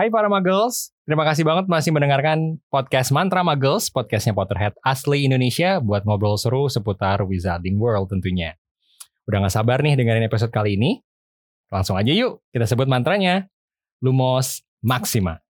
Hai 0.00 0.08
para 0.08 0.32
Muggles, 0.32 0.96
terima 1.04 1.28
kasih 1.28 1.44
banget 1.44 1.68
masih 1.68 1.92
mendengarkan 1.92 2.56
podcast 2.72 3.12
Mantra 3.12 3.44
Muggles, 3.44 3.92
podcastnya 3.92 4.32
Potterhead 4.32 4.72
asli 4.80 5.28
Indonesia 5.28 5.76
buat 5.76 6.08
ngobrol 6.08 6.40
seru 6.40 6.72
seputar 6.72 7.20
Wizarding 7.20 7.76
World 7.76 8.08
tentunya. 8.08 8.56
Udah 9.28 9.44
gak 9.44 9.52
sabar 9.52 9.84
nih 9.84 10.00
dengerin 10.00 10.24
episode 10.24 10.56
kali 10.56 10.80
ini? 10.80 11.04
Langsung 11.68 12.00
aja 12.00 12.16
yuk, 12.16 12.40
kita 12.48 12.64
sebut 12.64 12.88
mantranya. 12.88 13.52
Lumos 14.00 14.64
Maxima. 14.80 15.44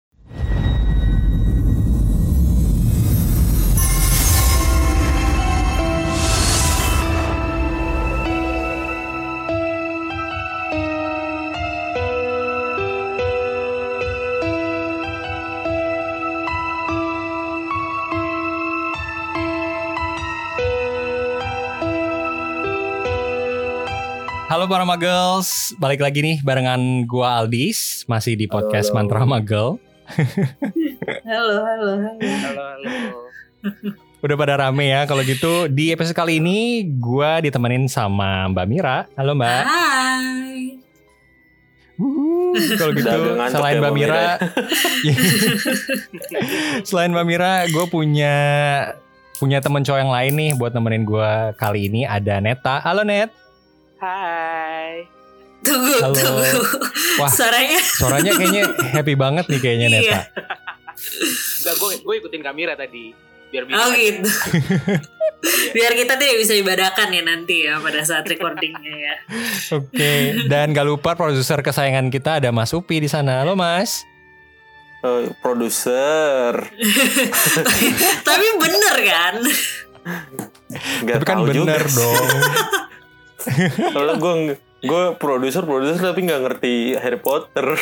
Halo 24.50 24.66
para 24.66 24.82
Muggles, 24.82 25.78
balik 25.78 26.02
lagi 26.02 26.26
nih 26.26 26.42
barengan 26.42 27.06
gua 27.06 27.38
Aldis, 27.38 28.02
masih 28.10 28.34
di 28.34 28.50
podcast 28.50 28.90
Halo. 28.90 28.98
Mantra 28.98 29.22
Muggle. 29.22 29.78
Halo, 31.30 31.56
halo, 31.62 31.92
halo. 32.02 32.18
Halo, 32.18 32.62
halo. 32.74 32.90
Udah 34.26 34.34
pada 34.34 34.58
rame 34.58 34.90
ya, 34.90 35.06
kalau 35.06 35.22
gitu 35.22 35.70
di 35.70 35.94
episode 35.94 36.18
kali 36.18 36.42
ini 36.42 36.82
gua 36.98 37.38
ditemenin 37.38 37.86
sama 37.86 38.50
Mbak 38.50 38.66
Mira. 38.66 39.06
Halo 39.14 39.38
Mbak. 39.38 39.62
Hai. 39.62 40.82
Kalau 42.74 42.90
gitu, 42.98 43.06
ngantuk 43.38 43.54
selain 43.54 43.78
ya, 43.78 43.82
Mbak 43.86 43.86
Mbak 43.86 43.94
Mira, 44.02 44.24
selain 46.90 47.14
Mbak 47.14 47.26
Mira, 47.30 47.52
gue 47.70 47.84
punya 47.86 48.34
punya 49.38 49.62
temen 49.62 49.86
cowok 49.86 50.00
yang 50.02 50.10
lain 50.10 50.32
nih 50.34 50.50
buat 50.58 50.74
nemenin 50.74 51.06
gua 51.06 51.54
kali 51.54 51.86
ini 51.86 52.02
ada 52.02 52.42
Neta. 52.42 52.82
Halo 52.82 53.06
Net. 53.06 53.30
Hai. 54.00 55.04
Tunggu, 55.60 55.92
Halo. 56.00 56.16
tunggu. 56.16 56.60
Wah. 57.20 57.28
Suaranya 57.28 57.76
Suaranya 57.78 58.32
kayaknya 58.32 58.62
happy 58.96 59.12
banget 59.12 59.44
nih 59.52 59.60
kayaknya 59.60 59.88
Neta. 59.92 60.00
Iya. 60.00 60.20
Enggak, 61.60 61.74
gue 61.76 61.90
gue 62.00 62.14
ikutin 62.24 62.40
kamera 62.40 62.72
tadi. 62.72 63.12
Biar 63.52 63.68
bisa. 63.68 63.76
Oh 63.76 63.92
gitu. 63.92 64.30
Biar 65.76 65.92
kita 65.96 66.20
tidak 66.20 66.36
bisa 66.36 66.52
ibadakan 66.52 67.08
ya 67.12 67.22
nanti 67.24 67.64
ya 67.64 67.80
pada 67.80 68.04
saat 68.04 68.28
recordingnya 68.28 68.92
ya. 68.92 69.14
Oke, 69.72 70.36
dan 70.52 70.76
gak 70.76 70.84
lupa 70.84 71.16
produser 71.16 71.64
kesayangan 71.64 72.12
kita 72.12 72.44
ada 72.44 72.52
Mas 72.52 72.76
Upi 72.76 73.00
di 73.00 73.08
sana. 73.08 73.40
Halo 73.40 73.56
Mas. 73.56 74.04
Oh, 75.00 75.32
produser. 75.40 76.60
Tapi 78.28 78.46
bener 78.60 78.96
kan? 79.00 79.34
Gak 81.08 81.16
Tapi 81.20 81.24
kan 81.24 81.38
bener 81.40 81.56
juga. 81.56 81.88
dong. 81.88 82.28
Soalnya 83.92 84.16
gue 84.20 84.34
gue 84.80 85.02
produser 85.20 85.62
produser 85.68 86.00
tapi 86.00 86.24
nggak 86.24 86.42
ngerti 86.44 86.74
Harry 86.96 87.20
Potter. 87.20 87.76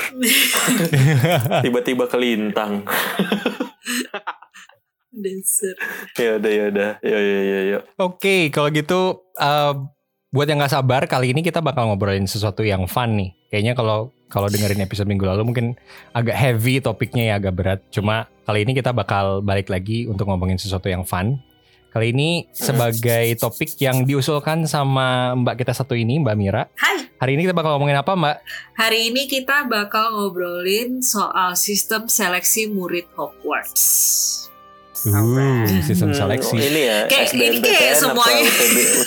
Tiba-tiba 1.65 2.11
kelintang. 2.11 2.83
Dasar. 5.15 5.75
Ya 6.19 6.31
udah 6.39 6.53
ya 6.53 6.65
udah. 6.70 6.91
Ya 7.03 7.19
ya 7.19 7.41
ya 7.42 7.61
ya. 7.75 7.78
Oke, 7.98 8.50
kalau 8.55 8.70
gitu 8.70 9.27
eh, 9.39 9.73
buat 10.28 10.47
yang 10.47 10.61
nggak 10.61 10.75
sabar 10.75 11.03
kali 11.09 11.33
ini 11.33 11.41
kita 11.41 11.65
bakal 11.65 11.89
ngobrolin 11.89 12.28
sesuatu 12.28 12.61
yang 12.62 12.87
fun 12.87 13.17
nih. 13.17 13.31
Kayaknya 13.48 13.72
kalau 13.78 14.12
kalau 14.28 14.53
dengerin 14.53 14.84
episode 14.84 15.09
minggu 15.09 15.25
lalu 15.25 15.43
mungkin 15.48 15.67
agak 16.12 16.37
heavy 16.37 16.84
topiknya 16.84 17.33
ya 17.33 17.34
agak 17.41 17.55
berat. 17.56 17.81
Cuma 17.89 18.28
kali 18.45 18.69
ini 18.69 18.77
kita 18.77 18.93
bakal 18.93 19.41
balik 19.41 19.72
lagi 19.72 20.05
untuk 20.05 20.28
ngomongin 20.28 20.61
sesuatu 20.61 20.93
yang 20.93 21.03
fun. 21.09 21.41
Kali 21.89 22.12
ini 22.12 22.44
sebagai 22.53 23.33
topik 23.34 23.72
yang 23.78 24.05
diusulkan 24.05 24.69
sama 24.69 25.32
Mbak 25.34 25.56
kita 25.56 25.72
satu 25.72 25.97
ini, 25.97 26.21
Mbak 26.21 26.37
Mira. 26.37 26.69
Hai. 26.76 27.09
Hari 27.16 27.32
ini 27.34 27.43
kita 27.43 27.56
bakal 27.56 27.75
ngomongin 27.75 27.97
apa, 27.97 28.12
Mbak? 28.12 28.37
Hari 28.76 29.09
ini 29.09 29.25
kita 29.25 29.65
bakal 29.65 30.12
ngobrolin 30.12 31.00
soal 31.00 31.56
sistem 31.56 32.04
seleksi 32.06 32.69
murid 32.69 33.09
Hogwarts. 33.16 33.84
Uh, 35.00 35.65
sistem 35.81 36.10
Hmm, 36.10 36.19
seleksi. 36.19 36.59
ini 36.59 36.82
ya 36.84 36.98
Kayak- 37.06 37.31
ini 37.32 37.62
SBMPTN 37.62 37.94
semuanya. 37.97 38.43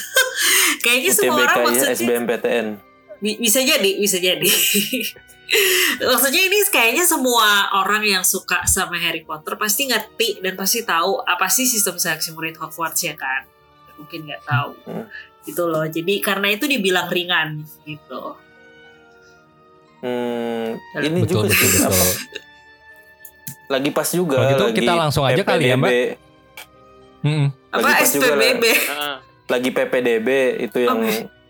Kayaknya 0.83 1.11
semua 1.11 1.35
orang 1.37 1.51
ya 1.53 1.61
maksudnya 1.61 1.93
SBMPTN. 1.93 2.67
Bi- 3.21 3.37
bisa 3.37 3.59
jadi, 3.61 3.91
bisa 3.95 4.17
jadi. 4.17 4.49
Maksudnya 6.11 6.41
ini 6.47 6.57
kayaknya 6.71 7.03
semua 7.03 7.71
orang 7.83 8.03
yang 8.07 8.23
suka 8.23 8.63
sama 8.67 8.95
Harry 8.97 9.23
Potter 9.27 9.59
pasti 9.59 9.91
ngerti 9.91 10.39
dan 10.39 10.55
pasti 10.55 10.83
tahu 10.87 11.19
apa 11.27 11.51
sih 11.51 11.67
sistem 11.67 11.99
seleksi 11.99 12.31
murid 12.31 12.55
Hogwarts 12.57 13.03
ya 13.03 13.15
kan? 13.19 13.45
Mungkin 13.99 14.27
nggak 14.27 14.43
tahu. 14.47 14.71
Hmm. 14.87 15.05
Gitu 15.43 15.63
loh. 15.67 15.85
Jadi 15.85 16.13
karena 16.23 16.47
itu 16.53 16.65
dibilang 16.69 17.11
ringan 17.11 17.67
gitu. 17.83 18.37
Hmm, 20.01 20.81
ini 20.97 21.21
Betul, 21.21 21.45
juga 21.45 21.53
betul, 21.53 21.61
sih, 21.61 21.77
apa, 21.85 21.93
betul. 21.93 22.41
lagi 23.69 23.89
pas 23.93 24.09
juga. 24.09 24.37
Kalau 24.41 24.49
gitu 24.49 24.63
lagi 24.65 24.77
kita 24.81 24.93
langsung 24.97 25.23
aja 25.29 25.43
kali 25.45 25.63
ya, 25.69 25.75
Mbak. 25.77 25.93
Mm-mm. 27.21 27.47
Apa 27.69 27.85
pas 27.85 28.09
SPBB? 28.09 28.63
Heeh. 28.65 29.15
Lagi 29.45 29.69
PPDB 29.69 30.27
itu 30.65 30.77
yang 30.81 30.97
Oke. 31.05 31.40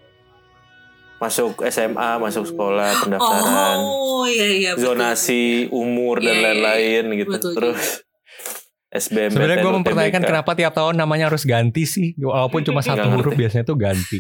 Masuk 1.22 1.62
SMA, 1.70 2.18
masuk 2.18 2.50
sekolah, 2.50 2.98
pendaftaran. 3.06 3.78
Oh 3.78 4.26
iya 4.26 4.48
iya. 4.50 4.72
betul. 4.74 4.98
zonasi 4.98 5.70
umur 5.70 6.18
dan 6.18 6.34
Iya, 6.34 6.34
iya, 6.34 6.46
lain-lain 6.50 7.04
gitu. 7.22 7.38
Betul 7.38 7.54
Terus 7.54 7.82
SBM 8.92 9.32
Sebenarnya 9.32 9.64
gue 9.64 9.74
mempertanyakan 9.80 10.24
kenapa 10.26 10.52
tiap 10.58 10.74
tahun 10.74 10.98
namanya 10.98 11.30
harus 11.32 11.46
ganti 11.46 11.86
sih, 11.86 12.18
walaupun 12.18 12.66
cuma 12.66 12.82
satu 12.86 13.06
Nggak 13.06 13.18
huruf 13.22 13.34
biasanya 13.38 13.66
tuh 13.70 13.78
ganti. 13.78 14.20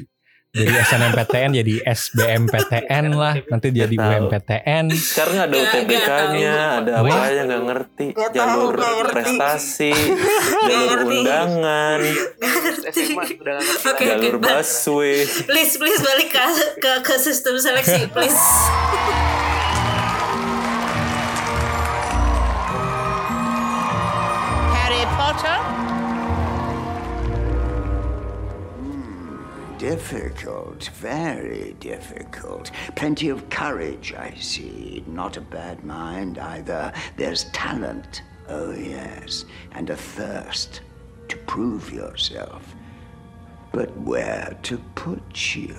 Jadi 0.51 0.67
SNMPTN 0.67 1.49
jadi 1.55 1.73
SBMPTN 1.87 3.15
lah, 3.15 3.39
nanti 3.47 3.71
jadi 3.71 3.87
tahu. 3.87 4.27
UMPTN. 4.27 4.85
sekarang 4.91 5.47
ada 5.47 5.55
UTBK-nya, 5.55 6.55
ada 6.77 6.91
apa 6.99 7.15
aja 7.23 7.41
nggak 7.47 7.63
ngerti. 7.63 8.07
Tahu, 8.11 8.35
Jalur 8.35 8.75
ngerti. 8.75 9.13
prestasi, 9.15 9.95
jalur 10.67 10.99
undangan, 11.07 11.99
SMA 12.83 13.23
udah 13.33 13.53
gak 13.53 13.63
ngerti 13.63 13.87
Oke, 13.87 14.03
lagi. 14.03 14.27
jalur 14.27 14.35
Mbak. 14.37 14.51
busway. 14.51 15.15
Please 15.47 15.73
please 15.79 16.01
balik 16.03 16.27
ke 16.27 16.43
ke, 16.77 16.91
ke 16.99 17.15
sistem 17.15 17.55
seleksi 17.55 18.11
please. 18.11 18.43
Difficult, 29.91 30.89
very 30.93 31.75
difficult. 31.81 32.71
Plenty 32.95 33.27
of 33.27 33.49
courage, 33.49 34.13
I 34.13 34.33
see. 34.39 35.03
Not 35.05 35.35
a 35.35 35.41
bad 35.41 35.83
mind 35.83 36.37
either. 36.37 36.93
There's 37.17 37.43
talent, 37.51 38.23
oh 38.47 38.71
yes, 38.71 39.43
and 39.73 39.89
a 39.89 39.97
thirst 39.97 40.79
to 41.27 41.35
prove 41.39 41.91
yourself. 41.91 42.73
But 43.73 43.89
where 43.97 44.57
to 44.63 44.77
put 44.95 45.57
you? 45.57 45.75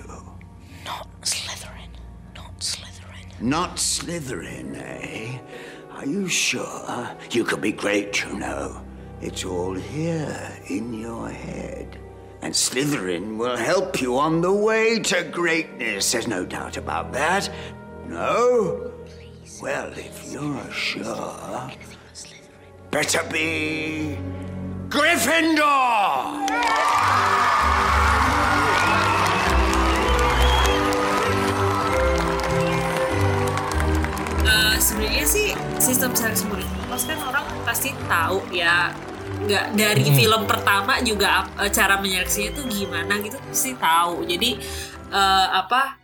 Not 0.85 1.09
Slytherin. 1.23 1.89
Not 2.35 2.59
Slytherin. 2.59 3.41
Not 3.41 3.77
Slytherin, 3.77 4.75
eh? 4.79 5.39
Are 5.91 6.05
you 6.05 6.27
sure? 6.27 7.09
You 7.31 7.43
could 7.43 7.61
be 7.61 7.71
great, 7.71 8.23
you 8.23 8.37
know. 8.37 8.79
It's 9.21 9.43
all 9.43 9.73
here 9.73 10.51
in 10.67 10.93
your 10.93 11.29
head. 11.29 12.02
And 12.43 12.53
Slytherin 12.53 13.37
will 13.37 13.55
help 13.55 14.01
you 14.01 14.17
on 14.19 14.41
the 14.41 14.51
way 14.51 14.99
to 14.99 15.23
greatness. 15.23 16.11
There's 16.11 16.27
no 16.27 16.45
doubt 16.45 16.75
about 16.75 17.13
that. 17.13 17.49
No? 18.05 18.91
Well, 19.61 19.87
if 19.95 20.29
you're 20.29 20.69
sure, 20.69 21.71
better 22.91 23.23
be 23.31 24.19
Gryffindor! 24.91 26.43
Eh, 34.43 34.75
sebenarnya 34.83 35.23
sih 35.23 35.55
sistem 35.79 36.11
seleksi 36.11 36.43
murid 36.51 36.67
kan 36.91 37.19
orang 37.23 37.45
pasti 37.63 37.95
tahu 38.11 38.43
ya 38.51 38.91
nggak 39.43 39.65
dari 39.73 40.03
Hmm. 40.03 40.15
film 40.15 40.41
pertama 40.43 40.99
juga 40.99 41.27
eh, 41.57 41.69
cara 41.69 41.97
menyeleksinya 41.97 42.49
itu 42.51 42.61
gimana 42.65 43.13
gitu 43.19 43.35
pasti 43.37 43.71
tahu 43.73 44.23
jadi 44.23 44.49
eh, 45.09 45.47
apa 45.53 45.99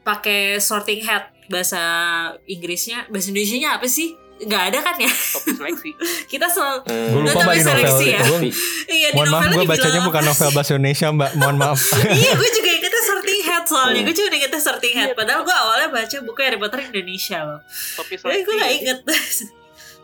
pakai 0.00 0.56
sorting 0.58 1.02
hat 1.02 1.28
bahasa 1.44 1.80
Inggrisnya 2.44 3.04
bahasa 3.06 3.28
Indonesia 3.28 3.56
apa 3.72 3.86
sih 3.86 4.12
nggak 4.36 4.62
ada 4.68 4.78
kan 4.80 4.96
ya 4.96 5.06
Topik 5.06 5.54
seleksi. 5.54 5.90
kita 6.32 6.46
selalu 6.46 6.80
Hmm. 6.84 7.08
Gue 7.08 7.20
lupa 7.24 7.40
mbak 7.40 7.54
di 7.54 7.62
novel. 7.62 7.98
ya? 8.02 8.20
Iya 8.94 9.08
di 9.08 9.14
mohon 9.14 9.28
maaf 9.28 9.40
novelnya 9.40 9.56
gue 9.56 9.66
bacanya 9.68 10.00
bukan 10.02 10.22
novel 10.24 10.48
sih? 10.48 10.54
bahasa 10.54 10.70
Indonesia 10.72 11.06
mbak. 11.08 11.30
Mohon 11.34 11.56
maaf. 11.56 11.80
iya 12.18 12.32
gue 12.34 12.50
juga 12.52 12.70
ingetnya 12.72 13.02
sorting 13.04 13.40
hat 13.44 13.64
soalnya 13.64 13.94
Hmm. 13.94 14.06
gue 14.06 14.14
cuma 14.14 14.28
ingetnya 14.32 14.60
sorting 14.60 14.94
hat 14.94 15.10
padahal 15.12 15.40
gue 15.42 15.54
awalnya 15.56 15.88
baca 15.88 16.16
buku 16.20 16.40
Harry 16.40 16.58
Potter 16.58 16.80
Indonesia 16.84 17.38
loh 17.40 17.60
Topik 17.94 18.18
tapi 18.18 18.34
seleksi. 18.34 18.44
gue 18.44 18.54
gak 18.56 18.72
inget 18.74 18.98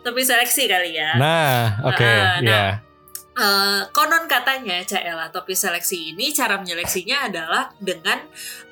topi 0.01 0.23
seleksi 0.25 0.69
kali 0.69 0.97
ya. 0.97 1.17
Nah, 1.17 1.81
oke, 1.85 2.05
Ah, 2.05 2.41
nah. 2.41 2.51
ya. 2.51 2.67
Eh, 3.31 3.83
konon 3.95 4.29
katanya 4.29 4.83
Caela 4.85 5.33
topi 5.33 5.57
seleksi 5.57 6.13
ini 6.13 6.29
cara 6.35 6.61
menyeleksinya 6.61 7.31
adalah 7.31 7.73
dengan 7.81 8.21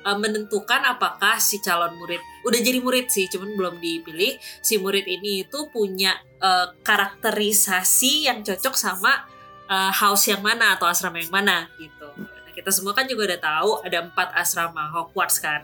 eh, 0.05 0.17
menentukan 0.19 0.83
apakah 0.85 1.41
si 1.41 1.57
calon 1.63 1.95
murid 1.97 2.21
udah 2.45 2.59
jadi 2.59 2.77
murid 2.77 3.09
sih 3.09 3.25
cuman 3.31 3.55
belum 3.57 3.75
dipilih 3.81 4.37
si 4.61 4.77
murid 4.77 5.07
ini 5.09 5.47
itu 5.47 5.71
punya 5.73 6.13
eh, 6.37 6.67
karakterisasi 6.85 8.29
yang 8.29 8.45
cocok 8.45 8.75
sama 8.77 9.25
eh, 9.65 9.91
house 9.95 10.29
yang 10.29 10.43
mana 10.43 10.77
atau 10.77 10.85
asrama 10.85 11.17
yang 11.17 11.33
mana 11.33 11.65
gitu. 11.79 12.38
Kita 12.59 12.75
semua 12.75 12.91
kan 12.91 13.07
juga 13.07 13.31
udah 13.31 13.39
tahu 13.39 13.71
ada 13.87 14.03
empat 14.03 14.35
asrama 14.35 14.91
Hogwarts 14.91 15.39
kan. 15.39 15.63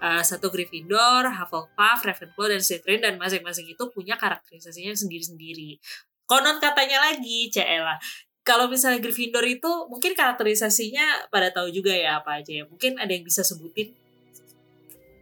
Eh, 0.00 0.22
satu 0.24 0.48
Gryffindor, 0.48 1.28
Hufflepuff, 1.28 2.00
Ravenclaw 2.00 2.56
dan 2.56 2.60
Slytherin 2.64 3.04
dan 3.04 3.20
masing-masing 3.20 3.68
itu 3.68 3.84
punya 3.92 4.16
karakterisasinya 4.16 4.96
sendiri-sendiri. 4.96 5.76
Konon 6.24 6.56
katanya 6.62 7.12
lagi, 7.12 7.52
Cela 7.52 8.00
kalau 8.40 8.66
misalnya 8.66 8.98
Gryffindor 9.04 9.44
itu 9.44 9.68
mungkin 9.86 10.16
karakterisasinya 10.16 11.28
pada 11.28 11.52
tahu 11.52 11.68
juga 11.70 11.92
ya 11.92 12.18
apa 12.18 12.40
aja 12.40 12.50
ya. 12.50 12.64
Mungkin 12.66 12.96
ada 12.96 13.12
yang 13.12 13.22
bisa 13.22 13.44
sebutin. 13.44 13.92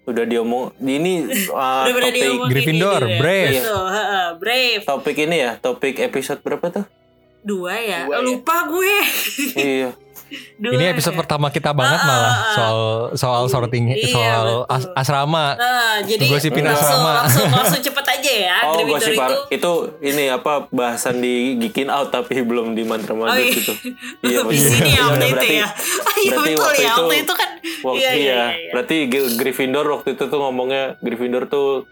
Udah 0.09 0.25
diomong 0.25 0.73
ini 0.81 1.29
uh, 1.53 1.85
Udah 1.93 2.09
topik 2.09 2.15
diomongin 2.17 2.53
Gryffindor, 2.57 3.03
ya. 3.05 3.19
Brave. 3.21 3.61
Heeh, 3.61 4.27
Brave. 4.41 4.83
topik 4.89 5.17
ini 5.21 5.37
ya, 5.45 5.61
topik 5.61 6.01
episode 6.01 6.41
berapa 6.41 6.67
tuh? 6.73 6.87
Dua 7.45 7.77
ya. 7.77 8.09
Dua 8.09 8.17
ya. 8.17 8.25
Lupa 8.25 8.57
gue. 8.71 8.97
iya. 9.59 9.91
Dua 10.55 10.73
Ini 10.73 10.85
episode 10.91 11.13
ya. 11.13 11.19
pertama 11.19 11.49
kita 11.49 11.71
banget 11.71 11.99
Ah, 11.99 12.05
malah 12.05 12.21
ah, 12.23 12.31
ah. 12.31 12.53
soal 12.53 12.79
soal 13.15 13.43
sorting 13.47 13.89
Iya, 13.89 14.07
soal 14.07 14.45
betul. 14.63 14.75
as- 14.75 14.91
asrama. 14.99 15.47
Nah, 15.55 15.97
jadi 16.03 16.25
Gosipin 16.27 16.63
langsung, 16.63 16.85
asrama. 16.85 17.13
langsung 17.19 17.49
langsung 17.59 17.81
cepet 17.81 18.05
aja 18.07 18.33
ya. 18.45 18.57
Oh, 18.65 18.81
gosip 18.85 19.13
itu. 19.13 19.37
itu 19.51 19.73
ini 20.03 20.25
apa 20.29 20.53
bahasan 20.69 21.19
di 21.19 21.35
Geekin 21.59 21.89
Out 21.89 22.11
tapi 22.11 22.41
belum 22.41 22.73
di 22.73 22.83
mantra 22.83 23.11
Oh 23.11 23.23
mantra 23.23 23.39
iya. 23.39 23.51
gitu. 23.51 23.73
di 24.21 24.35
maksudnya. 24.35 24.61
sini 24.61 24.91
ya 24.91 24.93
Iya, 24.93 25.03
waktu 25.03 25.17
itu 25.19 25.35
berarti- 25.35 25.57
ya. 25.57 25.69
Iya 26.19 26.31
berarti 26.31 26.51
betul 26.51 26.61
waktu 26.61 26.77
ya. 26.77 26.85
itu- 26.85 26.99
Waktu 26.99 27.17
itu 27.17 27.35
kan. 27.35 27.51
Waktu 27.81 27.99
Iya, 27.99 28.11
iya, 28.11 28.15
iya, 28.15 28.43
iya. 28.51 28.71
berarti 28.71 28.97
Gryffindor 29.35 29.87
waktu 29.89 30.09
itu 30.13 30.25
tuh 30.25 30.39
ngomongnya 30.39 30.83
Gryffindor 30.99 31.47
tuh 31.47 31.87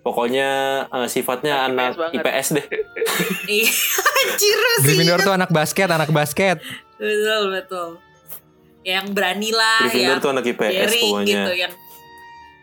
pokoknya 0.00 0.48
eh, 0.86 1.06
sifatnya 1.06 1.64
Anak 1.64 1.96
anak 1.96 2.12
IPS 2.12 2.22
IPS 2.22 2.46
deh. 2.54 2.66
Iya. 3.46 3.68
Gryffindor 4.78 5.18
tuh 5.20 5.32
anak 5.32 5.50
basket, 5.50 5.88
anak 5.88 6.10
basket. 6.10 6.60
Betul 7.04 7.42
betul. 7.50 7.88
Yang 8.82 9.06
berani 9.10 9.50
lah, 9.50 9.80
Gryffindor 9.82 10.08
yang 10.10 10.20
tuh 10.20 10.30
anak 10.30 10.44
IPS 10.46 10.72
daring 10.74 11.04
pokoknya. 11.10 11.28
gitu, 11.30 11.52
yang 11.56 11.72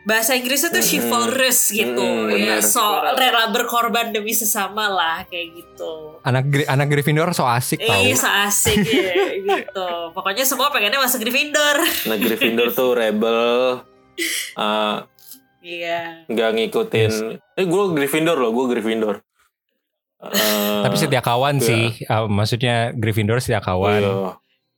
bahasa 0.01 0.33
Inggrisnya 0.33 0.69
tuh 0.69 0.77
Mm-mm. 0.79 0.89
chivalrous 0.91 1.59
gitu, 1.69 1.93
Mm-mm, 2.01 2.29
ya 2.31 2.57
bener. 2.57 2.61
so 2.63 2.81
rela 3.11 3.49
berkorban 3.49 4.09
demi 4.09 4.29
sesama 4.31 4.85
lah 4.88 5.25
kayak 5.25 5.53
gitu. 5.55 6.17
Anak 6.23 6.45
anak 6.65 6.88
Gryffindor 6.88 7.29
so 7.31 7.41
asik 7.43 7.77
tau. 7.79 7.93
Eh, 7.99 8.13
so 8.13 8.25
asik 8.25 8.81
ya 8.81 9.13
gitu. 9.35 9.88
Pokoknya 10.11 10.41
semua 10.41 10.69
pengennya 10.69 10.97
masuk 10.97 11.21
Gryffindor. 11.21 11.77
Nah 12.03 12.17
Gryffindor 12.17 12.69
tuh 12.71 12.93
rebel. 12.93 13.81
eh, 14.55 14.95
Iya. 15.63 16.25
nggak 16.25 16.49
ngikutin. 16.51 17.11
Eh 17.53 17.65
gue 17.65 17.83
Gryffindor 17.91 18.33
loh, 18.35 18.49
gue 18.51 18.65
Gryffindor. 18.71 19.21
Eh, 20.21 20.81
Tapi 20.85 20.95
setia 21.01 21.21
kawan 21.25 21.57
iya. 21.57 21.65
sih. 21.65 21.83
Uh, 22.06 22.29
maksudnya 22.29 22.75
Gryffindor 22.94 23.41
setia 23.41 23.62
kawan. 23.62 24.01
iya. 24.01 24.13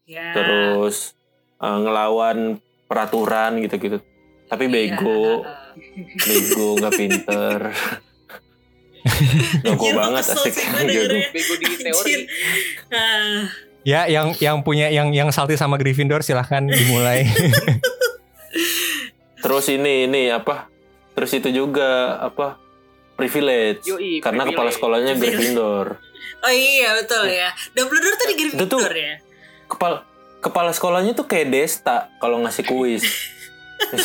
Ya. 0.03 0.31
Terus 0.35 1.15
eh, 1.59 1.77
ngelawan 1.83 2.59
peraturan 2.87 3.59
gitu-gitu. 3.63 3.99
Tapi 4.47 4.67
bego, 4.71 5.43
bego 6.27 6.67
nggak 6.79 6.93
pinter. 6.95 7.59
Anjir, 9.67 9.93
banget 9.99 10.23
asik 10.31 10.55
gitu. 10.55 10.79
dengernya. 10.79 11.27
Bego 11.35 11.53
di 11.59 11.67
teori. 11.75 12.13
Ah, 12.87 13.51
Ya, 13.83 14.07
yang 14.07 14.31
yang 14.39 14.63
punya 14.63 14.87
yang 14.87 15.11
yang 15.11 15.27
salty 15.35 15.59
sama 15.59 15.75
Gryffindor 15.75 16.23
silahkan 16.23 16.63
dimulai. 16.63 17.27
Terus 19.43 19.67
ini 19.67 20.07
ini 20.07 20.31
apa? 20.31 20.71
Terus 21.19 21.35
itu 21.35 21.51
juga 21.51 22.15
apa? 22.23 22.62
Privilege. 23.23 23.81
Yoi, 23.85 24.19
Karena 24.19 24.43
kepala 24.43 24.67
privilege. 24.67 24.75
sekolahnya 24.75 25.13
Privilege. 25.13 25.35
Gryffindor. 25.39 25.87
Oh 26.39 26.51
iya 26.51 26.89
betul 26.93 27.23
ya. 27.25 27.49
Dumbledore 27.71 28.15
tuh 28.15 28.27
di 28.27 28.35
Gryffindor 28.35 28.67
tuh- 28.69 28.83
ya. 28.93 29.15
Kepala 29.65 29.97
kepala 30.37 30.69
sekolahnya 30.69 31.13
tuh 31.13 31.23
kayak 31.23 31.47
Desta 31.49 32.11
kalau 32.17 32.39
ngasih 32.39 32.65
kuis. 32.65 33.07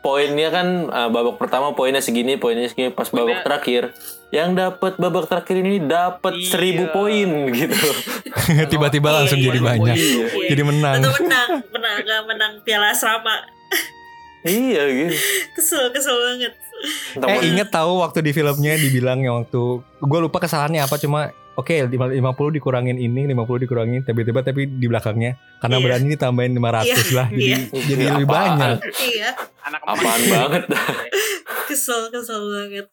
Poinnya 0.00 0.48
kan 0.48 0.66
uh, 0.86 1.08
babak 1.08 1.36
pertama 1.36 1.72
poinnya 1.72 1.98
segini, 1.98 2.34
poinnya 2.34 2.66
segini. 2.66 2.88
Pas 2.88 3.06
babak 3.06 3.42
terakhir, 3.42 3.92
yang 4.30 4.54
dapat 4.54 4.96
babak 4.96 5.26
terakhir 5.26 5.56
ini 5.58 5.78
dapat 5.78 6.32
Iya. 6.32 6.46
seribu 6.48 6.84
poin 6.90 7.28
gitu. 7.50 7.74
Tiba-tiba 8.70 9.10
langsung 9.12 9.36
Iya, 9.36 9.46
jadi 9.46 9.58
iya, 9.58 9.66
banyak. 9.66 9.96
Iya. 9.96 10.24
Jadi 10.48 10.62
menang. 10.64 10.94
Atau 10.96 11.12
menang, 11.18 11.50
menang, 11.68 12.22
menang 12.24 12.52
piala 12.62 12.90
asrama. 12.90 13.36
iya 14.42 14.82
gitu. 14.88 15.14
Kesel, 15.52 15.92
kesel 15.92 16.16
banget. 16.16 16.54
Eh 17.20 17.38
inget 17.44 17.68
tahu 17.68 18.00
waktu 18.00 18.20
di 18.20 18.30
filmnya 18.30 18.74
dibilang 18.74 19.20
yang 19.20 19.34
waktu 19.38 19.62
gue 19.82 20.18
lupa 20.18 20.38
kesalahannya 20.38 20.80
apa 20.80 20.96
cuma 20.96 21.28
oke 21.52 21.74
50 21.86 22.16
dikurangin 22.50 22.96
ini 22.96 23.26
50 23.26 23.36
dikurangin 23.60 24.00
tiba-tiba 24.00 24.40
tapi 24.40 24.64
di 24.64 24.86
belakangnya 24.86 25.36
karena 25.58 25.76
Iya. 25.76 25.84
berani 25.84 26.06
ditambahin 26.10 26.52
500 26.52 26.86
Iya, 26.86 26.96
lah 27.12 27.26
jadi 27.28 27.44
iya. 27.44 27.58
jadi 27.84 28.02
lebih 28.08 28.26
apaan? 28.26 28.56
banyak. 28.56 28.76
Iya, 28.96 29.28
Anak 29.60 29.82
Apaan 29.84 30.20
banget 30.24 30.62
kesel, 31.66 32.08
kesel 32.08 32.40
banget. 32.48 32.86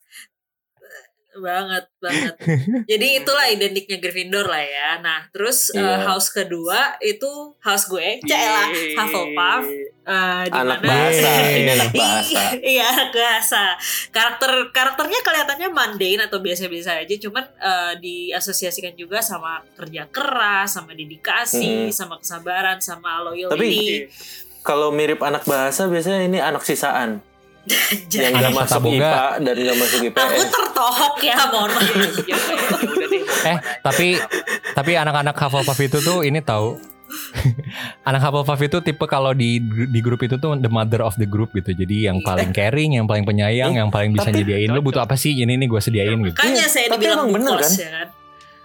Banget, 1.38 1.86
banget. 1.98 2.34
Jadi 2.92 3.08
itulah 3.16 3.46
identiknya 3.46 3.98
Gryffindor 3.98 4.46
lah 4.46 4.60
ya. 4.60 4.90
Nah, 4.98 5.30
terus 5.30 5.70
eh, 5.70 5.80
Iya. 5.80 6.04
house 6.04 6.30
kedua 6.30 6.78
itu 7.00 7.30
house 7.60 7.86
gue, 7.86 8.22
Cela, 8.22 8.66
Hufflepuff. 8.96 9.64
eh, 10.04 10.44
di 10.46 10.56
Anak 10.56 10.80
bahasa, 10.82 11.30
ini 11.54 11.70
anak 11.70 11.92
bahasa. 11.92 12.42
iya 12.58 12.86
anak 12.88 13.12
bahasa 13.12 13.64
karakter 14.10 14.52
karakternya 14.72 15.20
kelihatannya 15.20 15.68
mundane 15.70 16.22
atau 16.22 16.40
biasa-biasa 16.40 16.98
aja 16.98 17.16
cuman 17.20 17.44
eh, 17.44 17.94
diasosiasikan 18.00 18.94
juga 18.94 19.20
sama 19.20 19.60
kerja 19.74 20.08
keras 20.08 20.74
sama 20.74 20.92
dedikasi 20.92 21.68
Mm. 21.84 21.92
sama 21.92 22.16
kesabaran 22.18 22.80
sama 22.80 23.20
loyalty 23.22 23.52
Tapi- 23.52 24.08
Kalau 24.60 24.90
mirip 24.90 25.20
anak 25.20 25.44
bahasa 25.44 25.86
biasanya 25.86 26.24
ini 26.24 26.40
anak 26.40 26.60
sisaan 26.62 27.20
yang 28.10 28.32
nggak 28.34 28.54
masuk 28.54 28.82
boga. 28.82 28.96
IPA 28.98 29.24
dan 29.42 29.56
nggak 29.58 29.78
masuk 29.78 30.00
aku 30.00 30.08
IPS. 30.10 30.50
tertohok 30.50 31.16
ya 31.22 31.36
mohon 31.48 31.70
maaf 31.70 31.84
Iya, 32.22 32.38
iya. 32.38 33.20
Eh 33.46 33.58
tapi 33.80 34.08
tapi 34.72 34.92
anak-anak 34.94 35.36
Hufflepuff 35.36 35.80
itu 35.82 35.98
tuh 36.00 36.22
ini 36.22 36.40
tahu 36.40 36.80
anak 38.08 38.22
Hufflepuff 38.22 38.60
itu 38.62 38.78
tipe 38.82 39.06
kalau 39.06 39.32
di 39.32 39.60
di 39.64 40.00
grup 40.00 40.20
itu 40.22 40.36
tuh 40.36 40.56
the 40.56 40.68
mother 40.68 41.00
of 41.02 41.16
the 41.16 41.26
group 41.26 41.52
gitu 41.54 41.72
jadi 41.74 42.12
yang 42.12 42.18
Iya. 42.18 42.26
paling 42.26 42.50
caring 42.52 42.92
yang 42.94 43.06
paling 43.06 43.24
penyayang 43.24 43.72
Eh, 43.72 43.80
yang 43.80 43.90
paling 43.90 44.12
bisa 44.12 44.28
tapi- 44.28 44.44
nyediain 44.44 44.70
lu 44.70 44.82
butuh 44.82 45.02
apa 45.02 45.16
sih 45.16 45.34
ini 45.34 45.56
nih 45.56 45.68
gue 45.68 45.80
sediain 45.80 46.20
gitu 46.22 46.36
makanya 46.36 46.66
saya 46.66 46.88
tapi 46.88 47.04
dibilang 47.04 47.30
bener, 47.30 47.58
kan? 47.58 47.72
ya 47.74 47.90
kan 47.94 48.08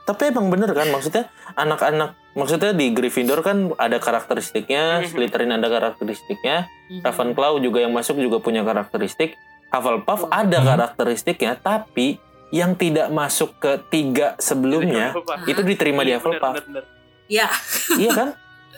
Tapi 0.02 0.34
emang 0.34 0.50
bener 0.50 0.74
kan 0.74 0.90
maksudnya 0.90 1.30
anak-anak 1.54 2.18
maksudnya 2.32 2.72
di 2.72 2.90
Gryffindor 2.90 3.44
kan 3.44 3.70
ada 3.76 4.00
karakteristiknya, 4.00 5.00
Mhm. 5.00 5.08
Slytherin 5.08 5.52
ada 5.52 5.68
karakteristiknya, 5.68 6.66
Mhm. 6.88 7.04
Ravenclaw 7.04 7.60
juga 7.60 7.78
yang 7.80 7.92
masuk 7.92 8.16
juga 8.16 8.40
punya 8.40 8.64
karakteristik, 8.64 9.36
Hufflepuff 9.68 10.26
Hmm. 10.26 10.32
ada 10.34 10.58
Mhm. 10.58 10.66
karakteristiknya, 10.66 11.52
tapi 11.54 12.16
yang 12.50 12.74
tidak 12.74 13.08
masuk 13.08 13.56
ke 13.56 13.80
tiga 13.88 14.36
sebelumnya 14.36 15.12
Ah. 15.14 15.44
itu 15.44 15.60
diterima 15.62 16.02
di 16.02 16.12
Iya, 16.12 16.18
Hufflepuff. 16.18 16.52
bener, 16.52 16.64
bener. 16.68 16.84
ya 17.26 17.48
iya 17.96 18.10
kan? 18.12 18.28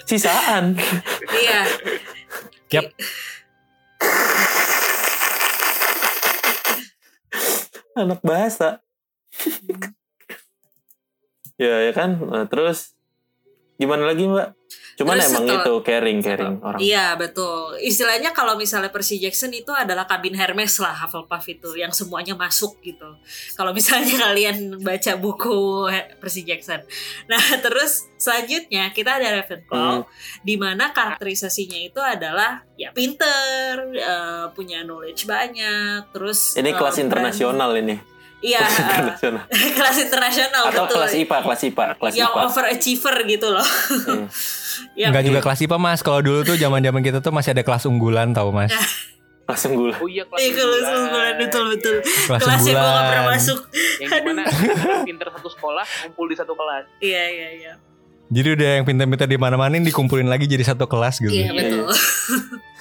Sisaan. 0.05 0.65
iya 1.43 1.63
Yap. 2.71 2.91
Anak 7.95 8.19
bahasa. 8.21 8.83
Ya, 11.57 11.83
ya 11.83 11.93
kan? 11.93 12.17
Nah, 12.21 12.45
terus 12.45 12.95
gimana 13.75 14.07
lagi, 14.07 14.25
Mbak? 14.25 14.49
Cuman 14.95 15.19
Terus 15.19 15.27
emang 15.27 15.43
setelah- 15.43 15.65
itu 15.67 15.75
caring, 15.83 16.19
caring 16.23 16.55
orang. 16.63 16.79
Iya 16.79 17.19
betul. 17.19 17.75
Istilahnya 17.83 18.31
kalau 18.31 18.55
misalnya 18.55 18.95
Percy 18.95 19.19
Jackson 19.19 19.51
itu 19.51 19.75
adalah 19.75 20.07
kabin 20.07 20.39
Hermes 20.39 20.79
lah 20.79 20.95
Hufflepuff 20.95 21.43
itu 21.49 21.75
yang 21.75 21.91
semuanya 21.91 22.39
masuk 22.39 22.79
gitu. 22.79 23.11
Kalau 23.59 23.75
misalnya 23.75 24.15
kalian 24.23 24.79
baca 24.79 25.19
buku 25.19 25.91
Percy 26.23 26.47
Jackson. 26.47 26.87
Nah 27.27 27.43
terus 27.67 28.07
selanjutnya 28.15 28.95
kita 28.95 29.19
ada 29.19 29.35
Ravenclaw 29.35 30.07
Hmm. 30.07 30.07
di 30.41 30.55
mana 30.55 30.95
karakterisasinya 30.95 31.81
itu 31.83 31.99
adalah 31.99 32.63
ya 32.75 32.95
pinter, 32.95 33.91
eh, 33.91 34.47
punya 34.55 34.87
knowledge 34.87 35.27
banyak, 35.27 36.15
terus 36.15 36.55
Ini 36.55 36.71
eh, 36.71 36.73
kelas 36.73 36.95
berani. 36.95 37.05
internasional 37.05 37.71
ini. 37.75 38.14
Iya 38.45 38.61
Kelas 38.61 38.77
internasional. 38.77 39.43
kelas 39.81 39.97
internasional 39.99 40.63
Atau 40.69 40.85
betul. 40.85 40.97
kelas 41.01 41.15
IPA, 41.17 41.37
kelas 41.41 41.61
IPA, 41.65 41.85
kelas 41.97 42.13
yang 42.13 42.29
IPA. 42.31 42.43
overachiever 42.45 43.17
gitu 43.27 43.49
loh. 43.49 43.69
Hmm. 44.05 44.27
Yang- 44.93 45.11
Enggak 45.11 45.25
juga 45.25 45.41
kelas 45.41 45.61
IPA 45.61 45.77
mas 45.79 46.01
Kalau 46.01 46.21
dulu 46.21 46.43
tuh 46.43 46.55
zaman 46.55 46.79
zaman 46.79 47.01
kita 47.01 47.19
tuh 47.19 47.31
masih 47.31 47.51
ada 47.51 47.63
kelas 47.63 47.87
unggulan 47.87 48.31
tau 48.31 48.51
mas 48.51 48.69
langsung 49.45 49.73
gula. 49.75 49.93
Oh 49.97 50.09
iya 50.09 50.25
kelas 50.25 50.41
Iya 50.41 50.51
kelas 50.53 50.83
sembilan 50.83 51.35
betul 51.37 51.65
betul. 51.71 51.97
Kelas 52.01 52.41
Kelas 52.41 52.61
yang 52.63 52.75
gue 52.75 52.91
gak 52.91 53.05
pernah 53.07 53.27
masuk. 53.31 53.59
Yang 53.95 54.11
di 54.11 54.23
mana 54.25 54.43
pinter- 55.05 55.31
satu 55.31 55.49
sekolah 55.51 55.85
kumpul 56.03 56.27
di 56.27 56.35
satu 56.35 56.53
kelas. 56.53 56.85
Iya 56.99 57.23
iya 57.31 57.49
iya. 57.55 57.73
Jadi 58.27 58.49
udah 58.51 58.69
yang 58.75 58.85
pintar-pintar 58.85 59.29
di 59.29 59.37
mana-mana 59.37 59.77
dikumpulin 59.79 60.25
lagi 60.25 60.45
jadi 60.45 60.65
satu 60.65 60.85
kelas 60.85 61.21
gitu. 61.21 61.29
Iya 61.31 61.53
betul. 61.53 61.87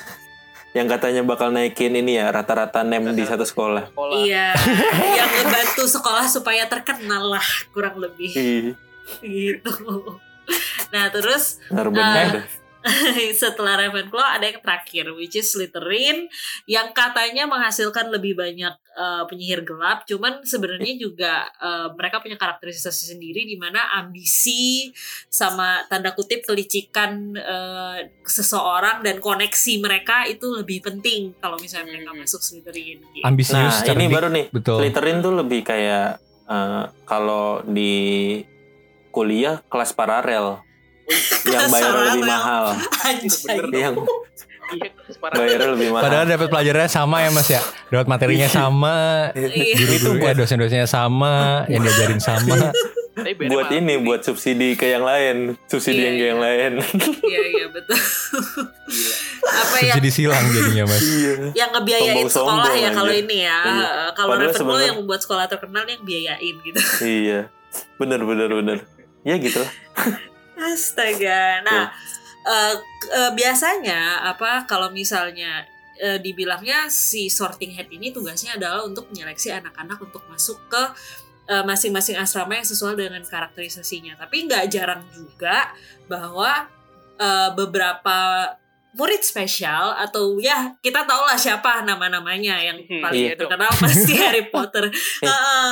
Yang 0.73 0.87
katanya 0.97 1.21
bakal 1.21 1.53
naikin 1.53 1.93
ini 1.93 2.17
ya 2.17 2.33
rata-rata 2.33 2.81
nem 2.81 3.13
di 3.13 3.21
satu 3.21 3.45
sekolah. 3.45 3.93
Sekolah. 3.93 4.17
Iya. 4.25 4.57
yang 5.21 5.29
ngebantu 5.29 5.85
sekolah 5.85 6.25
supaya 6.25 6.65
terkenal 6.65 7.37
lah 7.37 7.45
kurang 7.69 8.01
lebih 8.01 8.33
Ih, 8.33 8.73
gitu. 9.21 9.73
Nah 10.89 11.13
terus 11.13 11.61
Benar-benar. 11.69 12.49
setelah 13.41 13.75
Ravenclaw 13.83 14.39
ada 14.39 14.45
yang 14.47 14.59
terakhir 14.63 15.11
which 15.19 15.35
is 15.35 15.51
Slytherin 15.51 16.31
yang 16.65 16.95
katanya 16.95 17.43
menghasilkan 17.43 18.07
lebih 18.07 18.39
banyak 18.39 18.73
uh, 18.95 19.27
penyihir 19.27 19.67
gelap 19.67 20.07
cuman 20.07 20.43
sebenarnya 20.47 20.95
juga 20.95 21.47
uh, 21.59 21.91
mereka 21.93 22.23
punya 22.23 22.39
karakterisasi 22.39 23.15
sendiri 23.15 23.43
di 23.43 23.59
mana 23.59 23.99
ambisi 23.99 24.87
sama 25.27 25.83
tanda 25.91 26.15
kutip 26.15 26.47
kelicikan 26.47 27.35
uh, 27.35 27.99
seseorang 28.23 29.03
dan 29.03 29.19
koneksi 29.19 29.73
mereka 29.83 30.23
itu 30.23 30.47
lebih 30.47 30.79
penting 30.83 31.35
kalau 31.43 31.59
misalnya 31.59 31.91
mereka 31.93 32.13
Hmm. 32.13 32.21
masuk 32.21 32.41
Slytherin 32.45 32.99
gitu. 33.13 33.25
Ambisius, 33.25 33.81
Nah, 33.83 33.93
ini 33.97 34.05
baru 34.05 34.27
nih. 34.29 34.45
Betul. 34.53 34.77
Slytherin 34.79 35.17
tuh 35.25 35.33
lebih 35.33 35.61
kayak 35.65 36.21
eh, 36.43 36.83
kalau 37.09 37.63
di 37.65 37.93
kuliah 39.09 39.61
kelas 39.69 39.93
paralel 39.93 40.61
yang 41.45 41.67
bayar 41.67 41.91
lebih 41.91 42.21
paralel. 42.21 42.25
mahal, 42.25 42.63
Anjay. 43.01 43.57
yang 43.73 43.95
Iya, 44.65 44.89
bayarnya 45.19 45.69
lebih 45.69 45.87
mahal. 45.91 46.01
Padahal 46.01 46.25
dapat 46.25 46.47
pelajarannya 46.49 46.89
sama 46.89 47.15
ya 47.19 47.29
Mas 47.29 47.45
ya. 47.47 47.61
Dapat 47.87 48.07
materinya 48.07 48.47
sama, 48.47 48.95
Iya. 49.31 49.75
guru-guru 49.77 50.23
eh, 50.23 50.33
dosen-dosennya 50.33 50.87
sama, 50.87 51.67
yang 51.67 51.83
diajarin 51.83 52.17
sama. 52.17 52.71
Buat 53.45 53.69
ini, 53.71 54.01
buat 54.01 54.25
subsidi 54.25 54.73
ke 54.73 54.89
yang 54.89 55.05
lain, 55.05 55.59
subsidi 55.63 55.99
Iya, 55.99 56.07
yang 56.07 56.15
ke 56.15 56.17
iya. 56.17 56.25
yang 56.25 56.39
lain. 56.41 56.71
Iya 57.21 57.41
iya 57.45 57.65
betul. 57.69 57.99
Apa 59.43 59.75
yang 59.77 59.95
Subsidi 59.95 60.09
silang 60.11 60.45
jadinya 60.47 60.83
Mas. 60.87 61.01
Iya. 61.03 61.33
yang 61.53 61.69
ngebiayain 61.69 62.09
Sombong-sombong 62.25 62.57
sekolah 62.57 62.73
ya 62.73 62.81
aja. 62.81 62.95
kalau 62.95 63.13
ini 63.13 63.37
ya. 63.37 63.59
Iya. 63.61 63.89
Kalau 64.11 64.31
Ravenclaw 64.33 64.57
sebenarnya- 64.57 64.87
yang 64.87 64.97
membuat 64.97 65.19
sekolah 65.19 65.45
terkenal 65.45 65.83
yang 65.85 66.01
biayain 66.01 66.55
gitu. 66.57 66.79
iya, 67.03 67.39
bener 67.95 68.21
bener 68.23 68.49
bener. 68.49 68.77
Ya 69.21 69.37
gitu 69.37 69.59
lah. 69.59 69.69
Astaga. 70.63 71.59
Nah, 71.61 71.91
eh, 72.43 72.75
eh, 73.11 73.31
biasanya 73.33 73.99
apa 74.25 74.63
kalau 74.63 74.87
misalnya 74.89 75.67
eh, 75.95 76.17
dibilangnya 76.17 76.87
si 76.87 77.27
sorting 77.27 77.71
head 77.71 77.87
ini 77.89 78.09
tugasnya 78.09 78.55
adalah 78.55 78.81
untuk 78.81 79.07
menyeleksi 79.07 79.51
anak-anak 79.51 79.99
untuk 79.99 80.23
masuk 80.25 80.57
ke 80.67 80.83
eh, 81.45 81.63
masing-masing 81.63 82.15
asrama 82.15 82.55
yang 82.55 82.65
sesuai 82.65 82.95
dengan 82.95 83.21
karakterisasinya. 83.21 84.15
Tapi 84.15 84.47
nggak 84.47 84.65
jarang 84.67 85.03
juga 85.11 85.71
bahwa 86.07 86.67
eh, 87.19 87.49
beberapa 87.53 88.47
murid 88.93 89.25
spesial 89.25 89.97
atau 89.97 90.37
ya 90.37 90.77
kita 90.77 91.01
tahu 91.03 91.25
lah 91.25 91.33
siapa 91.33 91.81
nama-namanya 91.81 92.61
yang 92.61 92.77
Hmm, 92.77 93.01
paling 93.01 93.21
iya 93.23 93.33
dong. 93.33 93.49
terkenal 93.49 93.73
pasti 93.75 94.13
Harry 94.21 94.45
Potter. 94.47 94.85
Heeh. 95.19 95.69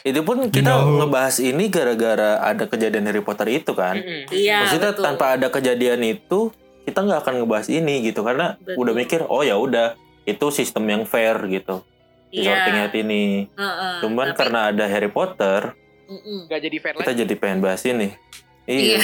Itu 0.00 0.20
pun 0.20 0.48
kita 0.48 0.68
know. 0.74 1.00
ngebahas 1.00 1.36
ini 1.38 1.66
gara-gara 1.66 2.38
ada 2.38 2.64
kejadian 2.64 3.04
Harry 3.04 3.20
Potter 3.20 3.48
itu 3.50 3.72
kan. 3.72 3.96
Mm-mm. 3.96 4.28
Iya 4.28 4.62
Maksudnya 4.62 4.90
betul. 4.92 5.04
tanpa 5.04 5.24
ada 5.32 5.46
kejadian 5.48 6.00
itu 6.02 6.52
kita 6.84 6.98
nggak 7.00 7.20
akan 7.20 7.34
ngebahas 7.38 7.68
ini 7.68 8.00
gitu 8.02 8.20
karena 8.22 8.56
Betul. 8.56 8.80
udah 8.80 8.92
mikir 8.94 9.20
oh 9.22 9.40
ya 9.40 9.56
udah 9.56 9.92
itu 10.24 10.46
sistem 10.48 10.84
yang 10.86 11.02
fair 11.04 11.36
gitu 11.46 11.84
di 12.28 12.40
Iya. 12.40 12.52
sorting 12.54 12.76
hat 12.78 12.94
ini. 12.94 13.24
Heeh. 13.50 13.94
Cuman 14.00 14.26
Tapi- 14.26 14.38
karena 14.38 14.60
ada 14.68 14.84
Harry 14.86 15.08
Potter 15.08 15.72
Mm-mm. 16.04 16.48
Gak 16.48 16.60
jadi 16.62 16.76
fair 16.78 16.94
kita 16.94 17.12
lagi. 17.12 17.20
jadi 17.20 17.34
pengen 17.34 17.60
bahas 17.60 17.82
ini. 17.82 18.08
Iya. 18.64 18.96
Iya. 18.96 19.02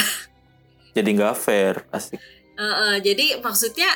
Jadi 0.93 1.09
nggak 1.11 1.35
fair 1.35 1.85
asik. 1.89 2.17
Heeh, 2.55 2.95
jadi 3.03 3.25
maksudnya 3.37 3.89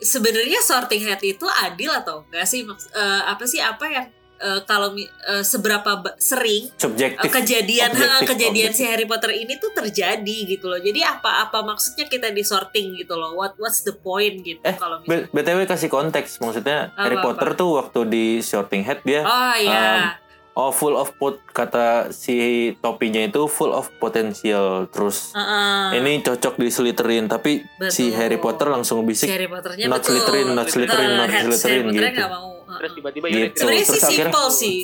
sebenarnya 0.00 0.58
sorting 0.58 1.04
hat 1.04 1.20
itu 1.20 1.44
adil 1.60 1.92
atau 1.92 2.24
enggak 2.24 2.42
sih? 2.44 2.62
Maks- 2.62 2.88
eh, 2.88 3.22
apa 3.24 3.44
sih 3.44 3.58
apa 3.58 3.84
yang 3.84 4.06
eh, 4.44 4.60
kalau 4.62 4.92
eh, 4.94 5.40
seberapa 5.40 5.90
sering 6.14 6.68
eh, 6.68 6.76
Subjektif. 6.76 7.32
kejadian 7.32 7.90
objektif, 7.90 8.28
kejadian 8.30 8.68
objektif. 8.68 8.78
si 8.78 8.84
Harry 8.84 9.04
Potter 9.04 9.32
ini 9.32 9.56
tuh 9.56 9.72
terjadi 9.72 10.36
gitu 10.46 10.68
loh. 10.68 10.76
Jadi 10.76 11.00
apa 11.00 11.42
apa 11.42 11.60
maksudnya 11.60 12.04
kita 12.04 12.28
di 12.28 12.42
sorting 12.42 12.92
gitu 12.94 13.14
loh? 13.14 13.32
What 13.32 13.56
what's 13.56 13.80
the 13.80 13.92
point 13.92 14.40
gitu 14.40 14.60
Eh, 14.62 14.74
kalau 14.74 15.00
misalnya? 15.00 15.32
BTW 15.32 15.58
kasih 15.64 15.88
konteks 15.88 16.38
maksudnya 16.38 16.92
Harry 16.94 17.16
Apa-apa? 17.16 17.34
Potter 17.34 17.48
tuh 17.54 17.70
waktu 17.74 18.00
di 18.04 18.24
sorting 18.38 18.82
hat 18.82 19.00
dia 19.02 19.22
Oh 19.22 19.54
ya. 19.56 20.20
oh 20.52 20.70
full 20.70 20.94
of 20.94 21.10
pot 21.12 21.42
kata 21.48 22.10
si 22.10 22.36
topinya 22.78 23.18
itu 23.20 23.42
full 23.44 23.70
of 23.70 23.90
potential 23.98 24.86
terus 24.86 25.32
Heeh. 25.32 25.98
ini 25.98 26.20
cocok 26.20 26.54
di 26.54 26.68
Slytherin 26.68 27.26
tapi 27.26 27.58
si 27.88 28.06
Betul. 28.06 28.14
Harry 28.16 28.38
Potter 28.38 28.68
langsung 28.68 29.02
si 29.02 29.06
bisik 29.08 29.28
Harry 29.28 29.46
Potternya 29.46 29.86
not 29.88 29.98
betul. 29.98 30.14
Slytherin, 30.14 30.46
not 30.48 30.68
Slytherin, 30.68 31.10
not 31.12 31.26
Harry 31.28 31.50
Slytherin 31.50 31.84
Potternya 31.84 32.06
gitu. 32.06 32.18
nggak 32.20 32.30
mau. 32.30 32.53
Terus 32.66 32.92
tiba-tiba 32.92 33.26
Gitu. 33.26 33.34
yaudah 33.34 33.48
kita- 33.48 33.58
Sebenarnya 33.58 33.80
sih 33.80 33.90
Terus 33.90 34.04
akhirnya- 34.04 34.32
simple 34.32 34.48
sih. 34.50 34.78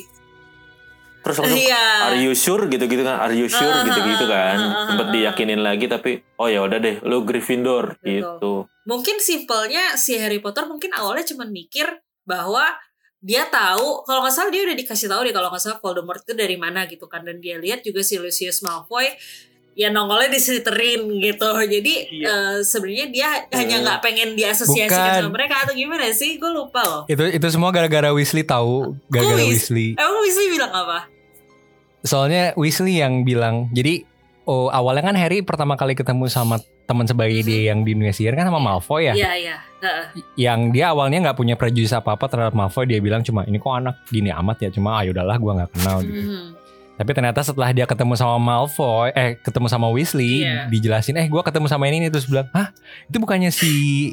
terus 1.21 1.37
langsung 1.37 1.61
Iya. 1.61 1.85
are 2.03 2.17
you 2.17 2.33
sure? 2.33 2.65
gitu-gitu 2.65 3.01
kan. 3.01 3.17
Are 3.19 3.29
you 3.31 3.45
sure? 3.45 3.69
Ah, 3.69 3.83
gitu-gitu 3.83 4.25
kan. 4.25 4.57
ah, 4.57 4.73
ah, 4.73 4.85
sempet 4.87 5.07
diyakinin 5.11 5.61
lagi 5.61 5.85
tapi 5.85 6.11
oh 6.35 6.47
ya 6.47 6.61
udah 6.61 6.77
deh 6.77 6.97
lu 7.03 7.21
Gryffindor. 7.21 7.93
Betul. 7.95 8.09
gitu. 8.09 8.53
Mungkin 8.83 9.15
simpelnya 9.17 9.93
si 9.95 10.17
Harry 10.17 10.37
Potter 10.37 10.65
mungkin 10.65 10.89
awalnya 10.91 11.21
cuma 11.23 11.45
mikir 11.45 11.85
bahwa 12.23 12.73
dia 13.21 13.45
tahu 13.45 14.01
kalau 14.01 14.25
nggak 14.25 14.33
salah 14.33 14.49
dia 14.49 14.65
udah 14.65 14.73
dikasih 14.73 15.05
tahu 15.05 15.21
deh 15.21 15.29
kalau 15.29 15.53
nggak 15.53 15.61
salah 15.61 15.77
Voldemort 15.77 16.19
itu 16.19 16.33
dari 16.33 16.57
mana 16.57 16.89
gitu 16.89 17.05
kan. 17.05 17.21
Dan 17.21 17.37
dia 17.37 17.61
lihat 17.61 17.81
juga 17.81 18.01
si 18.01 18.17
Lucius 18.17 18.65
Malfoy 18.65 19.13
ya 19.73 19.87
nongolnya 19.87 20.29
di 20.29 20.37
Slytherin 20.37 21.01
gitu 21.17 21.47
jadi 21.65 21.93
Iya. 22.05 22.27
eh, 22.27 22.55
sebenarnya 22.61 23.07
dia 23.07 23.27
hanya 23.49 23.75
Hmm. 23.75 23.83
nggak 23.83 23.99
pengen 24.01 24.29
diasosiasikan 24.33 24.91
Bukan. 24.91 25.21
sama 25.21 25.31
mereka 25.31 25.55
atau 25.61 25.73
gimana 25.73 26.11
sih 26.11 26.35
gue 26.35 26.49
lupa 26.49 26.81
loh 26.81 27.01
Itu 27.05 27.23
itu 27.25 27.47
semua 27.47 27.69
gara-gara 27.69 28.09
Weasley 28.09 28.43
tahu, 28.43 28.99
gara-gara 29.07 29.41
Weasley. 29.41 29.95
emang 29.95 30.21
Weasley 30.21 30.47
bilang 30.49 30.69
apa 30.69 31.07
Soalnya 32.01 32.51
Weasley 32.55 32.97
yang 32.97 33.21
bilang, 33.21 33.69
jadi 33.69 34.01
oh 34.43 34.67
awalnya 34.67 35.05
kan 35.05 35.15
Harry 35.15 35.39
pertama 35.39 35.77
kali 35.77 35.93
ketemu 35.93 36.25
sama 36.25 36.57
teman 36.83 37.05
sebagai 37.05 37.39
dia 37.39 37.69
yang 37.69 37.85
di 37.85 37.93
dunia 37.93 38.09
sihir 38.09 38.33
kan 38.33 38.43
sama 38.43 38.57
Malfoy 38.57 39.05
ya. 39.05 39.13
iya 39.13 39.31
iya 39.37 39.57
Heeh. 39.79 40.05
Yang 40.35 40.59
dia 40.71 40.85
awalnya 40.89 41.17
nggak 41.21 41.37
punya 41.37 41.55
prejudice 41.55 41.89
apa-apa 41.91 42.25
terhadap 42.25 42.51
Malfoy, 42.51 42.85
dia 42.85 42.97
bilang 42.97 43.21
cuma 43.21 43.41
ini 43.43 43.55
kok 43.55 43.71
anak 43.71 44.01
gini 44.07 44.29
amat 44.29 44.57
ya, 44.59 44.69
cuma 44.69 44.97
ayo 44.97 45.09
udahlah 45.09 45.37
gua 45.37 45.51
nggak 45.55 45.71
kenal 45.71 45.97
gitu. 46.01 46.21
Mhm. 46.21 46.45
Tapi 47.01 47.17
ternyata 47.17 47.41
setelah 47.41 47.73
dia 47.73 47.89
ketemu 47.89 48.13
sama 48.13 48.37
Malfoy, 48.37 49.09
eh 49.11 49.33
ketemu 49.35 49.65
sama 49.65 49.89
Weasley, 49.89 50.45
Iya. 50.45 50.69
dijelasin, 50.69 51.17
eh 51.17 51.25
gua 51.25 51.41
ketemu 51.41 51.65
sama 51.65 51.89
ini 51.89 51.97
nih 51.97 52.13
terus 52.13 52.29
bilang, 52.29 52.45
hah 52.53 52.69
itu 53.09 53.17
bukannya 53.17 53.49
si 53.49 53.71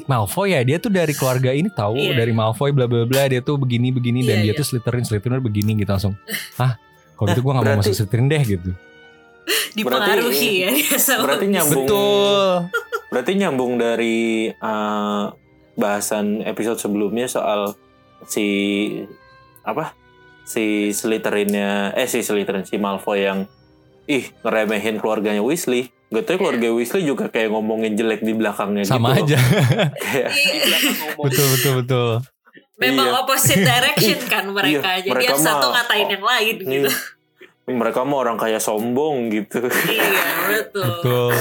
Malfoy 0.09 0.57
ya? 0.57 0.65
Dia 0.65 0.81
tuh 0.81 0.89
dari 0.89 1.13
keluarga 1.13 1.53
ini 1.53 1.69
tahu 1.69 1.93
Iya. 1.93 2.17
dari 2.17 2.33
Malfoy 2.33 2.73
bla 2.73 2.89
bla 2.89 3.05
bla, 3.05 3.29
dia 3.29 3.39
tuh 3.39 3.55
begini 3.55 3.93
begini 3.93 4.25
dan 4.25 4.41
Iya, 4.41 4.41
dia 4.41 4.51
iya. 4.51 4.57
tuh 4.57 4.65
Slytherin 4.65 5.05
Slytherin 5.05 5.37
begini 5.37 5.77
gitu 5.77 5.85
langsung. 5.87 6.17
Hah? 6.57 6.81
Kalau 7.13 7.27
gitu 7.29 7.39
gua 7.39 7.51
nggak 7.53 7.63
mau 7.63 7.73
Berarti- 7.77 7.93
masuk 7.93 7.97
Slytherin 8.01 8.25
deh 8.25 8.41
gitu. 8.43 8.71
dipengaruhi 9.69 10.61
ya 10.61 10.69
dia 10.69 10.97
sama 10.97 11.25
berarti 11.25 11.45
nyambung 11.47 11.85
Betul. 11.85 12.49
berarti 13.09 13.31
nyambung 13.35 13.73
dari 13.77 14.17
eh, 14.49 15.23
bahasan 15.73 16.41
episode 16.43 16.77
sebelumnya 16.77 17.25
soal 17.25 17.73
si 18.25 18.45
apa 19.61 19.93
si 20.49 20.65
Slytherinnya 20.89 21.93
eh 21.93 22.03
si 22.03 22.19
Slytherin 22.19 22.65
si 22.65 22.75
Malfoy 22.75 23.21
yang 23.21 23.45
ih 24.03 24.33
ngeremehin 24.41 24.97
keluarganya 24.97 25.39
Weasley 25.39 25.93
Gak 26.09 26.25
tau 26.25 26.41
keluarga 26.41 26.73
Weasley 26.73 27.05
juga 27.05 27.29
kayak 27.29 27.53
ngomongin 27.53 27.93
jelek 27.93 28.19
di 28.19 28.33
belakangnya 28.33 28.81
Sama 28.81 29.13
gitu. 29.13 29.29
aja. 29.29 29.37
Kayak, 30.01 30.27
Di 30.27 30.41
Iya. 30.41 30.61
belakang 30.65 30.95
ngomong. 30.97 31.23
betul 31.23 31.45
betul 31.47 31.73
betul. 31.77 32.09
memang 32.75 33.07
Iya. 33.07 33.19
opposite 33.19 33.61
direction 33.61 34.19
kan 34.33 34.43
mereka 34.49 34.89
Iya, 34.89 35.05
jadi 35.05 35.13
mereka 35.13 35.27
yang 35.27 35.37
satu 35.37 35.67
ngatain 35.69 36.07
yang 36.09 36.25
lain 36.25 36.55
gitu 36.57 36.89
"Nih, 37.61 37.75
mereka 37.77 37.99
mau 38.01 38.17
orang 38.17 38.35
kayak 38.35 38.57
sombong 38.57 39.29
gitu. 39.29 39.61
iya 39.85 40.09
betul 40.49 40.81
Betul. 40.97 41.33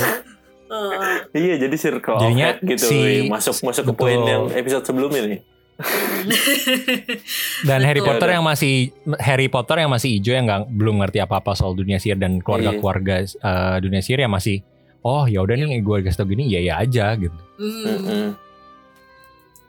Heeh. 0.69 1.17
iya, 1.33 1.55
jadi 1.57 1.77
circle 1.79 2.21
Jadinya 2.21 2.47
of 2.47 2.53
hate 2.53 2.69
gitu. 2.69 2.87
si- 2.87 3.25
masuk 3.27 3.57
masuk 3.65 3.83
ke 3.83 3.93
Betul. 3.95 4.03
poin 4.05 4.21
yang 4.23 4.45
episode 4.53 4.85
sebelumnya 4.85 5.23
nih. 5.27 5.41
Dan 7.69 7.81
Harry 7.87 8.03
Betul. 8.03 8.19
Potter 8.19 8.29
yang 8.35 8.43
masih 8.43 8.91
Harry 9.23 9.47
Potter 9.47 9.77
yang 9.79 9.91
masih 9.95 10.19
hijau 10.19 10.35
yang 10.35 10.47
nggak 10.51 10.63
belum 10.75 10.99
ngerti 11.07 11.23
apa-apa 11.23 11.55
soal 11.55 11.79
dunia 11.79 12.03
sihir 12.03 12.19
dan 12.19 12.43
keluarga-keluarga 12.43 13.23
eh, 13.23 13.77
dunia 13.79 14.03
sihir 14.03 14.27
yang 14.27 14.35
masih 14.35 14.67
oh 15.07 15.25
ya 15.31 15.39
udah 15.39 15.55
nih 15.55 15.79
gue 15.79 15.97
kasih 16.03 16.19
tau 16.19 16.27
gini 16.27 16.51
ya 16.51 16.59
ya 16.59 16.75
aja 16.83 17.15
gitu. 17.15 17.39
Hmm, 17.59 17.87
Mm-mm. 17.87 18.27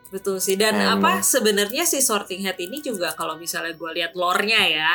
betul 0.10 0.42
sih 0.42 0.58
dan 0.58 0.74
Emang. 0.74 1.06
apa 1.06 1.12
sebenarnya 1.22 1.86
si 1.86 2.02
sorting 2.02 2.42
hat 2.50 2.58
ini 2.58 2.82
juga 2.82 3.14
kalau 3.14 3.38
misalnya 3.38 3.78
gue 3.78 3.92
lihat 4.02 4.18
lore-nya 4.18 4.62
ya 4.66 4.92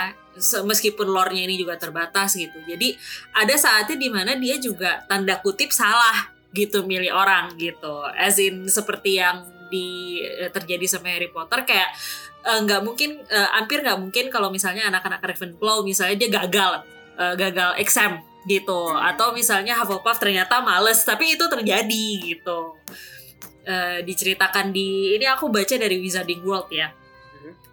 meskipun 0.66 1.06
lore-nya 1.06 1.46
ini 1.46 1.54
juga 1.54 1.78
terbatas 1.78 2.34
gitu 2.34 2.58
jadi 2.66 2.98
ada 3.30 3.54
saatnya 3.54 3.94
di 3.94 4.10
mana 4.10 4.34
dia 4.34 4.58
juga 4.58 5.06
tanda 5.06 5.38
kutip 5.38 5.70
salah 5.70 6.34
gitu 6.50 6.82
milih 6.82 7.14
orang 7.14 7.54
gitu 7.54 8.02
as 8.18 8.42
in 8.42 8.66
seperti 8.66 9.22
yang 9.22 9.53
di 9.70 10.20
eh, 10.20 10.50
terjadi 10.50 10.84
sama 10.84 11.12
Harry 11.12 11.28
Potter 11.28 11.62
kayak 11.62 11.90
eh, 12.42 12.58
nggak 12.62 12.80
mungkin 12.82 13.20
eh, 13.24 13.48
hampir 13.52 13.80
nggak 13.80 13.98
mungkin 14.00 14.28
kalau 14.28 14.48
misalnya 14.48 14.88
anak-anak 14.88 15.22
Ravenclaw 15.22 15.82
misalnya 15.82 16.16
dia 16.16 16.30
gagal 16.30 16.72
eh, 17.16 17.34
gagal 17.34 17.70
exam 17.78 18.20
gitu. 18.44 18.92
Atau 18.92 19.32
misalnya 19.32 19.80
Hufflepuff 19.80 20.20
ternyata 20.20 20.60
males 20.60 21.00
tapi 21.00 21.32
itu 21.32 21.44
terjadi 21.48 22.06
gitu. 22.20 22.76
Eh, 23.64 24.04
diceritakan 24.04 24.76
di 24.76 25.16
ini 25.16 25.24
aku 25.24 25.48
baca 25.48 25.72
dari 25.74 25.96
Wizarding 25.96 26.44
World 26.44 26.68
ya. 26.68 26.92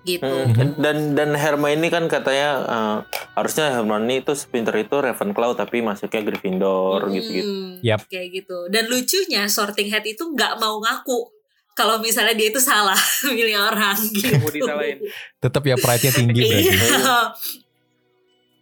Gitu. 0.02 0.26
Hmm, 0.26 0.82
Dan 0.82 1.14
dan 1.14 1.38
Hermione 1.38 1.86
kan 1.94 2.10
katanya 2.10 2.50
eh, 2.66 2.98
harusnya 3.38 3.70
Hermione 3.70 4.26
itu 4.26 4.34
sepinter 4.34 4.74
itu 4.80 4.96
Ravenclaw 4.98 5.54
tapi 5.54 5.84
masuknya 5.86 6.26
Gryffindor 6.26 7.06
Hmm, 7.06 7.14
gitu-gitu. 7.14 7.52
Yap. 7.86 8.10
kayak 8.10 8.28
gitu. 8.34 8.66
Dan 8.72 8.90
lucunya 8.90 9.46
Sorting 9.46 9.94
Hat 9.94 10.08
itu 10.08 10.24
nggak 10.26 10.58
mau 10.58 10.82
ngaku 10.82 11.41
kalau 11.72 12.00
misalnya 12.00 12.34
dia 12.34 12.50
itu 12.50 12.60
salah 12.60 12.98
milih 13.36 13.58
orang 13.58 13.96
gitu 14.12 14.38
disalahin. 14.50 15.00
Tetap 15.38 15.64
ya 15.64 15.76
pride-nya 15.76 16.12
tinggi 16.12 16.42
berarti. 16.42 16.68
iya 16.68 17.20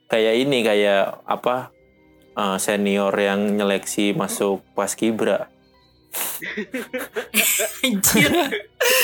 Kayak 0.06 0.36
ini 0.38 0.58
kayak 0.62 1.04
apa 1.24 1.70
eh, 2.34 2.58
senior 2.58 3.14
yang 3.14 3.54
nyeleksi 3.54 4.14
masuk 4.14 4.66
paskibra. 4.74 5.50
Anjir. 7.86 8.30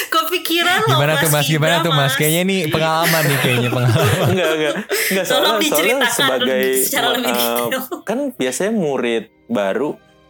Kepikiran 0.09 0.79
loh 0.81 0.97
Gimana 0.97 1.13
tuh 1.19 1.29
Mas? 1.29 1.45
Gimana 1.45 1.75
tuh 1.81 1.93
Mas? 1.93 2.13
Kayaknya 2.17 2.41
ini 2.43 2.57
pengalaman 2.65 3.23
nih 3.23 3.37
kayaknya 3.39 3.69
pengalaman. 3.69 4.25
enggak 4.33 4.49
enggak 4.51 4.73
enggak 5.11 5.25
Tolong 5.25 5.29
soalnya, 5.29 5.45
soalnya 5.45 5.61
diceritakan 5.61 6.09
sebagai 6.09 6.63
secara 6.81 7.07
lebih 7.11 7.29
detail. 7.29 7.81
kan 8.01 8.19
biasanya 8.33 8.71
murid 8.73 9.23
baru 9.45 9.89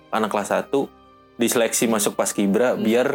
anak 0.09 0.29
kelas 0.29 0.49
1 0.51 0.67
diseleksi 1.35 1.85
masuk 1.87 2.13
paskibra 2.15 2.75
Hmm. 2.75 2.83
biar 2.83 3.07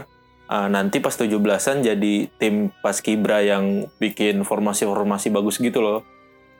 eh, 0.50 0.68
nanti 0.68 0.98
pas 0.98 1.12
17-an 1.12 1.80
jadi 1.80 2.12
tim 2.34 2.68
paskibra 2.76 3.40
yang 3.40 3.86
bikin 3.96 4.42
formasi-formasi 4.42 5.28
bagus 5.28 5.56
gitu 5.56 5.78
loh. 5.78 6.00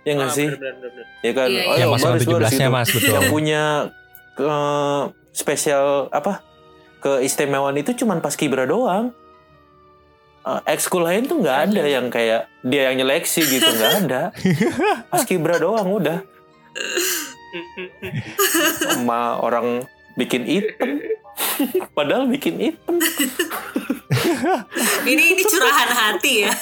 Ya 0.01 0.15
enggak 0.15 0.27
Ah, 0.27 0.33
sih? 0.33 0.47
bener, 0.49 0.75
bener, 0.75 0.91
bener. 0.91 1.05
Ya 1.21 1.31
kan? 1.35 1.47
Iya, 1.47 1.61
Oh, 1.61 1.73
iya. 1.73 1.77
Ya 1.77 1.85
Mas 1.87 2.01
baris, 2.01 2.23
baris 2.23 2.25
17-nya 2.25 2.63
gitu. 2.63 2.73
Mas 2.73 2.89
betul. 2.89 3.13
Yang 3.13 3.27
punya 3.29 3.63
ke 4.33 4.49
spesial 5.33 6.09
apa? 6.11 6.41
Keistimewaan 7.01 7.75
itu 7.75 7.95
cuman 7.95 8.19
paskibra 8.19 8.65
doang. 8.65 9.13
Eh, 10.41 10.61
ekskul 10.67 11.03
lain 11.03 11.25
tuh 11.25 11.39
nggak 11.39 11.59
ada 11.69 11.83
yang 11.85 12.09
kayak 12.09 12.47
dia 12.63 12.89
yang 12.89 12.97
nyeleksi 12.97 13.41
gitu 13.43 13.67
nggak 13.67 13.93
ada. 14.01 14.21
Paskibra 15.07 15.57
doang 15.57 15.91
udah. 15.91 16.19
Sama 18.81 19.37
orang 19.37 19.85
bikin 20.15 20.45
item. 20.45 21.01
Padahal 21.97 22.27
bikin 22.27 22.55
item. 22.59 22.97
ini 25.07 25.23
ini 25.33 25.43
curahan 25.45 25.89
hati 25.89 26.33
ya 26.43 26.53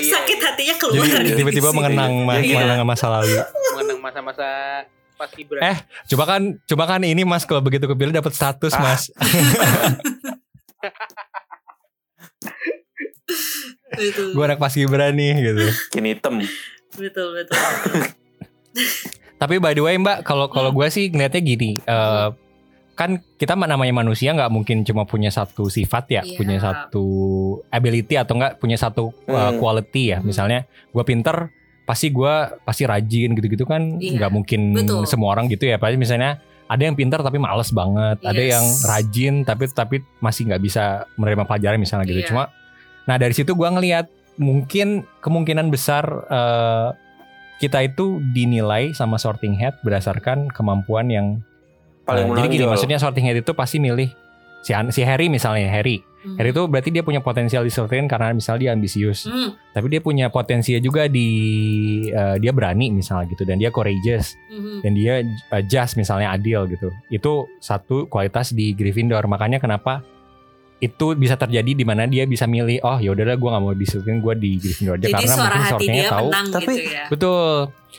Iya, 0.00 0.12
sakit 0.16 0.38
iya. 0.38 0.46
hatinya 0.48 0.74
keluar 0.76 1.04
Jadi 1.04 1.30
tiba-tiba 1.34 1.68
mengenang 1.70 2.24
ma- 2.24 2.40
Iya. 2.40 2.56
mengenang 2.56 2.80
masa 2.84 3.06
lalu. 3.10 3.36
Mengenang 3.76 3.98
masa-masa 4.00 4.48
pas 5.14 5.28
Gibran. 5.28 5.60
Eh, 5.60 5.76
coba 6.08 6.24
kan 6.26 6.42
coba 6.64 6.84
kan 6.86 7.00
ini 7.02 7.20
Mas 7.22 7.42
kalau 7.42 7.60
begitu 7.60 7.84
kepilih 7.84 8.14
dapat 8.14 8.32
status 8.32 8.72
Ah. 8.72 8.80
Mas. 8.80 9.12
betul 13.90 14.32
Gue 14.34 14.44
anak 14.44 14.56
pas 14.56 14.72
Gibran 14.72 15.12
nih 15.12 15.34
gitu. 15.42 15.64
Bikin 15.90 16.04
item. 16.08 16.34
betul 16.94 17.36
betul 17.36 17.58
Tapi 19.36 19.54
by 19.56 19.70
the 19.70 19.82
way 19.82 19.94
Mbak, 19.94 20.24
kalau 20.24 20.48
kalau 20.48 20.72
gue 20.72 20.86
sih 20.88 21.06
ngeliatnya 21.08 21.38
gini, 21.40 21.78
eh, 21.78 22.26
kan 22.98 23.22
kita 23.38 23.54
namanya 23.54 23.94
manusia 23.94 24.34
nggak 24.34 24.50
mungkin 24.50 24.82
cuma 24.82 25.06
punya 25.06 25.30
satu 25.30 25.70
sifat 25.70 26.04
ya, 26.10 26.22
Iya. 26.26 26.34
punya 26.34 26.58
satu 26.58 27.06
ability 27.70 28.18
atau 28.18 28.34
enggak 28.34 28.58
punya 28.58 28.74
satu 28.74 29.14
uh, 29.30 29.54
Hmm. 29.54 29.62
quality 29.62 30.02
ya. 30.10 30.18
Hmm. 30.18 30.26
Misalnya 30.26 30.66
gue 30.66 31.04
pinter, 31.06 31.54
pasti 31.86 32.10
gue 32.10 32.34
pasti 32.66 32.82
rajin 32.90 33.38
gitu-gitu 33.38 33.62
kan, 33.70 34.02
Iya. 34.02 34.18
nggak 34.18 34.32
mungkin 34.34 34.74
Betul. 34.74 35.06
semua 35.06 35.38
orang 35.38 35.46
gitu 35.46 35.70
ya. 35.70 35.78
Pasti 35.78 35.94
misalnya 35.94 36.42
ada 36.66 36.82
yang 36.82 36.98
pinter 36.98 37.22
tapi 37.22 37.38
males 37.38 37.70
banget, 37.70 38.18
ada 38.20 38.42
Yes. 38.42 38.50
yang 38.50 38.66
rajin 38.84 39.34
tapi 39.46 39.64
tapi 39.70 39.96
masih 40.18 40.50
nggak 40.50 40.60
bisa 40.60 41.06
menerima 41.14 41.46
pelajaran 41.46 41.78
misalnya 41.78 42.04
gitu. 42.10 42.26
Iya. 42.26 42.28
Cuma, 42.34 42.50
nah 43.06 43.14
dari 43.14 43.30
situ 43.32 43.54
gue 43.54 43.68
ngelihat 43.70 44.10
mungkin 44.42 45.06
kemungkinan 45.22 45.70
besar 45.70 46.02
eh, 46.26 46.88
kita 47.58 47.78
itu 47.82 48.18
dinilai 48.34 48.90
sama 48.90 49.18
sorting 49.18 49.54
head 49.54 49.78
berdasarkan 49.82 50.50
kemampuan 50.50 51.10
yang 51.10 51.26
Paling 52.08 52.24
Nah, 52.32 52.40
jadi 52.40 52.48
gini 52.48 52.64
maksudnya 52.64 52.96
sorting 52.96 53.28
head 53.28 53.44
itu 53.44 53.52
pasti 53.52 53.76
milih 53.76 54.08
si 54.64 54.72
si 54.90 55.00
Harry 55.04 55.28
misalnya 55.28 55.68
Harry. 55.68 56.00
Hmm. 56.18 56.34
Harry 56.34 56.50
itu 56.50 56.64
berarti 56.66 56.90
dia 56.90 57.04
punya 57.06 57.22
potensial 57.22 57.62
di 57.62 57.70
sorting 57.70 58.08
karena 58.08 58.34
misalnya 58.34 58.60
dia 58.64 58.70
ambisius. 58.74 59.28
Hmm, 59.28 59.54
Tapi 59.70 59.86
dia 59.86 60.00
punya 60.02 60.26
potensi 60.32 60.72
juga 60.80 61.06
di 61.06 61.28
eh, 62.08 62.36
dia 62.40 62.50
berani 62.50 62.90
misalnya 62.90 63.28
gitu 63.30 63.44
dan 63.44 63.60
dia 63.60 63.70
courageous 63.70 64.34
hmm, 64.50 64.82
dan 64.82 64.92
dia 64.96 65.14
eh, 65.22 65.62
just 65.68 65.94
misalnya 65.94 66.32
adil 66.32 66.64
gitu. 66.66 66.88
Itu 67.06 67.46
satu 67.60 68.08
kualitas 68.08 68.50
di 68.50 68.72
Gryffindor. 68.74 69.28
Makanya 69.28 69.60
kenapa 69.62 70.02
itu 70.78 71.10
bisa 71.18 71.34
terjadi 71.34 71.74
di 71.74 71.82
mana 71.82 72.06
dia 72.06 72.22
bisa 72.22 72.46
milih 72.46 72.78
oh 72.86 73.02
ya 73.02 73.10
udahlah 73.10 73.34
gue 73.34 73.48
nggak 73.50 73.62
mau 73.66 73.74
di 73.74 73.82
sorting 73.82 74.22
gue 74.22 74.34
di 74.38 74.50
Gryffindor 74.62 74.94
aja 74.94 75.10
jadi 75.10 75.14
karena 75.18 75.26
suara 75.26 75.42
mungkin 75.42 75.58
hati 75.58 75.70
sortingnya 75.74 76.02
dia 76.02 76.10
tahu 76.14 76.28
menang 76.30 76.46
Tapi- 76.48 76.66
gitu 76.66 76.82
ya 76.86 77.04
Betul. 77.10 77.54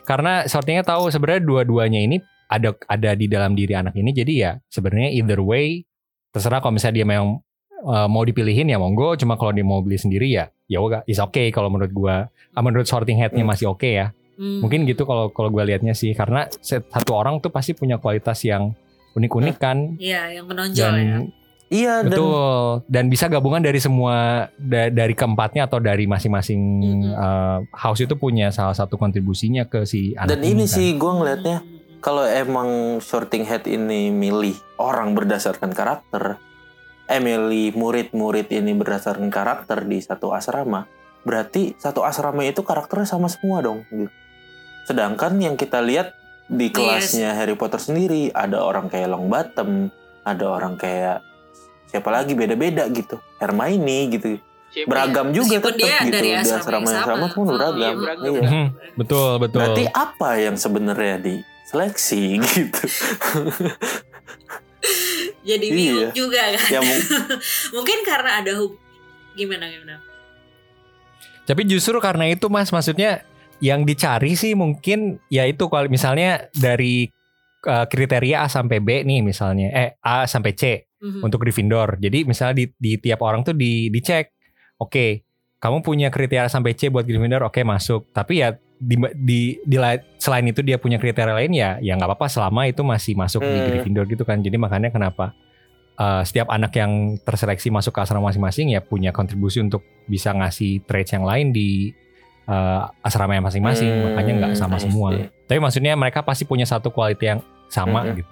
Karena 0.08 0.34
sortingnya 0.48 0.84
tahu 0.88 1.04
sebenarnya 1.12 1.42
dua-duanya 1.44 2.00
ini 2.00 2.18
ada 2.50 2.74
ada 2.84 3.14
di 3.14 3.26
dalam 3.26 3.54
diri 3.54 3.72
anak 3.72 3.94
ini. 3.94 4.10
Jadi 4.12 4.34
ya 4.40 4.58
sebenarnya 4.66 5.14
either 5.14 5.40
way 5.40 5.86
terserah 6.30 6.60
kalau 6.60 6.74
misalnya 6.74 6.98
dia 6.98 7.08
memang 7.08 7.40
uh, 7.80 8.06
mau 8.06 8.22
dipilihin 8.22 8.66
ya 8.66 8.76
monggo. 8.76 9.14
Cuma 9.16 9.38
kalau 9.38 9.50
dia 9.50 9.64
mau 9.64 9.80
beli 9.80 9.96
sendiri 9.96 10.28
ya 10.28 10.50
ya 10.66 10.78
udah 10.78 11.06
is 11.06 11.18
okay 11.18 11.50
kalau 11.50 11.70
menurut 11.70 11.90
gua. 11.92 12.18
Ah, 12.52 12.60
menurut 12.60 12.84
sorting 12.84 13.16
headnya 13.16 13.40
Hmm. 13.40 13.50
masih 13.50 13.70
oke 13.70 13.86
ya. 13.86 14.10
Hmm. 14.36 14.60
Mungkin 14.60 14.84
gitu 14.84 15.04
kalau 15.04 15.30
kalau 15.30 15.48
gua 15.48 15.64
liatnya 15.64 15.94
sih 15.94 16.12
karena 16.12 16.50
set- 16.60 16.90
satu 16.90 17.14
orang 17.14 17.38
tuh 17.38 17.50
pasti 17.50 17.72
punya 17.72 17.96
kualitas 17.96 18.42
yang 18.42 18.74
unik-unik 19.12 19.56
kan 19.58 19.78
Iya, 19.96 20.38
yang 20.38 20.46
menonjol 20.46 20.86
dan 20.86 20.98
ya. 20.98 21.18
Iya 21.70 21.94
dan 22.02 22.10
betul 22.10 22.66
dan 22.88 23.06
bisa 23.08 23.26
gabungan 23.28 23.62
dari 23.62 23.78
semua 23.78 24.16
da- 24.56 24.90
dari 24.90 25.14
keempatnya 25.14 25.66
atau 25.66 25.78
dari 25.78 26.06
masing-masing 26.06 26.58
Mm-mm. 26.58 27.14
uh, 27.14 27.62
house 27.72 28.02
itu 28.02 28.14
punya 28.14 28.50
salah 28.50 28.74
satu 28.74 28.96
kontribusinya 28.96 29.66
ke 29.66 29.84
si 29.84 30.14
anak 30.14 30.34
dan 30.34 30.42
ini 30.42 30.66
kan. 30.66 30.72
sih 30.72 30.88
gue 30.94 31.12
ngelihatnya 31.12 31.58
Hmm. 31.60 31.78
Kalau 32.00 32.24
emang 32.24 33.00
sorting 33.00 33.44
head 33.44 33.64
ini 33.64 34.10
milih 34.10 34.56
orang 34.76 35.14
berdasarkan 35.14 35.72
karakter, 35.72 36.40
eh 37.06 37.20
milih 37.20 37.74
murid-murid 37.74 38.48
ini 38.50 38.72
berdasarkan 38.74 39.28
karakter 39.28 39.84
di 39.84 40.00
satu 40.00 40.32
asrama, 40.32 40.88
berarti 41.22 41.76
satu 41.76 42.02
asrama 42.02 42.44
itu 42.44 42.62
karakternya 42.62 43.08
sama 43.08 43.28
semua 43.28 43.60
dong. 43.60 43.84
gitu. 43.88 44.08
Sedangkan 44.86 45.38
yang 45.38 45.54
kita 45.54 45.80
lihat 45.80 46.16
di 46.46 46.68
Yes. 46.68 46.74
kelasnya 46.74 47.30
Harry 47.34 47.54
Potter 47.54 47.78
sendiri 47.78 48.32
ada 48.32 48.60
orang 48.60 48.90
kayak 48.90 49.06
Longbottom, 49.08 49.94
ada 50.24 50.46
orang 50.46 50.76
kayak 50.76 51.22
siapa 51.86 52.10
lagi 52.10 52.34
beda-beda 52.34 52.90
gitu, 52.90 53.18
Hermione 53.38 54.00
gitu, 54.10 54.28
Siapa 54.70 54.86
beragam 54.88 55.34
juga 55.34 55.58
Meskipun 55.58 55.74
tetap 55.74 55.82
dia 55.82 55.98
gitu 56.00 56.14
dari 56.14 56.30
di 56.30 56.38
asrama 56.38 56.62
asrama 56.62 56.78
yang 56.80 56.94
yang 56.94 57.02
sama 57.04 57.18
sama. 57.20 57.28
pun 57.34 57.44
Oh, 57.44 57.54
beragam. 57.54 57.78
iya, 57.82 57.92
beragam. 57.92 58.30
Iya. 58.30 58.42
Mhm, 58.46 58.66
betul 58.96 59.32
betul. 59.38 59.58
Berarti 59.60 59.84
apa 59.90 60.30
yang 60.38 60.56
sebenarnya 60.56 61.16
diseleksi 61.70 62.42
gitu? 62.50 62.82
Jadi 65.46 65.66
bingung 65.70 66.10
Iya. 66.10 66.16
juga 66.18 66.42
kan. 66.50 66.70
ya 66.70 66.80
mung- 66.82 67.06
Mungkin 67.78 67.98
karena 68.02 68.42
ada 68.42 68.52
hub 68.58 68.74
gimana 69.38 69.70
gimana. 69.70 70.02
Tapi 71.46 71.62
justru 71.66 71.94
karena 72.02 72.26
itu 72.26 72.50
mas, 72.50 72.74
maksudnya 72.74 73.22
yang 73.62 73.86
dicari 73.86 74.34
sih 74.34 74.54
mungkin 74.54 75.22
ya 75.28 75.46
itu 75.46 75.66
kalau 75.68 75.86
misalnya 75.86 76.50
dari 76.52 77.10
uh, 77.66 77.86
kriteria 77.86 78.46
A 78.46 78.48
sampai 78.48 78.82
B 78.82 79.06
nih 79.06 79.22
misalnya, 79.22 79.70
eh 79.70 79.90
A 80.02 80.26
sampai 80.26 80.58
C 80.58 80.90
Mhm. 81.00 81.24
untuk 81.24 81.40
Gryffindor. 81.40 81.96
Jadi 81.96 82.28
misalnya 82.28 82.60
di, 82.60 82.66
di 82.76 83.00
tiap 83.00 83.24
orang 83.24 83.40
tuh 83.40 83.56
di 83.56 83.88
dicek, 83.88 84.36
oke, 84.76 85.24
kamu 85.56 85.80
punya 85.80 86.12
kriteria 86.12 86.52
sampai 86.52 86.76
C 86.76 86.92
buat 86.92 87.08
Gryffindor, 87.08 87.40
oke 87.46 87.64
masuk. 87.64 88.12
Tapi 88.12 88.44
ya 88.44 88.52
di, 88.80 88.96
di, 89.14 89.40
di 89.60 89.76
la- 89.76 90.00
selain 90.16 90.48
itu 90.48 90.64
dia 90.64 90.80
punya 90.80 90.96
kriteria 90.96 91.36
lain 91.36 91.52
ya, 91.52 91.76
ya 91.80 91.94
nggak 91.94 92.10
apa-apa 92.10 92.28
selama 92.28 92.64
itu 92.64 92.80
masih 92.82 93.14
masuk 93.14 93.44
di 93.44 93.52
Hmm. 93.52 93.68
Gryffindor 93.68 94.06
gitu 94.08 94.24
kan. 94.24 94.40
Jadi 94.40 94.56
makanya 94.56 94.88
kenapa 94.88 95.36
uh, 95.96 96.24
setiap 96.24 96.48
anak 96.48 96.72
yang 96.74 96.92
terseleksi 97.20 97.68
masuk 97.70 97.92
ke 97.92 98.00
asrama 98.00 98.32
masing-masing 98.32 98.72
ya 98.72 98.80
punya 98.80 99.12
kontribusi 99.12 99.60
untuk 99.60 99.84
bisa 100.08 100.32
ngasih 100.32 100.88
traits 100.88 101.12
yang 101.12 101.28
lain 101.28 101.52
di 101.52 101.92
uh, 102.48 102.88
asrama 103.04 103.36
yang 103.36 103.44
masing-masing. 103.44 103.92
Hmm, 103.92 104.04
makanya 104.10 104.34
nggak 104.40 104.52
sama 104.56 104.80
semua. 104.80 105.12
see. 105.12 105.28
Tapi 105.46 105.60
maksudnya 105.60 105.94
mereka 105.94 106.24
pasti 106.24 106.48
punya 106.48 106.64
satu 106.64 106.88
quality 106.88 107.26
yang 107.28 107.40
sama 107.68 108.08
Hmm. 108.08 108.16
gitu. 108.16 108.32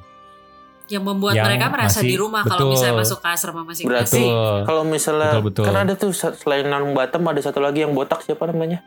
Yang 0.88 1.04
membuat 1.04 1.36
Yang 1.36 1.48
mereka 1.52 1.68
merasa 1.68 2.00
masih- 2.00 2.08
di 2.08 2.16
rumah 2.16 2.42
kalau 2.42 2.72
misalnya 2.72 2.96
masuk 2.96 3.20
ke 3.20 3.28
asrama 3.28 3.62
masing-masing. 3.62 3.88
Berarti 3.92 4.24
Betul. 4.24 4.60
kalau 4.64 4.84
misalnya 4.88 5.30
Betul, 5.36 5.44
betul. 5.44 5.64
kan 5.68 5.76
ada 5.76 5.94
tuh 5.94 6.12
selain 6.16 6.64
Nanung 6.64 6.96
Batam 6.96 7.28
ada 7.28 7.42
satu 7.44 7.60
lagi 7.60 7.84
yang 7.84 7.92
botak 7.92 8.24
siapa 8.24 8.48
namanya? 8.48 8.80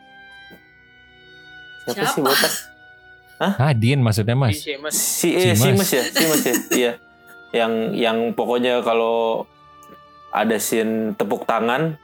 Siapa, 1.83 1.97
sih 2.07 2.15
Siapa? 2.15 2.27
botak? 2.27 2.53
Ah, 3.41 3.73
Din 3.73 3.99
maksudnya 3.99 4.35
mas. 4.35 4.53
Si. 4.55 4.77
Si 4.91 5.29
eh, 5.31 5.55
Simas. 5.55 5.81
Simas 5.81 5.91
ya, 5.91 6.03
Simas 6.07 6.41
ya. 6.43 6.55
iya. 6.71 6.93
Yang 7.53 7.73
yang 7.97 8.19
pokoknya 8.31 8.79
kalau 8.81 9.49
ada 10.31 10.57
scene 10.57 11.13
tepuk 11.13 11.43
tangan 11.43 11.99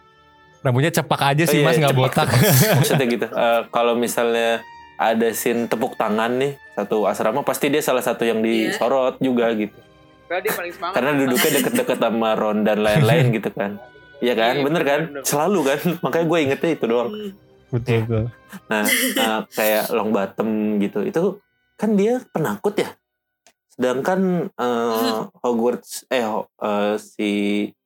Rambutnya 0.58 0.90
cepak 0.90 1.20
aja 1.28 1.44
sih 1.44 1.60
Oh 1.60 1.62
iya, 1.62 1.66
mas 1.66 1.76
nggak 1.76 1.94
botak. 1.94 2.26
maksudnya 2.80 3.06
gitu 3.06 3.26
Eh, 3.26 3.60
kalau 3.68 3.94
misalnya 3.94 4.64
ada 4.96 5.28
scene 5.30 5.64
tepuk 5.64 5.94
tangan 5.94 6.34
nih 6.34 6.56
satu 6.72 7.04
asrama 7.04 7.40
pasti 7.40 7.68
dia 7.68 7.78
salah 7.78 8.00
satu 8.00 8.24
yang 8.24 8.40
Iya. 8.40 8.72
disorot 8.72 9.20
juga 9.20 9.52
gitu 9.52 9.76
Padahal 10.26 10.42
dia 10.42 10.52
paling 10.52 10.72
semangat. 10.72 10.94
karena 10.98 11.10
duduknya 11.14 11.50
deket-deket 11.54 11.98
sama 12.00 12.30
Ron 12.32 12.58
dan 12.62 12.78
lain-lain 12.80 13.26
gitu 13.30 13.50
kan 13.50 13.78
Iya 14.18 14.34
kan 14.34 14.54
Iya, 14.54 14.64
bener 14.64 14.82
kan 14.82 15.00
selalu 15.22 15.60
kan 15.62 15.78
makanya 16.00 16.26
gue 16.26 16.38
ingetnya 16.42 16.70
itu 16.72 16.84
doang 16.84 17.10
Hmm. 17.12 17.30
Betul 17.76 17.98
betul. 18.04 18.24
nah 18.66 18.84
eh, 18.88 19.40
kayak 19.52 19.84
long 19.92 20.10
bottom 20.10 20.48
gitu 20.78 21.00
itu 21.02 21.22
kan 21.76 21.92
dia 21.92 22.24
penakut 22.32 22.72
ya 22.74 22.90
sedangkan 23.76 24.48
eh, 24.50 25.18
Hogwarts 25.44 26.08
eh 26.08 26.24
eh, 26.24 26.94
si 26.96 27.30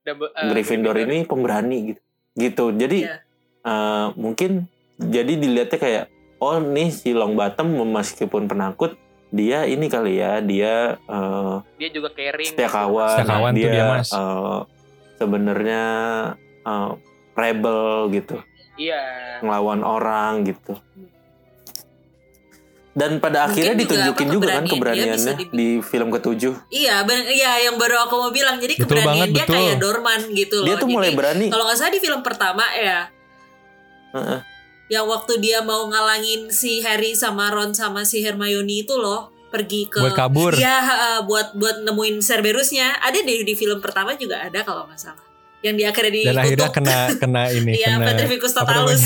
Double- 0.01 0.31
eh, 0.31 0.49
Gryffindor 0.49 0.95
ini 0.97 1.27
pemberani 1.27 1.77
gitu 1.91 2.01
gitu 2.37 2.65
jadi 2.73 2.99
Iya. 3.05 3.17
eh, 3.63 4.07
mungkin 4.15 4.71
jadi 4.97 5.33
dilihatnya 5.35 5.79
kayak 5.79 6.05
oh 6.39 6.57
nih 6.57 6.89
si 6.89 7.11
long 7.11 7.35
bottom 7.35 7.75
meskipun 7.91 8.47
penakut 8.47 8.95
dia 9.31 9.63
ini 9.65 9.87
kali 9.87 10.19
ya 10.19 10.39
dia 10.39 10.99
eh, 11.01 11.55
dia 11.77 11.89
juga 11.91 12.11
caring. 12.11 12.51
setia 12.51 12.69
kawan, 12.69 13.11
Setia 13.17 13.27
kawan 13.27 13.53
dia, 13.55 13.71
dia, 13.71 13.85
Mas. 13.89 14.11
eh, 14.11 14.59
sebenarnya 15.17 15.83
eh, 16.63 16.91
rebel 17.35 17.81
gitu 18.13 18.37
Iya. 18.79 19.03
ngelawan 19.43 19.81
orang 19.83 20.45
gitu 20.47 20.79
dan 22.91 23.23
pada 23.23 23.47
Mungkin 23.47 23.55
akhirnya 23.55 23.75
juga 23.79 23.83
ditunjukin 23.87 24.27
apa, 24.27 24.35
juga 24.35 24.49
kan 24.51 24.65
keberaniannya 24.67 25.35
di 25.55 25.69
film 25.79 26.09
ketujuh 26.11 26.55
Iya, 26.75 27.07
bener, 27.07 27.31
iya 27.31 27.71
yang 27.71 27.79
baru 27.79 28.03
aku 28.03 28.15
mau 28.19 28.31
bilang. 28.35 28.59
Jadi 28.59 28.83
Betul 28.83 28.99
keberanian 28.99 29.15
banget, 29.15 29.29
dia 29.31 29.45
betul. 29.47 29.55
kayak 29.55 29.77
Dorman 29.79 30.21
gitu 30.35 30.55
loh. 30.59 30.67
dia 30.67 30.75
tuh 30.75 30.89
mulai 30.91 31.11
Jadi, 31.15 31.19
berani 31.23 31.47
Kalau 31.55 31.65
nggak 31.71 31.79
salah 31.79 31.93
di 31.95 32.01
film 32.03 32.21
pertama 32.27 32.65
ya, 32.75 33.07
Heeh. 34.11 34.39
yang 34.91 35.07
waktu 35.07 35.39
dia 35.39 35.63
mau 35.63 35.87
ngalangin 35.87 36.51
si 36.51 36.83
Harry 36.83 37.15
sama 37.15 37.55
Ron 37.55 37.71
sama 37.79 38.03
si 38.03 38.27
Hermione 38.27 38.83
itu 38.83 38.99
loh 38.99 39.31
pergi 39.55 39.87
ke 39.87 40.03
Buat 40.03 40.19
kabur. 40.19 40.53
Iya, 40.59 40.77
heeh, 40.83 41.17
buat 41.31 41.55
buat 41.55 41.87
nemuin 41.87 42.19
Cerberusnya. 42.19 42.99
Ada 43.07 43.23
di 43.23 43.47
di 43.47 43.55
film 43.55 43.79
pertama 43.79 44.19
juga 44.19 44.43
ada 44.43 44.67
kalau 44.67 44.91
nggak 44.91 44.99
salah. 44.99 45.30
Yang 45.61 45.75
di 45.75 45.85
akhirnya 45.85 46.11
di 46.11 46.23
Dan 46.23 46.37
akhirnya 46.37 46.69
kena 46.71 46.99
kena 47.15 47.43
ini 47.55 47.73
Iya, 47.75 47.95
kena 47.95 48.07
Petrificus 48.09 48.53
Totalus. 48.53 49.03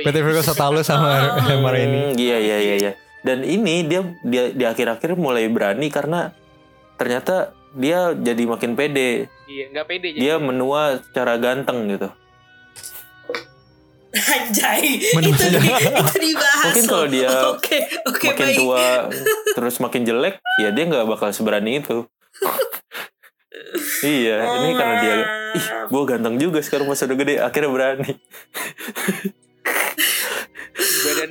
Petrificus 0.00 0.46
Totalus 0.46 0.84
sama 0.84 1.10
Oh. 1.30 1.44
Hermione. 1.44 1.84
Hmm, 1.84 2.10
iya 2.14 2.38
iya 2.38 2.58
iya 2.58 2.74
iya 2.78 2.92
dan 3.20 3.42
ini 3.42 3.84
dia 3.84 4.00
dia 4.22 4.48
di 4.48 4.64
akhir-akhir 4.64 5.12
mulai 5.12 5.44
berani 5.46 5.88
karena 5.88 6.32
ternyata 6.94 7.52
dia 7.70 8.12
jadi 8.12 8.42
makin 8.44 8.72
pede 8.72 9.28
Iya, 9.44 9.64
nggak 9.68 9.86
pede 9.86 10.08
jadi. 10.10 10.18
dia 10.18 10.34
menua 10.36 10.82
secara 11.02 11.36
ganteng 11.36 11.84
gitu 11.86 12.08
Anjay, 14.10 14.98
Menurut 15.12 15.36
itu, 15.36 15.46
di- 15.52 15.70
itu 15.70 16.18
dibahas. 16.18 16.64
Mungkin 16.66 16.84
kalau 16.84 17.06
dia 17.06 17.28
Oke, 17.52 17.78
oke 18.02 18.26
makin 18.26 18.42
baik. 18.42 18.56
tua 18.56 18.86
terus 19.52 19.76
makin 19.78 20.02
jelek 20.02 20.34
ya 20.58 20.68
dia 20.70 20.84
nggak 20.84 21.04
bakal 21.06 21.28
seberani 21.28 21.78
itu 21.78 22.08
iya 24.00 24.36
ini 24.56 24.68
karena 24.72 24.94
dia 24.96 25.14
ih 25.52 25.64
gue 25.86 26.02
ganteng 26.04 26.36
juga 26.36 26.58
sekarang 26.58 26.86
pas 26.86 26.96
udah 26.96 27.16
gede 27.16 27.34
akhirnya 27.36 27.68
berani 27.68 28.12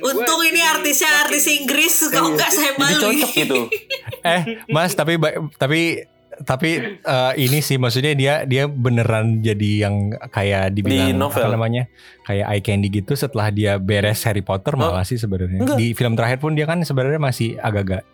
Untung 0.00 0.40
ini 0.42 0.60
artisnya 0.60 1.08
makin- 1.08 1.22
artis 1.26 1.44
Inggris, 1.50 1.94
kalau 2.08 2.32
nggak 2.32 2.50
saya 2.50 2.72
malu. 2.76 3.00
cocok 3.02 3.30
gitu 3.34 3.60
Eh, 4.26 4.42
Mas, 4.68 4.92
tapi 4.92 5.16
tapi 5.56 6.04
tapi 6.40 6.70
eh, 6.96 7.32
ini 7.36 7.60
sih 7.60 7.76
maksudnya 7.76 8.12
dia 8.12 8.34
dia 8.44 8.64
beneran 8.66 9.40
jadi 9.40 9.84
yang 9.84 9.94
kayak 10.28 10.72
dibilang 10.72 11.08
Di 11.08 11.12
novel. 11.12 11.40
apa 11.42 11.50
namanya? 11.50 11.84
kayak 12.22 12.46
eye 12.46 12.62
candy 12.62 12.88
gitu 12.90 13.12
setelah 13.12 13.50
dia 13.50 13.76
beres 13.76 14.22
Harry 14.22 14.40
Potter 14.40 14.72
malah 14.74 15.02
sih 15.02 15.16
sebenarnya. 15.16 15.66
Di 15.74 15.92
film 15.92 16.14
terakhir 16.14 16.38
pun 16.38 16.52
dia 16.52 16.64
kan 16.64 16.78
sebenarnya 16.80 17.18
masih 17.18 17.56
agak-agak 17.56 18.04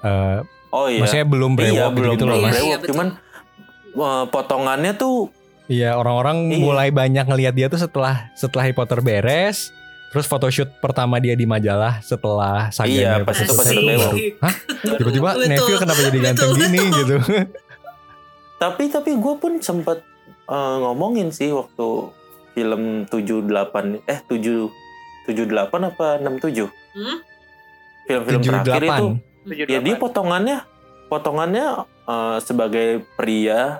eh 0.00 0.38
oh 0.74 0.86
iya 0.86 1.00
maksudnya 1.00 1.24
belum 1.24 1.52
iya 1.52 1.58
brewok 1.60 1.90
belum 1.92 2.12
gitu 2.12 2.24
loh, 2.24 2.34
belum 2.34 2.42
Mas. 2.42 2.50
Mas. 2.50 2.52
Iya, 2.52 2.58
brewok 2.58 2.74
betul. 2.76 2.88
cuman 2.90 3.06
eh, 3.94 4.24
potongannya 4.28 4.92
tuh 4.94 5.16
Iya, 5.64 5.96
orang-orang 5.96 6.50
Iya. 6.50 6.60
mulai 6.60 6.88
banyak 6.90 7.24
ngelihat 7.24 7.54
dia 7.54 7.66
tuh 7.66 7.80
setelah 7.80 8.28
setelah 8.34 8.62
Harry 8.62 8.76
Potter 8.76 9.00
beres. 9.00 9.72
Terus 10.10 10.28
photoshoot 10.28 10.68
pertama 10.76 11.16
dia 11.16 11.32
di 11.32 11.42
majalah 11.42 11.98
setelah 11.98 12.68
saga 12.68 12.84
Iya, 12.86 13.08
Harry 13.14 13.24
pas 13.24 13.32
itu 13.34 13.50
pas 13.50 13.64
itu 13.64 13.80
Hah? 14.38 14.54
Tiba-tiba 14.94 15.30
Betul. 15.32 15.48
Neville 15.48 15.80
kenapa 15.80 16.00
jadi 16.02 16.10
Betul, 16.12 16.26
ganteng 16.28 16.50
gini 16.54 16.78
betul. 16.78 16.98
gitu. 17.00 17.16
tapi 18.56 18.84
tapi 18.88 19.10
gue 19.14 19.34
pun 19.34 19.52
sempat 19.58 20.04
eh, 20.46 20.76
ngomongin 20.78 21.28
sih 21.28 21.48
waktu 21.48 22.12
film 22.52 22.82
78 23.08 24.04
eh 24.04 24.18
7 24.20 24.68
78 25.26 25.48
apa 25.88 26.06
67 26.20 26.68
Hmm? 26.94 27.18
film-film 28.04 28.40
terakhir 28.44 28.82
itu 28.84 29.06
78. 29.44 29.46
tujuh 29.46 29.64
ya 29.66 29.80
dia 29.80 29.96
potongannya 29.96 30.58
potongannya 31.06 31.66
eh, 32.04 32.36
sebagai 32.40 32.88
pria 33.14 33.78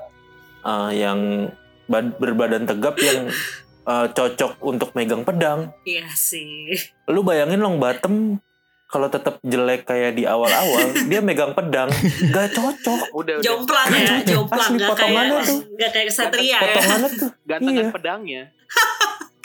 eh, 0.61 0.91
yang 0.95 1.49
bad- 1.85 2.17
berbadan 2.17 2.65
tegap 2.65 2.95
yang 2.99 3.29
eh, 3.93 4.07
cocok 4.09 4.61
untuk 4.61 4.93
megang 4.93 5.23
pedang 5.23 5.73
Iya 5.83 6.09
sih. 6.11 6.73
lu 7.07 7.21
bayangin 7.21 7.59
long 7.59 7.77
bottom 7.77 8.39
kalau 8.85 9.09
tetap 9.09 9.43
jelek 9.43 9.85
kayak 9.85 10.15
di 10.15 10.23
awal-awal 10.23 10.87
dia 11.11 11.19
megang 11.19 11.51
pedang 11.51 11.91
gak 12.27 12.49
cocok 12.53 13.11
Udah, 13.11 13.35
udah. 13.35 13.43
Jomplang 13.43 13.89
ya, 13.91 14.17
jomplang 14.25 14.71
Asli 14.71 14.85
potongannya 14.85 15.33
kayak 15.35 15.49
tuh. 15.49 15.59
nggak 15.73 15.91
kayak 15.91 16.11
satria 16.11 16.47
ya. 16.47 16.59
potongannya 16.63 17.11
tuh 17.13 17.31
Gantengan 17.49 17.75
Iya. 17.81 17.91
pedangnya. 17.91 18.43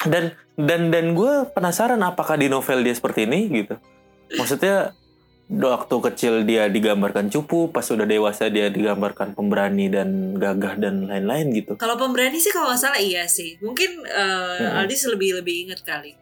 dan 0.02 0.24
dan 0.56 0.82
dan 0.90 1.06
gue 1.12 1.34
penasaran 1.50 2.00
apakah 2.00 2.34
di 2.34 2.48
novel 2.48 2.80
dia 2.80 2.92
seperti 2.92 3.26
ini 3.26 3.40
gitu 3.54 3.76
maksudnya 4.32 4.96
waktu 5.50 5.96
kecil 6.06 6.46
dia 6.46 6.70
digambarkan 6.70 7.26
cupu 7.28 7.68
pas 7.68 7.82
sudah 7.82 8.06
dewasa 8.06 8.48
dia 8.48 8.70
digambarkan 8.70 9.34
pemberani 9.34 9.90
dan 9.90 10.38
gagah 10.38 10.78
dan 10.78 11.10
lain-lain 11.10 11.50
gitu 11.52 11.74
Kalau 11.76 11.98
pemberani 11.98 12.38
sih 12.38 12.54
kalau 12.54 12.70
nggak 12.70 12.78
salah 12.80 13.02
iya 13.02 13.26
sih. 13.26 13.58
Mungkin 13.58 14.06
eh, 14.06 14.62
Mm-mm. 14.62 14.80
Aldis 14.80 15.10
lebih 15.10 15.42
lebih 15.42 15.66
inget 15.66 15.82
kali. 15.82 16.14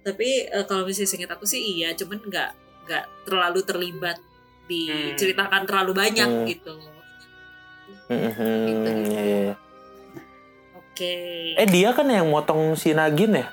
Tapi 0.00 0.48
eh, 0.48 0.64
kalau 0.64 0.88
misalnya 0.88 1.12
seingat 1.12 1.30
aku 1.30 1.44
sih 1.44 1.60
iya, 1.60 1.92
cuman 1.92 2.16
nggak 2.18 2.50
nggak 2.88 3.04
terlalu 3.24 3.60
terlibat 3.62 4.16
diceritakan 4.64 5.62
terlalu 5.62 5.92
banyak 5.92 6.24
Hmm. 6.26 6.46
gitu. 6.48 6.74
Iya, 8.06 8.30
iya, 8.32 9.22
iya. 9.22 9.54
Oke. 10.72 11.12
eh 11.54 11.68
dia 11.68 11.92
kan 11.92 12.06
yang 12.06 12.26
motong 12.26 12.72
si 12.72 12.90
Nagin 12.90 13.34
ya 13.34 13.46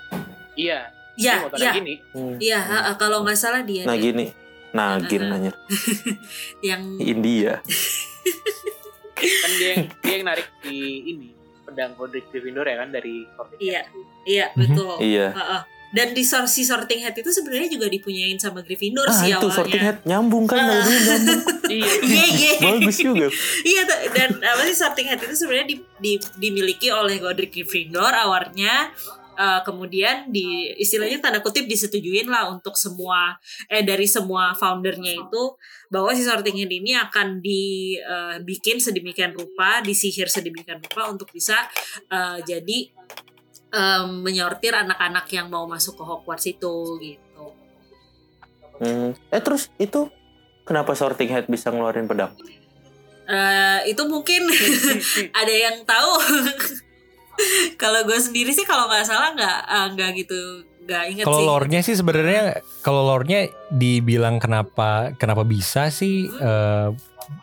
Iya. 0.55 0.79
ya, 1.13 1.35
Dia 1.51 1.73
ya. 1.73 1.73
Hmm. 2.15 2.37
iya. 2.39 2.59
ha, 2.61 2.79
ha, 2.87 2.91
kalau 2.95 3.21
nggak 3.21 3.35
salah 3.35 3.61
dia 3.61 3.83
deh. 3.83 3.89
Nagin 3.89 4.15
nih 4.15 4.29
Nagin 4.73 5.21
Uh-uh. 5.21 5.35
anjir 5.35 5.55
yang 6.67 6.81
India 6.97 7.61
Kan 9.13 9.51
dia 9.55 9.69
yang 9.71 9.83
dia 9.95 10.13
yang 10.13 10.25
narik 10.25 10.47
di 10.59 10.77
ini 11.07 11.27
pedang 11.63 11.93
Godric 11.93 12.27
Gryffindor 12.27 12.65
ya 12.65 12.75
kan 12.77 12.89
dari 12.89 13.23
Sorting 13.31 13.59
Iya. 13.59 13.79
Hat 13.79 13.87
itu. 13.87 14.01
iya 14.25 14.45
Mhm. 14.47 14.59
betul. 14.59 14.93
iya 14.99 15.27
Ha, 15.31 15.43
ha. 15.45 15.59
Dan 15.93 16.09
di 16.09 16.25
si 16.25 16.65
sorting 16.65 17.01
hat 17.01 17.13
itu 17.13 17.29
sebenarnya 17.29 17.69
juga 17.69 17.85
dipunyain 17.85 18.33
sama 18.35 18.59
Gryffindor 18.59 19.05
ah 19.05 19.13
sih 19.13 19.29
itu 19.29 19.37
awalnya. 19.37 19.53
sorting 19.53 19.83
hat 19.83 19.97
nyambung 20.03 20.43
kan 20.43 20.57
dia 20.57 20.73
nyambung 20.73 21.39
Iya. 21.69 21.89
Iya, 22.01 22.25
iya. 22.27 22.51
bagus 22.67 22.97
juga 22.97 23.27
Iya 23.61 23.81
dan 24.09 24.29
apa 24.41 24.61
sih 24.65 24.73
sorting 24.73 25.07
hat 25.07 25.21
itu 25.21 25.35
sebenarnya 25.35 25.67
di, 25.69 25.77
di- 25.99 26.23
dimiliki 26.35 26.89
oleh 26.89 27.15
Godric 27.15 27.53
Gryffindor 27.53 28.09
awalnya 28.11 28.89
eh, 29.37 29.61
kemudian 29.65 30.29
di 30.29 30.73
istilahnya 30.77 31.19
tanda 31.19 31.39
kutip 31.43 31.65
disetujuin 31.65 32.29
lah 32.29 32.49
untuk 32.49 32.77
semua 32.77 33.37
eh 33.67 33.81
dari 33.81 34.05
semua 34.05 34.53
foundernya 34.53 35.13
itu 35.13 35.43
bahwa 35.89 36.13
si 36.13 36.25
sorting 36.25 36.57
hat 36.63 36.73
ini 36.73 36.91
akan 36.97 37.41
dibikin 37.43 38.81
sedemikian 38.81 39.33
rupa, 39.37 39.81
disihir 39.85 40.25
sedemikian 40.29 40.81
rupa 40.81 41.09
untuk 41.09 41.29
bisa 41.29 41.57
eh, 42.09 42.39
jadi 42.45 42.89
em, 43.73 44.09
menyortir 44.21 44.73
anak-anak 44.73 45.25
yang 45.33 45.49
mau 45.49 45.65
masuk 45.69 45.97
ke 45.97 46.03
Hogwarts 46.05 46.45
itu 46.49 46.75
gitu. 47.01 47.45
Hmm. 48.81 49.13
eh 49.29 49.41
terus 49.41 49.69
itu 49.77 50.09
kenapa 50.65 50.97
sorting 50.97 51.29
hat 51.29 51.45
bisa 51.45 51.69
ngeluarin 51.69 52.09
pedang 52.09 52.33
Eh, 53.23 53.79
itu 53.95 54.03
mungkin 54.03 54.43
ada 55.39 55.53
yang 55.53 55.79
tahu. 55.87 56.11
kalau 57.77 58.03
gue 58.03 58.17
sendiri 58.17 58.51
sih 58.51 58.63
kalau 58.63 58.85
nggak 58.85 59.03
salah 59.03 59.31
nggak 59.31 59.57
eh, 59.63 59.87
nggak 59.91 60.09
gitu 60.17 60.39
nggak 60.83 61.03
inget 61.09 61.23
Kalau 61.23 61.39
sih. 61.39 61.47
lore-nya 61.47 61.79
sih 61.79 61.95
sebenarnya 61.95 62.43
kalau 62.79 63.01
lore-nya 63.05 63.39
dibilang 63.69 64.35
kenapa 64.37 64.89
kenapa 65.13 65.43
bisa 65.43 65.87
sih 65.89 66.27
eh, 66.27 66.87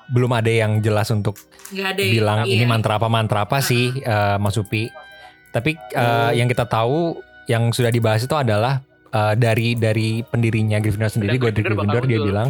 belum 0.09 0.31
ada 0.31 0.50
yang 0.50 0.79
jelas 0.79 1.09
untuk 1.09 1.40
ada 1.72 1.96
yang- 1.96 2.14
bilang 2.14 2.38
iya. 2.44 2.53
ini 2.53 2.64
mantra 2.64 2.96
apa 2.96 3.07
mantra 3.07 3.42
apa 3.42 3.59
sih 3.61 3.94
eh, 3.94 4.37
Mas 4.37 4.55
Upi. 4.55 4.92
Tapi 5.48 5.70
eh, 5.72 5.98
Oh. 5.98 6.31
yang 6.31 6.46
kita 6.46 6.62
tahu 6.64 7.16
yang 7.46 7.70
sudah 7.70 7.88
dibahas 7.88 8.20
itu 8.20 8.35
adalah 8.35 8.85
eh, 9.09 9.35
dari 9.35 9.72
dari 9.74 10.20
pendirinya 10.20 10.79
Gryffindor 10.79 11.11
sendiri 11.11 11.35
Godric 11.37 11.64
Gryffindor 11.64 12.05
dia 12.05 12.16
muncul. 12.16 12.29
bilang 12.29 12.48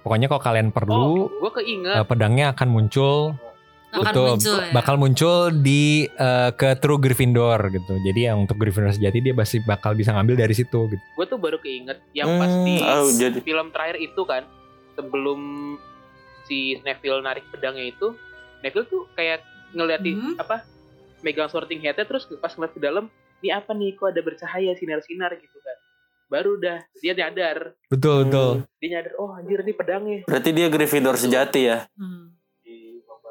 pokoknya 0.00 0.26
kalau 0.28 0.40
kalian 0.40 0.68
perlu 0.70 1.26
Oh, 1.34 1.52
keinget. 1.52 1.94
eh, 1.96 2.06
pedangnya 2.06 2.54
akan 2.54 2.68
muncul 2.70 3.34
Betul, 3.96 4.28
muncul 4.34 4.56
ya. 4.58 4.70
bakal 4.70 4.94
muncul 4.96 5.38
di 5.54 5.82
eh, 6.04 6.50
ke 6.50 6.74
True 6.76 6.98
Gryffindor 6.98 7.58
gitu. 7.68 7.94
Jadi 8.00 8.20
yang 8.24 8.40
untuk 8.40 8.56
Gryffindor 8.56 8.90
sejati 8.90 9.18
dia 9.20 9.32
pasti 9.32 9.60
bakal 9.60 9.92
bisa 9.92 10.10
ngambil 10.10 10.34
dari 10.38 10.52
situ 10.52 10.88
gitu. 10.88 10.98
gue 10.98 11.26
tuh 11.26 11.36
baru 11.36 11.58
keinget 11.58 12.02
yang 12.10 12.26
Hmm, 12.26 12.40
pas 12.40 12.52
di 12.60 12.74
oh, 12.80 13.08
jadi 13.10 13.38
film 13.38 13.70
terakhir 13.70 13.96
itu 13.98 14.22
kan 14.22 14.42
sebelum 14.92 15.40
si 16.44 16.76
Neville 16.80 17.20
narik 17.20 17.46
pedangnya 17.48 17.86
itu 17.86 18.12
Neville 18.60 18.84
tuh 18.84 19.06
kayak 19.12 19.40
ngeliatin 19.70 20.14
Hmm. 20.14 20.34
apa 20.36 20.62
megang 21.20 21.48
sorting 21.48 21.80
headnya 21.80 22.02
terus 22.02 22.28
pas 22.36 22.50
ngeliat 22.50 22.70
ke 22.70 22.80
dalam 22.80 23.08
ini 23.38 23.50
apa 23.50 23.72
nih 23.72 23.94
kok 23.94 24.08
ada 24.08 24.20
bercahaya 24.20 24.72
sinar-sinar 24.72 25.32
gitu 25.34 25.58
kan 25.58 25.76
baru 26.26 26.56
dah 26.56 26.78
dia 26.96 27.12
nyadar 27.12 27.72
Betul, 27.86 28.26
betul. 28.26 28.52
dia 28.76 28.88
nyadar 28.92 29.12
oh 29.16 29.32
anjir 29.32 29.60
ini 29.60 29.72
pedangnya 29.72 30.18
berarti 30.24 30.50
dia 30.50 30.66
Gryffindor 30.66 31.16
sejati 31.16 31.60
ya, 31.64 31.78
Hmm. 31.94 32.33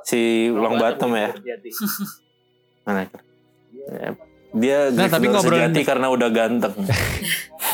Si 0.04 0.22
Longbottom 0.48 1.12
ya. 1.13 1.30
Jadi. 1.34 1.70
Mana? 2.86 3.08
Ya, 3.74 4.10
Dia 4.54 4.78
Nah, 4.88 5.10
tapi 5.10 5.28
ngobrolin- 5.28 5.74
sejati 5.74 5.82
karena 5.82 6.08
udah 6.08 6.30
ganteng. 6.30 6.74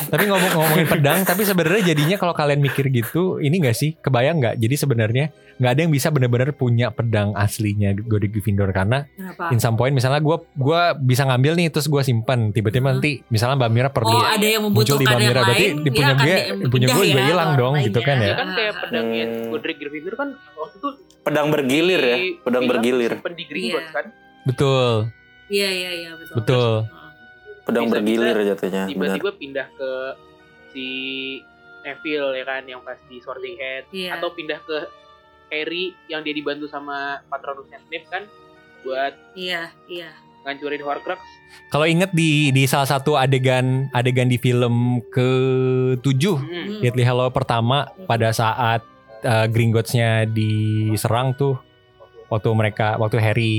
Tapi 0.00 0.24
ngomong 0.24 0.52
ngomongin 0.54 0.88
pedang, 0.88 1.20
tapi 1.22 1.44
sebenarnya 1.44 1.92
jadinya 1.92 2.16
kalau 2.16 2.32
kalian 2.32 2.56
mikir 2.58 2.88
gitu, 2.88 3.36
ini 3.36 3.60
gak 3.60 3.74
sih? 3.74 3.92
Kebayang 3.94 4.40
nggak? 4.40 4.56
Jadi 4.56 4.74
sebenarnya 4.74 5.28
nggak 5.60 5.70
ada 5.70 5.80
yang 5.82 5.92
bisa 5.92 6.08
benar-benar 6.08 6.56
punya 6.56 6.88
pedang 6.88 7.36
aslinya 7.36 7.92
Gode 7.92 8.32
Gryffindor 8.32 8.72
karena 8.72 9.04
Kenapa? 9.10 9.52
in 9.52 9.60
some 9.60 9.76
point 9.76 9.92
misalnya 9.92 10.16
gue 10.18 10.32
gua 10.56 10.94
bisa 10.94 11.28
ngambil 11.28 11.52
nih 11.52 11.68
terus 11.68 11.84
gue 11.84 12.00
simpan 12.00 12.48
tiba-tiba 12.48 12.88
Hmm. 12.88 12.96
nanti 12.96 13.20
misalnya 13.28 13.60
Mbak 13.60 13.70
Mira 13.70 13.88
perlu 13.90 14.08
Oh 14.08 14.24
ada 14.24 14.40
yang 14.40 14.64
muncul 14.64 14.96
di 14.96 15.04
membutuhkan 15.04 15.04
Mbak 15.04 15.12
yang 15.12 15.28
Mira 15.28 15.40
berarti 15.42 15.60
lain 15.60 15.74
di 15.76 15.90
punya 15.90 16.00
dia 16.06 16.08
akan 16.08 16.24
gue 16.24 16.32
di- 16.40 16.70
punya 16.72 16.86
gue 16.88 17.04
juga 17.04 17.12
ya, 17.12 17.26
hilang 17.28 17.50
dong 17.54 17.72
gitu 17.78 18.00
kan 18.00 18.16
ya 18.16 18.24
ya. 18.24 18.34
kan 18.34 18.48
kayak 18.50 18.74
pedangnya 18.80 19.24
Hmm. 19.28 19.48
Godric 19.52 19.76
Gryffindor 19.76 20.14
kan 20.16 20.28
waktu 20.56 20.76
itu 20.78 20.88
Pedang 21.20 21.48
bergilir 21.48 22.00
ya, 22.00 22.16
pedang 22.40 22.64
film 22.64 22.72
bergilir. 22.72 23.12
simpen 23.12 23.34
di 23.34 23.44
Gringotts 23.44 23.80
Iya. 23.82 23.92
kan 23.92 24.06
Betul. 24.42 24.90
Iya 25.46 25.68
iya 25.68 25.90
iya 25.92 26.10
betul. 26.14 26.34
Betul. 26.36 26.70
Pedang 27.60 27.84
Bisa-bisa 27.84 27.96
bergilir 27.98 28.36
jatuhnya, 28.46 28.82
benar. 28.86 28.90
tiba-tiba 29.14 29.30
pindah 29.36 29.66
ke 29.70 29.90
si 30.70 30.86
Neville 31.80 32.30
ya 32.34 32.44
kan 32.46 32.62
yang 32.64 32.80
pas 32.80 32.98
di 33.02 33.16
Sorting 33.18 33.56
Hat 33.56 33.84
Iya. 33.90 34.16
atau 34.16 34.28
pindah 34.30 34.58
ke 34.60 34.78
Harry 35.48 35.90
yang 36.06 36.20
dia 36.20 36.30
dibantu 36.30 36.66
sama 36.66 37.20
patronusnya 37.26 37.80
Snape 37.80 38.06
kan 38.06 38.22
buat 38.80 39.12
Iya 39.34 39.68
iya. 39.86 40.08
ngancurin 40.40 40.80
Horcrux 40.80 41.20
Kalau 41.68 41.84
inget 41.84 42.10
di 42.10 42.48
di 42.48 42.64
salah 42.64 42.86
satu 42.86 43.12
adegan 43.14 43.90
adegan 43.90 44.24
di 44.24 44.36
film 44.36 45.02
ke 45.06 45.28
7 45.96 46.00
Hmm. 46.32 46.40
Hmm. 46.40 46.80
Deathly 46.80 47.02
Hallow 47.02 47.28
pertama 47.28 47.90
pada 48.06 48.30
saat 48.30 48.80
uh, 49.22 49.46
Gringotts-nya 49.46 50.24
diserang 50.26 51.34
tuh 51.34 51.58
waktu 52.28 52.48
mereka 52.54 52.94
waktu 52.96 53.18
Harry 53.18 53.54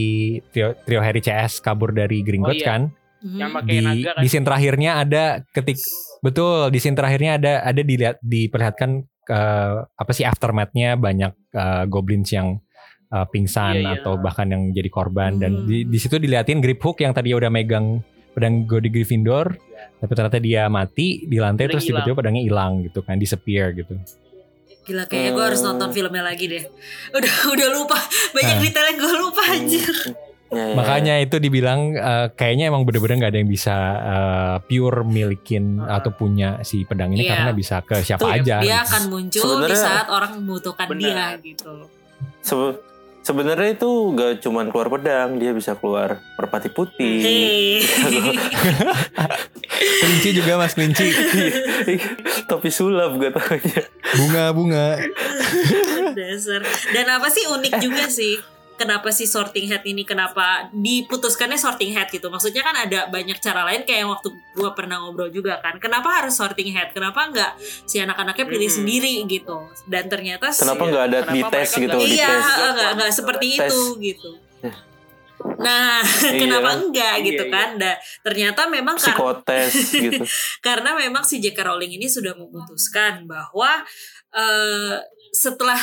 trio, 0.50 0.74
trio 0.84 1.02
Harry 1.02 1.20
CS 1.20 1.60
kabur 1.60 1.92
dari 1.92 2.24
Gringotts 2.24 2.56
Oh, 2.56 2.64
iya. 2.64 2.70
kan 2.70 2.82
Mhm. 3.22 3.38
yang 3.38 3.52
pakai 3.54 3.70
di 3.70 3.78
naga 3.80 4.10
kan 4.18 4.22
di 4.24 4.28
scene 4.28 4.46
terakhirnya 4.46 4.92
ada 4.98 5.24
ketik 5.48 5.78
betul 6.20 6.74
di 6.74 6.80
scene 6.82 6.98
terakhirnya 6.98 7.32
ada 7.38 7.54
ada 7.62 7.82
dilihat 7.82 8.18
diperlihatkan 8.20 8.92
uh, 9.30 9.86
apa 9.86 10.12
sih 10.12 10.26
aftermath-nya 10.26 10.98
banyak 10.98 11.30
uh, 11.54 11.86
goblins 11.86 12.34
yang 12.34 12.58
uh, 13.14 13.28
pingsan 13.28 13.78
Iya, 13.78 13.82
iya. 13.84 13.94
atau 14.02 14.18
bahkan 14.18 14.50
yang 14.50 14.74
jadi 14.74 14.90
korban 14.90 15.38
dan 15.38 15.54
Hmm. 15.54 15.68
di 15.70 15.86
di 15.86 15.98
situ 16.02 16.18
diliatin 16.18 16.66
grip 16.66 16.82
hook 16.82 17.06
yang 17.06 17.14
tadi 17.14 17.30
udah 17.32 17.54
megang 17.54 18.02
pedang 18.32 18.64
Gode 18.66 18.90
Gryffindor 18.90 19.54
tapi 20.00 20.12
ternyata 20.16 20.40
dia 20.40 20.66
mati 20.66 21.28
di 21.28 21.38
lantai 21.38 21.68
Pedangnya 21.68 21.74
terus 21.78 21.86
tiba-tiba 21.86 22.16
pedangnya 22.16 22.42
hilang 22.42 22.82
gitu 22.82 23.04
kan 23.04 23.20
disappear 23.20 23.70
gitu 23.76 24.00
Gila 24.82 25.06
kayaknya 25.06 25.32
gue 25.32 25.46
harus 25.46 25.62
Hmm. 25.62 25.68
nonton 25.72 25.90
filmnya 25.92 26.22
lagi 26.22 26.46
deh. 26.46 26.64
Udah 27.18 27.34
udah 27.48 27.68
lupa 27.70 27.98
banyak 28.32 28.56
Nah. 28.56 28.62
detail 28.62 28.86
yang 28.88 28.98
gue 28.98 29.16
lupa 29.16 29.42
anjir. 29.48 29.94
Ya, 30.52 30.68
ya, 30.68 30.76
Makanya 30.76 31.16
itu 31.22 31.40
dibilang 31.40 31.96
eh, 31.96 32.28
kayaknya 32.30 32.68
emang 32.68 32.84
bener-bener 32.84 33.16
nggak 33.18 33.32
ada 33.32 33.40
yang 33.40 33.48
bisa 33.48 33.76
eh, 33.96 34.56
pure 34.62 35.02
milikin 35.02 35.80
atau 35.80 36.12
punya 36.12 36.60
si 36.62 36.84
pedang 36.84 37.10
ini 37.10 37.24
Iya. 37.24 37.32
karena 37.32 37.52
bisa 37.54 37.80
ke 37.80 38.02
siapa 38.02 38.20
Tuh, 38.22 38.36
aja. 38.36 38.60
Dia 38.60 38.68
gitu. 38.78 38.86
akan 38.86 39.02
muncul 39.08 39.40
di 39.40 39.48
Sebenarnya- 39.48 39.80
saat 39.80 40.08
orang 40.08 40.32
membutuhkan 40.38 40.88
Benar. 40.90 41.00
dia 41.00 41.26
gitu. 41.42 41.74
Sebe- 42.42 42.84
sebenarnya 43.22 43.78
itu 43.78 43.90
gak 44.18 44.42
cuman 44.42 44.70
keluar 44.74 44.90
pedang, 44.90 45.38
dia 45.38 45.54
bisa 45.54 45.78
keluar 45.78 46.22
merpati 46.36 46.70
putih. 46.74 47.82
Kelinci 50.02 50.30
juga 50.38 50.62
mas 50.62 50.74
kelinci. 50.78 51.10
Topi 52.50 52.70
sulap 52.70 53.18
gak 53.18 53.34
taunya. 53.38 53.82
Bunga-bunga. 54.18 55.00
Dasar. 56.14 56.62
Dan 56.94 57.06
apa 57.10 57.28
sih 57.34 57.48
unik 57.50 57.74
juga 57.82 58.06
sih? 58.10 58.38
Kenapa 58.82 59.10
sih 59.10 59.24
sorting 59.24 59.70
hat 59.70 59.84
ini 59.84 60.02
kenapa 60.02 60.46
diputuskannya 60.72 61.54
sorting 61.56 61.94
hat 61.94 62.10
gitu? 62.10 62.28
Maksudnya 62.28 62.62
kan 62.62 62.74
ada 62.76 63.06
banyak 63.08 63.38
cara 63.38 63.62
lain 63.64 63.86
kayak 63.86 64.00
yang 64.00 64.10
waktu 64.10 64.28
gua 64.52 64.74
pernah 64.74 64.98
ngobrol 64.98 65.30
juga 65.30 65.62
kan. 65.62 65.78
Kenapa 65.78 66.18
harus 66.18 66.34
sorting 66.34 66.74
hat? 66.74 66.90
Kenapa 66.90 67.30
nggak 67.30 67.52
si 67.86 67.98
anak-anaknya 67.98 68.46
pilih 68.48 68.66
Mhm. 68.66 68.76
sendiri 68.76 69.14
gitu? 69.28 69.58
Dan 69.86 70.08
ternyata 70.08 70.50
si- 70.50 70.66
Kenapa 70.66 70.82
nggak 70.84 71.04
ada 71.06 71.20
Kenapa 71.22 71.32
di 71.32 71.42
tes 71.48 71.70
gitu, 71.72 71.98
iya 72.02 72.34
nggak 72.72 72.90
nggak 72.96 73.12
seperti 73.12 73.48
Tes. 73.54 73.70
itu 73.70 73.82
gitu 74.02 74.32
nah 75.58 76.02
Iya. 76.22 76.38
kenapa 76.38 76.70
enggak 76.76 77.16
Iya, 77.18 77.26
gitu 77.26 77.44
iya. 77.44 77.52
kan 77.52 77.70
Dan 77.76 77.96
ternyata 78.22 78.62
memang 78.68 78.94
gitu. 80.06 80.22
karena 80.60 80.94
memang 80.96 81.22
si 81.22 81.38
J.K. 81.38 81.66
Rowling 81.66 81.98
ini 81.98 82.06
sudah 82.06 82.34
memutuskan 82.34 83.26
bahwa 83.26 83.82
eh, 84.32 84.96
setelah 85.32 85.80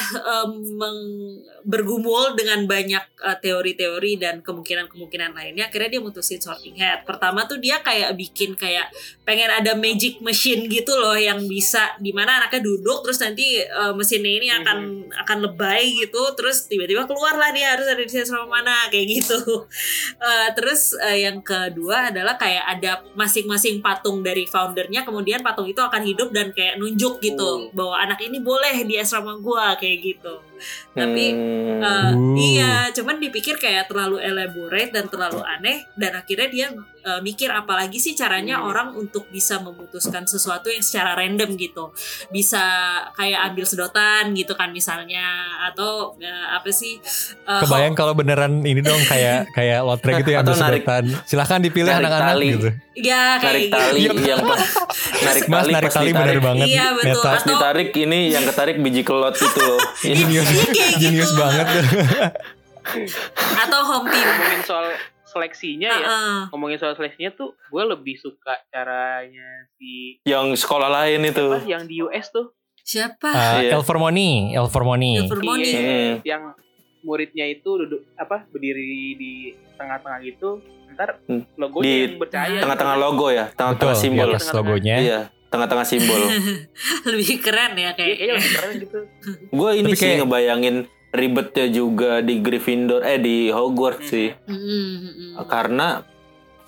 meng- 0.76 1.42
bergumul 1.68 2.32
dengan 2.32 2.64
banyak 2.64 3.04
eh, 3.20 3.38
teori-teori 3.44 4.16
dan 4.16 4.40
kemungkinan-kemungkinan 4.40 5.36
lainnya 5.36 5.68
akhirnya 5.68 5.98
dia 5.98 6.02
mutusin 6.02 6.40
sorting 6.40 6.80
hat. 6.80 7.04
Pertama 7.04 7.44
tuh 7.44 7.60
dia 7.60 7.84
kayak 7.84 8.16
bikin 8.16 8.56
kayak 8.56 8.88
pengen 9.28 9.52
ada 9.52 9.76
magic 9.76 10.24
machine 10.24 10.64
gitu 10.72 10.96
loh 10.96 11.12
yang 11.12 11.36
bisa 11.44 11.92
di 12.00 12.16
mana 12.16 12.40
anaknya 12.40 12.64
duduk 12.64 13.04
terus 13.04 13.20
nanti 13.20 13.60
eh, 13.60 13.92
mesinnya 13.92 14.32
ini 14.32 14.48
akan 14.48 14.78
akan 15.26 15.38
lebay 15.44 15.92
gitu 16.08 16.22
terus 16.38 16.64
tiba-tiba 16.72 17.04
keluarlah 17.04 17.52
dia 17.52 17.76
harus 17.76 17.84
ada 17.84 18.00
di 18.00 18.08
sini 18.08 18.24
sama 18.24 18.48
mana 18.48 18.88
kayak 18.88 19.06
gitu. 19.20 19.38
Eh, 20.18 20.48
terus 20.56 20.98
eh, 20.98 21.28
yang 21.28 21.40
kedua 21.44 22.10
adalah 22.10 22.34
kayak 22.34 22.64
ada 22.78 23.02
masing-masing 23.14 23.78
patung 23.78 24.20
dari 24.20 24.44
foundernya 24.50 25.06
kemudian 25.06 25.40
patung 25.46 25.68
itu 25.68 25.78
akan 25.78 26.02
hidup 26.02 26.34
dan 26.34 26.50
kayak 26.50 26.74
nunjuk 26.80 27.22
gitu 27.22 27.70
bahwa 27.70 27.94
anak 28.02 28.18
ini 28.24 28.42
boleh 28.42 28.82
di 28.82 28.98
asrama 28.98 29.37
gua 29.40 29.78
kayak 29.80 29.98
gitu 30.02 30.34
tapi 30.90 31.24
Hmm. 31.30 31.78
eh, 31.78 32.10
Uh. 32.10 32.34
iya 32.36 32.72
cuman 32.90 33.18
dipikir 33.18 33.54
kayak 33.54 33.86
terlalu 33.86 34.18
elaborate 34.20 34.90
dan 34.90 35.06
terlalu 35.06 35.40
aneh 35.40 35.86
dan 35.94 36.14
akhirnya 36.14 36.48
dia 36.48 36.66
eh, 37.00 37.20
mikir 37.20 37.48
apalagi 37.48 37.96
sih 37.96 38.12
caranya 38.12 38.60
orang 38.60 38.92
untuk 38.92 39.28
bisa 39.28 39.58
memutuskan 39.58 40.24
sesuatu 40.24 40.68
yang 40.68 40.80
secara 40.80 41.14
random 41.14 41.54
gitu 41.54 41.94
bisa 42.28 42.60
kayak 43.12 43.40
ambil 43.46 43.64
sedotan 43.64 44.32
gitu 44.32 44.52
kan 44.52 44.70
misalnya 44.70 45.24
atau 45.64 46.14
eh, 46.16 46.28
apa 46.50 46.68
sih 46.68 46.98
eh, 47.42 47.60
Kebayang 47.60 47.94
kalau 47.94 48.12
beneran 48.12 48.60
ini 48.60 48.80
dong 48.80 49.00
kayak 49.04 49.46
kayak 49.56 49.80
lotre 49.80 50.10
gitu 50.16 50.30
ya 50.30 50.40
Atau 50.40 50.52
ambil 50.52 50.64
narik- 50.64 50.82
sedotan. 50.82 51.04
Silahkan 51.24 51.58
dipilih 51.60 51.92
anak-anak 51.92 52.32
tali. 52.32 52.48
gitu. 52.50 52.68
ya 52.98 53.22
kayak 53.36 53.44
narik 53.44 53.62
gitu. 53.62 53.76
tali 53.76 54.00
Iya. 54.00 54.12
yang 54.26 54.40
pas 54.42 54.60
narik 55.20 55.42
Mas 55.44 55.54
tali 55.56 55.70
narik 55.70 55.86
pas 55.86 55.94
tali 55.94 56.08
ditarik 56.08 56.26
bener 56.28 56.40
banget. 56.42 56.66
Iya, 56.68 56.86
betul. 56.92 57.06
Meta. 57.14 57.28
pas 57.28 57.42
ditarik 57.44 57.90
ini 57.96 58.20
yang 58.28 58.44
ketarik 58.44 58.76
biji 58.76 59.02
kelot 59.02 59.34
itu 59.34 59.60
loh 59.60 59.80
Genius, 60.00 60.47
Iya, 60.48 60.64
kayak 60.68 60.94
genius 60.98 61.28
gitu. 61.28 61.38
banget 61.38 61.66
tuh. 61.66 61.84
atau 63.62 63.80
home 63.84 64.08
team 64.08 64.24
ngomongin 64.24 64.62
soal 64.62 64.86
seleksinya 65.22 65.90
ya 65.92 66.08
ngomongin 66.48 66.76
soal 66.76 66.94
seleksinya 66.94 67.30
tuh 67.30 67.52
gue 67.62 67.82
lebih 67.86 68.16
suka 68.16 68.56
caranya 68.68 69.44
si 69.76 70.16
yang 70.24 70.48
sekolah 70.54 70.88
lain 70.88 71.20
itu 71.22 71.44
apa 71.46 71.60
yang 71.62 71.84
di 71.84 72.00
US 72.00 72.28
tuh 72.28 72.56
siapa 72.80 73.28
Eh, 73.28 73.68
Iya. 73.68 73.76
Elvermoni, 73.76 74.56
Elvermoni. 74.56 75.20
Ilvermoni. 75.20 75.68
Iya, 75.68 76.24
yang 76.26 76.56
muridnya 76.98 77.44
itu 77.46 77.68
duduk 77.76 78.08
apa 78.14 78.48
berdiri 78.48 78.80
di 79.14 79.32
tengah-tengah 79.76 80.18
gitu 80.22 80.64
ntar 80.90 81.20
Hmm. 81.22 81.44
logonya 81.54 81.84
Di 81.84 81.92
yang 82.02 82.16
bercahaya 82.16 82.58
tengah-tengah 82.58 82.96
gitu. 82.96 83.04
logo 83.04 83.26
ya 83.28 83.44
Betul, 83.44 83.54
tengah-tengah 83.54 83.92
di 83.92 84.00
simbol 84.00 84.28
atas 84.32 84.44
logonya. 84.50 84.96
iya 84.98 85.20
tengah-tengah 85.48 85.84
simbol. 85.84 86.20
Lebih 87.08 87.40
keren 87.40 87.72
ya 87.72 87.88
Iya, 87.88 87.90
kayaknya 87.90 88.14
kayaknya 88.16 88.34
lebih 88.36 88.52
keren 88.52 88.70
gitu. 88.78 88.98
Gue 89.48 89.70
ini 89.74 89.84
Tapi 89.86 89.96
sih 89.96 90.04
kayak- 90.04 90.18
ngebayangin 90.22 90.76
ribetnya 91.08 91.66
juga 91.68 92.12
di 92.20 92.34
Gryffindor 92.38 93.00
eh 93.00 93.16
di 93.16 93.48
Hogwarts 93.48 94.06
sih. 94.06 94.28
Mm, 94.44 94.54
mm, 94.54 94.96
mm. 95.00 95.30
karena 95.46 96.04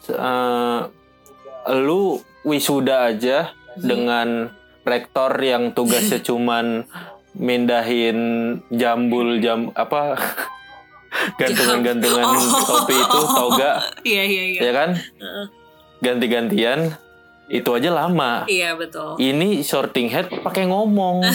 eh, 0.06 0.80
lu 1.76 2.18
wisuda 2.42 3.04
aja 3.06 3.52
dengan 3.76 4.48
rektor 4.82 5.36
yang 5.36 5.70
tugasnya 5.70 6.24
cuman 6.24 6.88
mindahin 7.30 8.18
jambul 8.68 9.38
jam 9.38 9.70
apa 9.72 10.16
gantungan-gantungan 11.38 12.24
Oh. 12.24 12.64
topi 12.64 12.96
itu 12.96 13.20
toga 13.28 13.72
iya 14.02 14.22
iya 14.24 14.44
iya. 14.48 14.60
Ya 14.62 14.72
kan? 14.72 14.90
Heeh. 14.96 15.46
ganti-gantian 16.00 16.96
itu 17.50 17.66
aja 17.68 17.90
lama. 17.90 18.46
Iya 18.46 18.72
betul. 18.72 19.14
Ini 19.16 19.60
sorting 19.60 20.06
head 20.06 20.30
pakai 20.40 20.64
ngomong. 20.64 21.26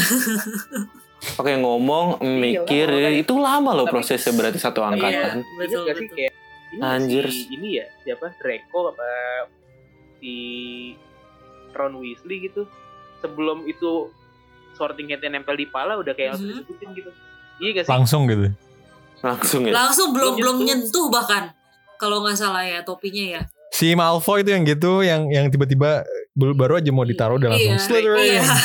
Pakai 1.25 1.57
ngomong 1.57 2.21
mikir. 2.21 2.85
lama, 2.85 3.09
itu 3.09 3.33
lama 3.33 3.73
loh 3.73 3.83
Tapi- 3.83 3.97
prosesnya 3.97 4.29
berarti 4.31 4.61
satu 4.61 4.85
angkatan 4.85 5.41
Iya, 5.41 5.57
betul, 5.57 5.81
gak 5.83 5.95
sih 5.97 6.05
betul. 6.05 6.15
kayak 6.15 6.33
ini 6.67 6.79
Anjir. 6.79 7.25
si 7.25 7.41
ini 7.49 7.69
ya 7.75 7.85
siapa? 7.99 8.29
Draco 8.37 8.93
apa 8.93 9.07
si 10.15 10.33
Ron 11.73 11.97
Weasley 11.97 12.45
gitu. 12.45 12.69
Sebelum 13.19 13.65
itu 13.65 14.13
sorting 14.71 15.09
hat 15.09 15.19
yang 15.19 15.33
nempel 15.33 15.55
di 15.55 15.65
pala 15.65 15.97
udah 15.97 16.13
kayak 16.13 16.37
langsung 16.37 16.45
Mhm. 16.45 16.55
disebutin 16.61 16.89
gitu. 16.93 17.11
Iya 17.57 17.69
gak 17.73 17.83
sih? 17.83 17.91
Langsung 17.91 18.21
gitu. 18.27 18.45
langsung 19.17 19.61
ya? 19.65 19.73
Langsung 19.73 20.07
belum 20.13 20.33
belum 20.35 20.55
Belum 20.61 20.67
nyentuh 20.69 21.07
bahkan. 21.09 21.49
Kalau 21.97 22.21
nggak 22.21 22.37
salah 22.37 22.61
ya 22.61 22.85
topinya 22.85 23.25
ya. 23.25 23.41
Si 23.67 23.91
Malfoy 23.91 24.41
itu 24.41 24.49
yang 24.49 24.63
gitu 24.63 24.91
yang 25.01 25.27
yang 25.27 25.47
tiba-tiba 25.47 26.05
bel- 26.31 26.53
baru 26.53 26.77
aja 26.77 26.89
mau 26.89 27.03
ditaruh 27.03 27.37
langsung 27.37 27.59
Iya, 27.69 27.77
Slytherin. 27.77 28.23
iya. 28.23 28.43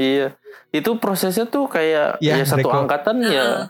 iya 0.00 0.26
itu 0.70 0.90
prosesnya 0.96 1.44
tuh 1.44 1.66
kayak 1.66 2.16
Ya, 2.18 2.34
ya, 2.34 2.44
satu 2.44 2.68
angkatan 2.68 3.20
ya 3.20 3.28
Heeh. 3.28 3.62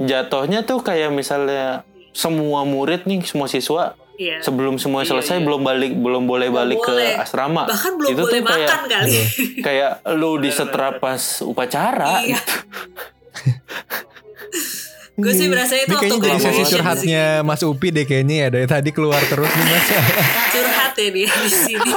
jatuhnya 0.00 0.60
tuh 0.60 0.80
kayak 0.80 1.08
misalnya 1.10 1.84
semua 2.10 2.64
murid 2.64 3.04
nih 3.04 3.22
semua 3.22 3.46
siswa 3.46 3.94
Iya. 4.16 4.40
sebelum 4.40 4.74
semua 4.76 5.04
Iya, 5.04 5.12
selesai 5.12 5.36
iya. 5.36 5.44
belum 5.44 5.60
balik 5.60 5.92
belum 5.92 6.24
boleh 6.24 6.48
Belum 6.48 6.56
balik 6.58 6.80
boleh. 6.80 7.12
ke 7.12 7.20
asrama 7.20 7.62
Bahkan 7.66 7.92
belum 7.94 8.10
Itu 8.10 8.22
boleh 8.22 8.32
tuh 8.32 8.46
kayak- 8.46 8.64
makan 8.66 8.82
kali. 8.88 9.20
kayak 9.66 9.90
lu 10.10 10.30
disetrap 10.38 10.94
pas 10.98 11.20
upacara 11.42 12.24
Iya. 12.24 12.40
Gue 15.16 15.32
sih 15.32 15.48
berasa 15.48 15.72
itu 15.80 15.88
Ini 15.88 15.96
waktu 15.96 16.14
kayaknya 16.20 16.28
jadi 16.28 16.40
sesi 16.44 16.62
curhatnya 16.76 17.24
Mas 17.40 17.64
Upi 17.64 17.88
deh 17.88 18.04
kayaknya 18.04 18.36
ya 18.36 18.48
dari 18.52 18.66
tadi 18.68 18.92
keluar 18.92 19.24
terus 19.24 19.48
nih 19.48 19.64
Mas. 19.64 19.84
sih. 19.88 19.96
curhat 20.60 20.92
ya 20.92 21.08
dia 21.08 21.30
di 21.32 21.50
sini. 21.50 21.90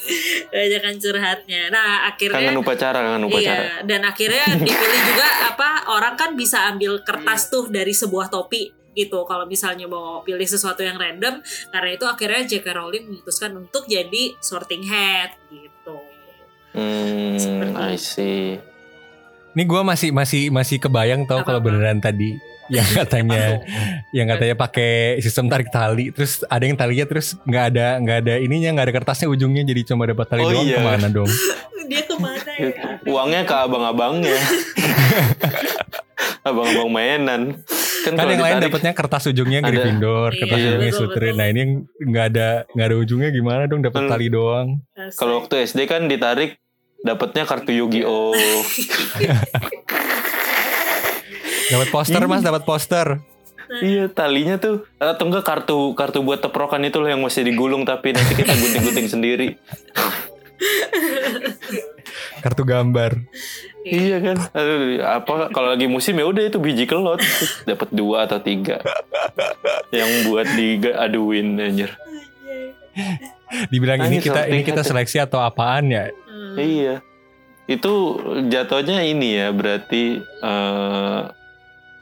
Banyakan 0.52 0.94
curhatnya. 1.00 1.62
Nah 1.72 2.12
akhirnya 2.12 2.36
kangen 2.36 2.60
upacara 2.60 2.98
kangen 3.00 3.24
upacara 3.24 3.64
Iya, 3.64 3.88
dan 3.88 4.00
akhirnya 4.04 4.44
dipilih 4.68 5.00
juga 5.08 5.28
apa 5.48 5.70
orang 5.96 6.14
kan 6.20 6.36
bisa 6.36 6.68
ambil 6.68 7.00
kertas 7.00 7.48
tuh 7.48 7.72
dari 7.72 7.96
sebuah 7.96 8.28
topi 8.28 8.68
gitu. 8.92 9.24
Kalau 9.24 9.48
misalnya 9.48 9.88
mau 9.88 10.20
pilih 10.20 10.44
sesuatu 10.44 10.84
yang 10.84 11.00
random, 11.00 11.40
karena 11.72 11.90
itu 11.94 12.04
akhirnya 12.04 12.42
J.K. 12.50 12.66
Rowling 12.74 13.04
memutuskan 13.08 13.54
untuk 13.54 13.86
jadi 13.86 14.34
sorting 14.42 14.84
hat 14.84 15.38
gitu. 15.48 15.96
hmm 16.76 17.38
Seperti 17.40 17.72
I 17.80 17.96
see 17.96 18.60
Ini 19.56 19.62
gue 19.64 19.80
masih 19.80 20.10
masih 20.12 20.52
masih 20.52 20.76
kebayang 20.76 21.24
tau 21.24 21.40
kalau 21.46 21.58
beneran 21.64 21.98
tadi 21.98 22.36
yang 22.68 22.84
katanya 22.86 23.60
yang 24.10 24.26
katanya 24.26 24.54
pakai 24.54 24.92
sistem 25.18 25.46
tarik 25.46 25.68
tali 25.68 26.08
terus 26.08 26.44
ada 26.44 26.62
yang 26.62 26.74
talinya 26.74 27.04
terus 27.04 27.36
nggak 27.40 27.64
ada 27.66 27.96
nggak 27.96 28.18
ada 28.22 28.34
ininya 28.36 28.70
nggak 28.72 28.86
ada 28.86 28.94
kertasnya 28.94 29.26
ujungnya 29.26 29.64
jadi 29.64 29.82
cuma 29.84 30.04
dapat 30.04 30.26
tali 30.26 30.42
Oh 30.42 30.50
doang 30.50 30.64
iya. 30.64 30.76
ke 30.76 30.82
mana 30.82 31.06
dong? 31.08 31.30
Dia 31.88 32.02
ke 32.02 32.16
mana 32.16 32.50
ya? 32.52 32.70
uangnya 33.02 33.42
ke 33.42 33.54
abang-abangnya. 33.56 34.36
Abang-abang 36.40 36.90
mainan. 36.90 37.42
Kan, 37.98 38.12
kan 38.14 38.26
yang 38.26 38.40
lain 38.40 38.58
dapatnya 38.62 38.92
kertas 38.92 39.26
ujungnya 39.26 39.58
Ada. 39.58 39.68
Gryffindor 39.68 40.30
kertas 40.32 40.56
Iya, 40.56 40.68
ujungnya 40.70 40.92
Slytherin 40.92 41.34
nah 41.34 41.46
ini 41.46 41.58
yang 41.58 41.72
nggak 42.04 42.24
ada 42.26 42.48
nggak 42.70 42.86
ada 42.86 42.96
ujungnya 42.96 43.30
gimana 43.30 43.62
dong 43.64 43.80
dapat 43.80 44.00
Hmm. 44.02 44.10
tali 44.10 44.26
doang? 44.28 44.68
Kalau 45.12 45.40
waktu 45.40 45.64
SD 45.64 45.84
kan 45.84 46.06
ditarik 46.06 46.56
dapatnya 46.98 47.44
kartu 47.44 47.72
Yu-Gi-Oh 47.74 48.34
dapat 51.68 51.88
poster 51.92 52.22
mas 52.28 52.42
dapat 52.42 52.62
poster. 52.64 53.06
Iya 53.68 54.08
talinya 54.08 54.56
tuh. 54.56 54.88
Atau 54.96 55.28
enggak 55.28 55.44
kartu 55.44 55.92
kartu 55.92 56.24
buat 56.24 56.40
teprokan 56.40 56.80
itu 56.88 56.98
loh 56.98 57.08
yang 57.12 57.20
masih 57.20 57.44
digulung 57.44 57.84
tapi 57.84 58.16
nanti 58.16 58.32
kita 58.32 58.56
gunting-gunting 58.56 59.08
sendiri. 59.14 59.48
Kartu 62.40 62.62
gambar. 62.64 63.28
Iya 63.84 64.16
kan? 64.24 64.36
Aduh, 64.56 65.00
apa 65.04 65.34
kalau 65.52 65.68
lagi 65.76 65.84
musim 65.84 66.16
ya 66.16 66.24
udah 66.24 66.48
itu 66.48 66.56
biji 66.56 66.88
kelot. 66.88 67.20
Dapat 67.68 67.88
dua 67.92 68.24
atau 68.24 68.40
tiga. 68.40 68.80
Yang 69.92 70.10
buat 70.32 70.48
diaduin 70.56 71.60
anjir. 71.60 71.92
Dibilang 73.68 74.00
ini 74.08 74.18
kita 74.24 74.48
ini 74.48 74.64
kita 74.64 74.80
seleksi 74.80 75.20
atau 75.20 75.44
apaan 75.44 75.92
ya? 75.92 76.08
Hmm. 76.08 76.56
Iya. 76.56 76.94
Itu 77.68 78.16
jatuhnya 78.48 79.04
ini 79.04 79.36
ya 79.36 79.52
berarti 79.52 80.24
eh 80.24 81.20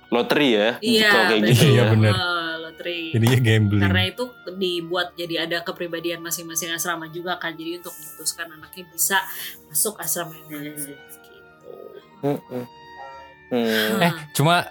lotery 0.08 0.48
ya. 0.50 0.68
Iya, 0.78 1.08
Kalau 1.08 1.24
kayak 1.26 1.40
betul. 1.40 1.52
gitu 1.52 1.64
Iya, 1.66 1.76
ya. 1.76 1.84
bener. 1.90 2.12
Eh, 2.12 2.54
lotery. 2.58 3.00
jadinya 3.10 3.38
gambling 3.40 3.82
Karena 3.82 4.02
itu 4.04 4.24
dibuat 4.52 5.08
jadi 5.14 5.34
ada 5.42 5.58
kepribadian 5.60 6.20
masing-masing 6.20 6.70
asrama 6.70 7.08
juga 7.08 7.36
kan. 7.36 7.52
Jadi 7.52 7.78
untuk 7.78 7.92
memutuskan 7.92 8.46
anaknya 8.50 8.84
bisa 8.86 9.18
masuk 9.66 9.96
asrama 9.96 10.36
yang 10.36 10.48
mana 10.52 10.70
sih, 10.74 10.92
gitu. 10.92 11.26
Mm-mm. 12.22 12.62
Hmm. 13.46 14.02
Eh, 14.02 14.12
cuma 14.32 14.66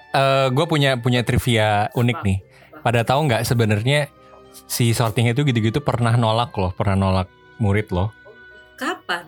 gue 0.50 0.66
punya 0.66 0.96
punya 0.96 1.22
trivia 1.22 1.88
unik 1.92 2.18
Apa? 2.18 2.28
nih. 2.28 2.38
Pada 2.82 3.02
tahu 3.02 3.20
nggak 3.26 3.44
sebenarnya 3.44 4.12
si 4.66 4.92
sorting 4.92 5.28
itu 5.28 5.42
gitu-gitu 5.42 5.80
pernah 5.80 6.14
nolak 6.14 6.52
loh, 6.54 6.72
pernah 6.72 6.96
nolak 6.96 7.28
murid 7.58 7.88
loh. 7.90 8.12
Kapan? 8.76 9.26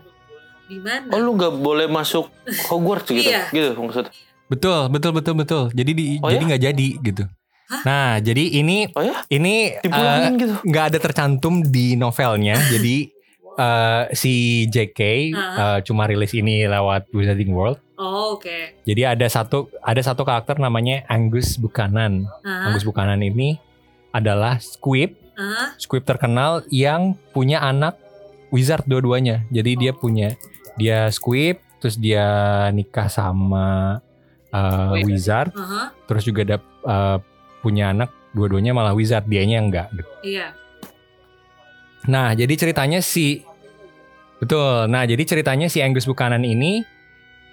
Di 0.67 0.77
mana? 0.77 1.07
Oh 1.09 1.17
lu 1.17 1.33
nggak 1.33 1.55
boleh 1.55 1.87
masuk 1.87 2.27
Hogwarts 2.67 3.07
gitu, 3.07 3.23
Iya. 3.25 3.47
gitu 3.49 3.71
maksud? 3.73 4.11
Betul, 4.47 4.87
betul, 4.87 5.11
betul, 5.11 5.33
betul. 5.35 5.63
Jadi 5.71 5.91
di, 5.91 6.05
Oh 6.19 6.27
jadi 6.27 6.43
ya? 6.43 6.47
nggak 6.47 6.63
jadi 6.63 6.87
gitu. 7.03 7.23
Hah? 7.67 7.81
Nah, 7.83 8.09
jadi 8.17 8.43
ini 8.55 8.87
Oh 8.95 9.03
ya? 9.03 9.27
ini 9.27 9.75
eh, 9.75 10.27
gitu. 10.33 10.55
nggak 10.63 10.85
ada 10.93 10.97
tercantum 10.97 11.61
di 11.61 11.93
novelnya. 11.93 12.55
jadi 12.71 13.11
eh, 13.53 14.03
si 14.13 14.33
JK 14.67 14.99
eh, 15.35 15.77
cuma 15.83 16.07
rilis 16.07 16.31
ini 16.31 16.63
lewat 16.63 17.11
Wizarding 17.11 17.51
World. 17.51 17.83
Oh, 17.97 18.37
oke. 18.37 18.79
Jadi 18.85 19.01
ada 19.03 19.25
satu 19.25 19.67
ada 19.81 19.99
satu 19.99 20.21
karakter 20.21 20.57
namanya 20.57 21.03
Angus 21.07 21.57
Buchanan. 21.57 22.23
Hah? 22.41 22.69
Angus 22.71 22.85
Buchanan 22.85 23.19
ini 23.19 23.57
adalah 24.13 24.57
Squib 24.57 25.17
Hah? 25.35 25.77
Squib 25.77 26.01
terkenal 26.01 26.65
yang 26.71 27.13
punya 27.29 27.61
anak 27.61 27.93
wizard 28.49 28.87
dua-duanya. 28.87 29.45
Jadi 29.51 29.77
dia 29.77 29.91
Oh. 29.91 29.99
punya 29.99 30.33
dia 30.77 31.09
Squib, 31.09 31.57
terus 31.77 31.97
dia 31.97 32.25
nikah 32.71 33.05
sama 33.05 33.97
uh, 34.53 34.93
Oh, 34.93 34.97
iya. 34.97 35.05
wizard, 35.05 35.51
Aha. 35.55 35.91
terus 36.05 36.23
juga 36.23 36.41
ada 36.47 36.57
uh, 36.85 37.17
punya 37.59 37.91
anak 37.91 38.13
dua-duanya 38.31 38.71
malah 38.75 38.93
wizard, 38.93 39.25
dianya 39.25 39.57
enggak. 39.59 39.87
Iya. 40.21 40.53
Nah, 42.07 42.31
jadi 42.37 42.53
ceritanya 42.55 43.03
si 43.03 43.43
betul. 44.39 44.87
Nah, 44.87 45.03
jadi 45.03 45.23
ceritanya 45.27 45.67
si 45.67 45.83
Angus 45.83 46.07
Buchanan 46.07 46.45
ini 46.45 46.85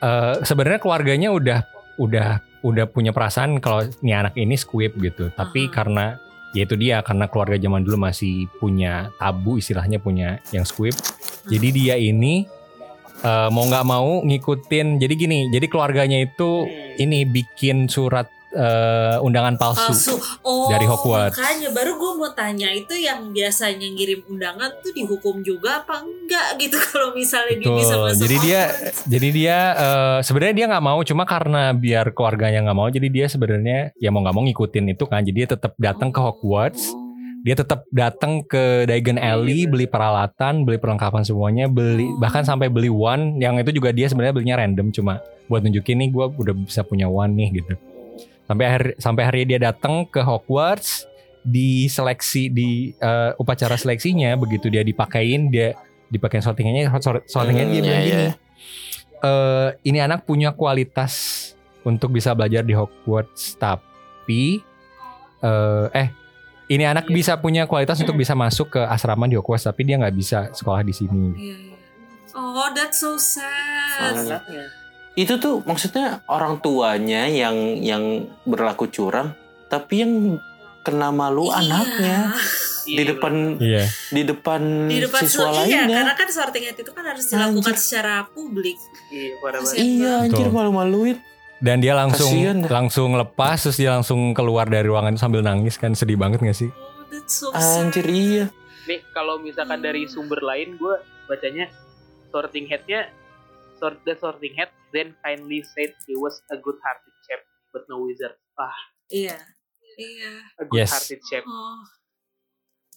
uh, 0.04 0.44
sebenarnya 0.44 0.78
keluarganya 0.78 1.33
udah 1.35 1.61
udah 1.98 2.28
udah 2.64 2.85
punya 2.88 3.12
perasaan 3.12 3.61
kalau 3.61 3.85
ini 4.04 4.12
anak 4.14 4.38
ini 4.38 4.54
Squib 4.54 4.94
gitu. 5.02 5.33
Tapi 5.35 5.68
Aha. 5.68 5.72
karena 5.72 6.07
ya 6.54 6.62
itu 6.62 6.78
dia 6.78 7.02
karena 7.02 7.26
keluarga 7.26 7.59
zaman 7.59 7.83
dulu 7.83 7.98
masih 8.07 8.46
punya 8.62 9.11
tabu 9.18 9.59
istilahnya 9.59 9.98
punya 9.98 10.38
yang 10.54 10.62
Squib. 10.62 10.94
Jadi 11.50 11.68
dia 11.74 11.98
ini 11.98 12.46
uh, 13.26 13.50
mau 13.50 13.66
nggak 13.66 13.87
mau 13.87 14.22
ngikutin. 14.22 15.02
Jadi 15.02 15.14
gini, 15.18 15.38
jadi 15.50 15.66
keluarganya 15.66 16.22
itu 16.22 16.68
ini 16.98 17.26
bikin 17.26 17.90
surat 17.90 18.30
uh, 18.54 19.18
undangan 19.20 19.59
palsu. 19.59 19.83
Palsu. 19.90 20.14
Oh, 20.46 20.70
Dari 20.70 20.87
Hogwarts. 20.87 21.37
Makanya 21.37 21.68
baru 21.74 21.98
gue 21.98 22.12
mau 22.16 22.30
tanya 22.33 22.70
itu 22.70 22.94
yang 22.96 23.35
biasanya 23.35 23.85
ngirim 23.85 24.24
undangan 24.30 24.70
tuh 24.80 24.94
dihukum 24.94 25.42
juga 25.42 25.83
apa 25.85 26.02
enggak 26.07 26.48
gitu 26.62 26.78
kalau 26.94 27.12
misalnya 27.12 27.61
dia 27.61 27.68
bisa 27.74 27.94
masuk. 27.98 28.22
Jadi 28.24 28.37
dia 28.40 28.62
jadi 29.04 29.28
dia 29.35 29.59
eh, 29.74 30.18
sebenarnya 30.22 30.54
dia 30.54 30.66
nggak 30.70 30.85
mau 30.87 31.00
cuma 31.02 31.22
karena 31.26 31.74
biar 31.74 32.14
keluarganya 32.14 32.70
nggak 32.70 32.78
mau 32.78 32.88
jadi 32.88 33.09
dia 33.11 33.26
sebenarnya 33.26 33.92
ya 33.98 34.09
mau 34.14 34.22
nggak 34.22 34.35
mau 34.35 34.44
ngikutin 34.46 34.94
itu 34.94 35.04
kan. 35.04 35.20
Jadi 35.26 35.37
dia 35.44 35.48
tetap 35.50 35.74
datang 35.76 36.14
ke 36.14 36.20
Hogwarts. 36.22 36.94
Oh. 36.94 37.04
Dia 37.44 37.52
tetap 37.52 37.85
datang 37.92 38.40
ke 38.40 38.88
Diagon 38.88 39.20
Alley 39.20 39.68
beli 39.68 39.85
peralatan, 39.85 40.64
beli 40.64 40.80
perlengkapan 40.80 41.28
semuanya, 41.28 41.68
beli 41.68 42.09
Oh. 42.09 42.16
bahkan 42.16 42.40
sampai 42.40 42.72
beli 42.72 42.88
one 42.88 43.37
yang 43.37 43.61
itu 43.61 43.68
juga 43.68 43.92
dia 43.92 44.09
sebenarnya 44.09 44.33
belinya 44.33 44.57
random 44.57 44.88
cuma 44.88 45.20
buat 45.44 45.61
nunjukin 45.61 46.00
nih 46.00 46.09
gue 46.09 46.24
udah 46.40 46.54
bisa 46.57 46.80
punya 46.80 47.04
one 47.04 47.37
nih 47.37 47.61
gitu. 47.61 47.76
Sampai 48.48 48.64
akhir 48.64 48.83
sampai 48.96 49.22
hari 49.28 49.40
dia 49.44 49.61
datang 49.61 50.09
ke 50.09 50.24
Hogwarts 50.24 51.05
di 51.45 51.84
seleksi 51.84 52.49
di 52.49 52.68
eh, 52.97 53.36
upacara 53.36 53.76
seleksinya 53.76 54.32
begitu 54.40 54.72
dia 54.72 54.80
dipakein 54.80 55.53
dia 55.53 55.76
dipakein 56.09 56.40
sortingannya 56.40 56.88
sort- 56.97 57.28
sortingannya 57.28 57.68
dia 57.68 57.76
Hmm, 57.76 57.84
bilang 57.84 58.01
iya, 58.01 58.09
gini 58.09 58.24
iya. 58.24 58.32
eh 59.20 59.68
ini 59.84 59.99
anak 60.01 60.24
punya 60.24 60.57
kualitas 60.57 61.12
untuk 61.84 62.16
bisa 62.16 62.32
belajar 62.32 62.64
di 62.64 62.72
Hogwarts 62.72 63.61
tapi 63.61 64.64
eh 65.40 65.86
eh 65.92 66.09
ini 66.75 66.85
anak 66.85 67.07
Iya. 67.07 67.14
bisa 67.14 67.33
punya 67.37 67.64
kualitas 67.64 67.97
untuk 67.97 68.14
bisa 68.14 68.35
masuk 68.35 68.66
ke 68.70 68.81
asrama 68.83 69.25
di 69.25 69.35
Hogwarts 69.35 69.64
tapi 69.64 69.83
dia 69.83 69.97
nggak 69.97 70.12
bisa 70.12 70.51
sekolah 70.51 70.83
di 70.83 70.91
sini. 70.91 71.25
Iya, 71.33 71.57
iya. 71.57 71.77
Oh, 72.33 72.66
that's 72.70 72.99
so 72.99 73.14
sad. 73.14 74.18
anaknya 74.18 74.66
Itu 75.14 75.39
tuh 75.39 75.62
maksudnya 75.62 76.27
orang 76.27 76.59
tuanya 76.59 77.25
yang 77.25 77.55
yang 77.79 78.03
berlaku 78.43 78.91
curang, 78.91 79.31
tapi 79.68 80.03
yang 80.03 80.12
kena 80.83 81.09
malu 81.09 81.47
Iya. 81.49 81.62
anaknya. 81.62 82.18
di 82.85 83.01
depan 83.01 83.57
Iya. 83.57 83.89
di 84.12 84.22
depan, 84.22 84.61
di 84.85 85.01
depan 85.01 85.25
siswa 85.25 85.49
so, 85.49 85.64
iya 85.64 85.89
lainnya. 85.89 86.05
karena 86.05 86.14
kan 86.14 86.29
sorting 86.29 86.64
itu 86.68 86.93
kan 86.93 87.05
harus 87.09 87.25
dilakukan 87.25 87.72
secara 87.75 88.29
publik 88.29 88.77
Iya, 89.09 89.41
Iya 89.72 90.12
anjir 90.29 90.53
malu-maluin. 90.53 91.16
Dan 91.62 91.78
dia 91.80 91.94
langsung 91.94 92.28
Kasian 92.34 92.59
langsung 92.66 93.14
lepas 93.14 93.57
terus 93.62 93.78
dia 93.78 93.94
langsung 93.94 94.34
keluar 94.34 94.66
dari 94.66 94.84
ruangan 94.90 95.14
sambil 95.14 95.40
nangis 95.40 95.78
kan 95.78 95.94
sedih 95.94 96.18
banget 96.18 96.42
gak 96.42 96.57
sih? 96.57 96.68
oh 96.68 97.07
that's 97.09 97.34
so 97.40 97.48
sad 97.55 97.88
Anjir 97.88 98.07
iya. 98.07 98.44
Nih 98.84 99.00
kalau 99.11 99.40
misalkan 99.40 99.80
dari 99.80 100.05
sumber 100.05 100.42
lain 100.42 100.76
gue 100.76 100.94
bacanya 101.24 101.70
sorting 102.28 102.66
headnya 102.66 103.09
sort 103.78 103.96
the 104.05 104.12
sorting 104.18 104.52
head 104.55 104.68
then 104.90 105.14
kindly 105.22 105.64
said 105.72 105.94
he 106.05 106.14
was 106.14 106.42
a 106.50 106.57
good 106.59 106.76
hearted 106.82 107.14
chap 107.24 107.40
but 107.70 107.86
no 107.86 108.02
wizard. 108.02 108.34
Ah, 108.55 108.74
iya 109.09 109.38
iya 109.96 110.32
a 110.59 110.64
good 110.66 110.84
Yes. 110.84 110.90
hearted 110.92 111.22
chap. 111.24 111.46
oh 111.46 111.80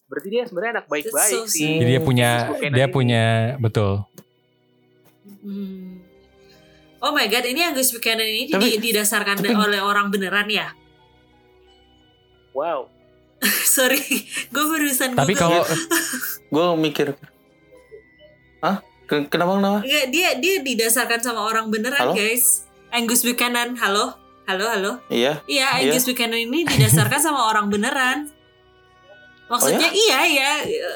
Berarti 0.07 0.27
dia 0.31 0.43
sebenarnya 0.47 0.79
anak 0.79 0.87
baik-baik 0.87 1.35
so 1.35 1.51
sih. 1.51 1.83
Jadi 1.83 1.91
dia 1.91 1.99
punya 1.99 2.29
dia 2.71 2.87
ini. 2.87 2.93
punya 2.95 3.23
betul. 3.59 4.07
Hmm. 5.43 5.99
Oh 6.99 7.11
my 7.11 7.25
god, 7.25 7.45
ini 7.45 7.61
Angus 7.61 7.89
Buchanan 7.89 8.23
ini 8.23 8.47
Tapi- 8.47 8.75
di- 8.75 8.89
didasarkan 8.89 9.37
tapi- 9.37 9.53
oleh 9.65 9.77
orang 9.77 10.09
beneran 10.09 10.47
ya? 10.47 10.73
Wow. 12.51 12.89
Sorry, 13.69 14.01
gue 14.49 14.63
barusan 14.65 15.13
Tapi 15.13 15.33
kalau 15.33 15.61
Gue 16.53 16.65
mikir. 16.75 17.13
Ken- 19.07 19.23
Kenapa 19.23 19.55
kenapa? 19.55 19.79
Nggak, 19.81 20.05
dia 20.09 20.29
dia 20.35 20.55
didasarkan 20.59 21.23
sama 21.23 21.39
orang 21.41 21.71
beneran 21.71 21.95
Halo? 22.01 22.13
guys. 22.13 22.67
Angus 22.89 23.23
Buchanan, 23.23 23.75
halo, 23.77 24.19
halo, 24.43 24.65
halo. 24.67 24.91
Iya. 25.07 25.39
Iya, 25.45 25.79
Angus 25.79 26.03
Buchanan 26.03 26.35
ini 26.35 26.67
didasarkan 26.67 27.15
sama 27.17 27.47
orang 27.47 27.67
beneran. 27.67 28.27
Maksudnya 29.47 29.87
iya 29.87 30.19
iya, 30.25 30.49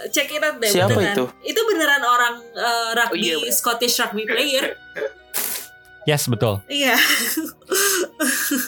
check 0.09 0.27
it 0.27 0.43
out 0.43 0.59
deh 0.59 0.67
Siapa 0.67 0.91
beneran. 0.91 1.15
itu? 1.15 1.23
Itu 1.45 1.61
beneran 1.63 2.03
orang 2.03 2.35
eh, 2.51 2.89
rugby 2.91 3.31
Oh, 3.31 3.39
iya. 3.39 3.47
Scottish 3.47 3.95
rugby 3.97 4.27
player. 4.27 4.75
yes 6.11 6.27
betul. 6.27 6.59
Iya. 6.67 6.95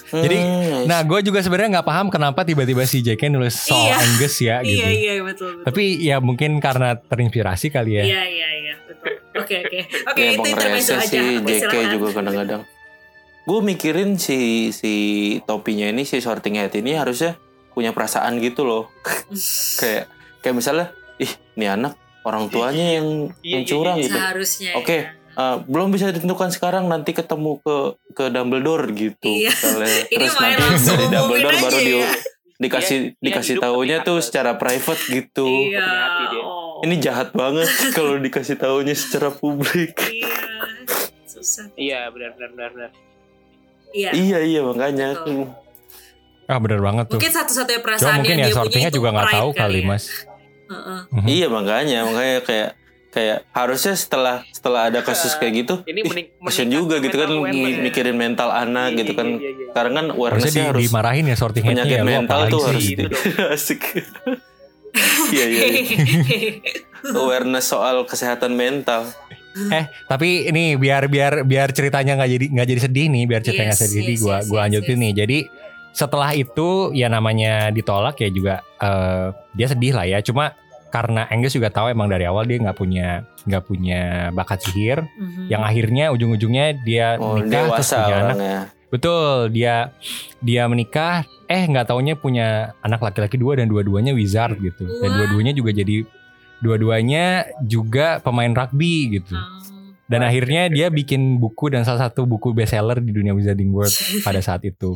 Jadi, 0.10 0.38
Hmm, 0.38 0.86
Nah, 0.86 1.00
gue 1.02 1.20
juga 1.22 1.40
sebenarnya 1.40 1.80
nggak 1.80 1.88
paham 1.88 2.08
kenapa 2.08 2.42
tiba-tiba 2.42 2.84
si 2.84 3.00
JK 3.00 3.30
nulis 3.30 3.54
soal 3.54 3.80
Iya. 3.86 3.96
Angus 4.00 4.36
ya 4.38 4.56
gitu. 4.62 4.80
Iya 4.80 4.90
iya 4.90 5.14
betul 5.20 5.50
betul. 5.54 5.66
Tapi 5.66 5.84
ya 6.00 6.18
mungkin 6.20 6.58
karena 6.58 6.96
terinspirasi 6.98 7.68
kali 7.70 8.00
ya. 8.00 8.04
Iya 8.04 8.22
iya 8.24 8.48
iya 8.54 8.74
betul. 8.82 9.12
Oke 9.36 9.56
oke 9.60 9.80
oke 10.06 10.20
ya 10.20 10.30
itu 10.30 10.40
emang 10.40 10.50
intermezzo 10.50 10.94
rese 10.94 11.04
aja. 11.04 11.10
sih 11.10 11.36
JK 11.40 11.62
Silakan. 11.64 11.92
juga 11.92 12.08
kadang-kadang. 12.14 12.62
Gue 13.44 13.60
mikirin 13.62 14.10
si 14.16 14.40
si 14.72 14.94
topinya 15.44 15.86
ini 15.86 16.04
si 16.04 16.20
sorting 16.20 16.56
hat 16.56 16.74
ini 16.74 16.96
harusnya 16.96 17.36
punya 17.72 17.92
perasaan 17.92 18.40
gitu 18.40 18.64
loh. 18.64 18.84
kayak 19.82 20.08
kayak 20.40 20.56
misalnya, 20.56 20.86
ih, 21.18 21.32
ini 21.56 21.66
anak 21.66 21.96
orang 22.24 22.48
tuanya 22.48 23.00
yang 23.00 23.08
Iya, 23.40 23.50
yang 23.50 23.64
iya, 23.64 23.70
curang 23.70 23.98
iya. 23.98 24.04
gitu. 24.04 24.16
Seharusnya. 24.16 24.72
Oke. 24.76 24.98
ya. 24.98 25.04
Eh, 25.34 25.58
belum 25.66 25.90
bisa 25.90 26.14
ditentukan 26.14 26.54
sekarang 26.54 26.86
nanti 26.86 27.10
ketemu 27.10 27.58
ke 27.66 27.78
ke 28.14 28.24
Dumbledore 28.30 28.86
gitu. 28.94 29.26
Iya. 29.26 29.50
Misalnya. 29.50 30.00
Ini 30.14 30.18
Terus 30.22 30.36
nanti 30.38 30.62
langsung 30.62 30.94
dari 30.94 31.08
Dumbledore 31.10 31.58
baru 31.58 31.80
di, 31.82 31.94
ya. 31.98 32.06
dikasih 32.62 32.98
Iya, 33.02 33.10
iya, 33.10 33.24
dikasih 33.26 33.56
taunya 33.58 33.98
lebih 33.98 34.08
tuh 34.08 34.18
atas. 34.22 34.26
secara 34.30 34.52
private 34.62 35.02
gitu. 35.10 35.48
Iya. 35.74 35.82
hati 35.82 36.24
dia. 36.30 36.44
Oh. 36.46 36.86
Ini 36.86 36.96
jahat 37.02 37.30
banget 37.34 37.66
kalau 37.98 38.22
dikasih 38.22 38.56
taunya 38.62 38.94
secara 38.94 39.34
publik. 39.34 39.98
Iya. 40.06 40.38
Susah. 41.26 41.66
Iya, 41.74 42.14
benar 42.14 42.38
benar 42.38 42.50
benar 42.54 42.70
benar. 42.72 42.92
Iya. 43.94 44.10
iya 44.14 44.38
iya 44.46 44.62
makanya. 44.62 45.18
Betul. 45.18 45.50
Ah 46.46 46.60
bener 46.62 46.78
banget 46.78 47.06
tuh. 47.10 47.18
Mungkin 47.18 47.34
satu-satunya 47.34 47.80
Cuma 47.82 47.86
perasaan 47.90 48.14
mungkin 48.22 48.36
yang 48.36 48.38
ya 48.38 48.46
dia 48.46 48.54
punya 48.54 48.60
sortingnya 48.62 48.90
itu 48.92 48.98
juga 49.02 49.10
nggak 49.18 49.32
tahu 49.34 49.50
kali 49.58 49.80
ya. 49.82 49.88
mas. 49.90 50.06
Heeh. 50.70 51.00
Mhm. 51.10 51.26
Iya 51.26 51.48
makanya 51.50 52.00
makanya 52.06 52.40
kayak 52.46 52.70
kayak 53.14 53.46
harusnya 53.50 53.94
setelah 53.94 54.42
setelah 54.50 54.90
ada 54.90 55.00
kasus 55.00 55.38
kayak 55.38 55.54
gitu, 55.62 55.76
Ini 55.84 56.02
ih, 56.02 56.04
mening- 56.04 56.30
kasian 56.36 56.66
meningkat 56.66 56.74
juga 56.74 56.96
gitu 57.00 57.16
kan 57.16 57.30
ya. 57.30 57.78
mikirin 57.80 58.16
mental 58.16 58.50
anak 58.50 58.90
Iya, 58.90 59.00
gitu 59.00 59.12
kan. 59.14 59.28
iya, 59.32 59.50
iya. 59.50 59.66
Sekarang 59.70 59.94
kan 59.94 60.06
awarenessnya 60.10 60.52
di- 60.58 60.70
harus 60.70 60.82
dimarahin 60.84 61.26
ya 61.26 61.36
sorting 61.36 61.64
penyakit 61.64 61.94
ya. 61.94 62.04
Mental 62.04 62.40
tuh 62.48 62.60
sih? 62.60 62.68
harus 62.68 62.84
di 62.84 62.96
asik. 63.56 63.82
Iya 65.30 65.46
iya. 65.48 65.66
iya. 65.70 65.78
Awareness 67.12 67.66
soal 67.66 68.02
kesehatan 68.04 68.54
mental. 68.54 69.10
Eh 69.70 69.86
tapi 70.08 70.48
ini 70.48 70.74
biar 70.74 71.06
biar 71.08 71.44
biar 71.44 71.70
ceritanya 71.70 72.14
nggak 72.16 72.30
jadi 72.32 72.46
nggak 72.50 72.68
jadi 72.68 72.82
sedih 72.82 73.06
nih 73.08 73.24
biar 73.24 73.42
ceritanya 73.42 73.70
nggak 73.70 73.80
Yes, 73.80 73.92
sedih 73.92 74.04
yes, 74.08 74.20
gua 74.20 74.36
yes, 74.36 74.46
gua 74.48 74.60
lanjutin 74.64 74.90
yes. 74.92 75.02
nih 75.04 75.12
jadi 75.16 75.38
setelah 75.94 76.32
itu 76.34 76.70
ya 76.92 77.06
namanya 77.06 77.70
ditolak 77.70 78.18
ya 78.18 78.30
juga 78.30 78.56
eh, 78.76 79.28
dia 79.54 79.68
sedih 79.68 79.94
lah 79.94 80.06
ya 80.08 80.22
cuma 80.22 80.58
karena 80.94 81.26
Angus 81.26 81.52
juga 81.52 81.68
tahu 81.68 81.90
emang 81.90 82.06
dari 82.06 82.24
awal 82.24 82.46
dia 82.46 82.62
nggak 82.62 82.78
punya 82.78 83.08
nggak 83.44 83.64
punya 83.66 84.02
bakat 84.30 84.62
sihir 84.62 85.02
Mhm. 85.02 85.50
yang 85.50 85.66
akhirnya 85.66 86.14
ujung-ujungnya 86.14 86.78
dia 86.80 87.18
Oh, 87.18 87.34
menikah 87.36 87.74
terus 87.74 87.90
punya 87.90 88.14
anak 88.16 88.38
orangnya. 88.38 88.60
betul 88.88 89.28
dia 89.50 89.76
dia 90.38 90.64
menikah 90.64 91.26
eh 91.46 91.66
nggak 91.66 91.88
taunya 91.88 92.14
punya 92.14 92.48
anak 92.80 93.02
laki-laki 93.02 93.36
dua 93.36 93.58
dan 93.58 93.66
dua-duanya 93.66 94.14
wizard 94.14 94.54
gitu 94.60 94.86
dan 95.02 95.10
dua-duanya 95.12 95.52
juga 95.52 95.74
jadi 95.74 96.06
dua-duanya 96.60 97.26
juga 97.60 98.22
pemain 98.22 98.50
rugby 98.50 99.18
gitu 99.18 99.34
Oh. 99.34 99.50
dan 100.06 100.22
akhirnya 100.22 100.70
dia 100.70 100.88
bikin 100.88 101.36
buku 101.38 101.68
dan 101.68 101.82
salah 101.82 102.08
satu 102.08 102.24
buku 102.24 102.54
bestseller 102.54 103.02
di 103.02 103.10
dunia 103.10 103.34
Wizarding 103.34 103.72
World 103.72 103.92
pada 104.22 104.40
saat 104.40 104.62
itu. 104.62 104.94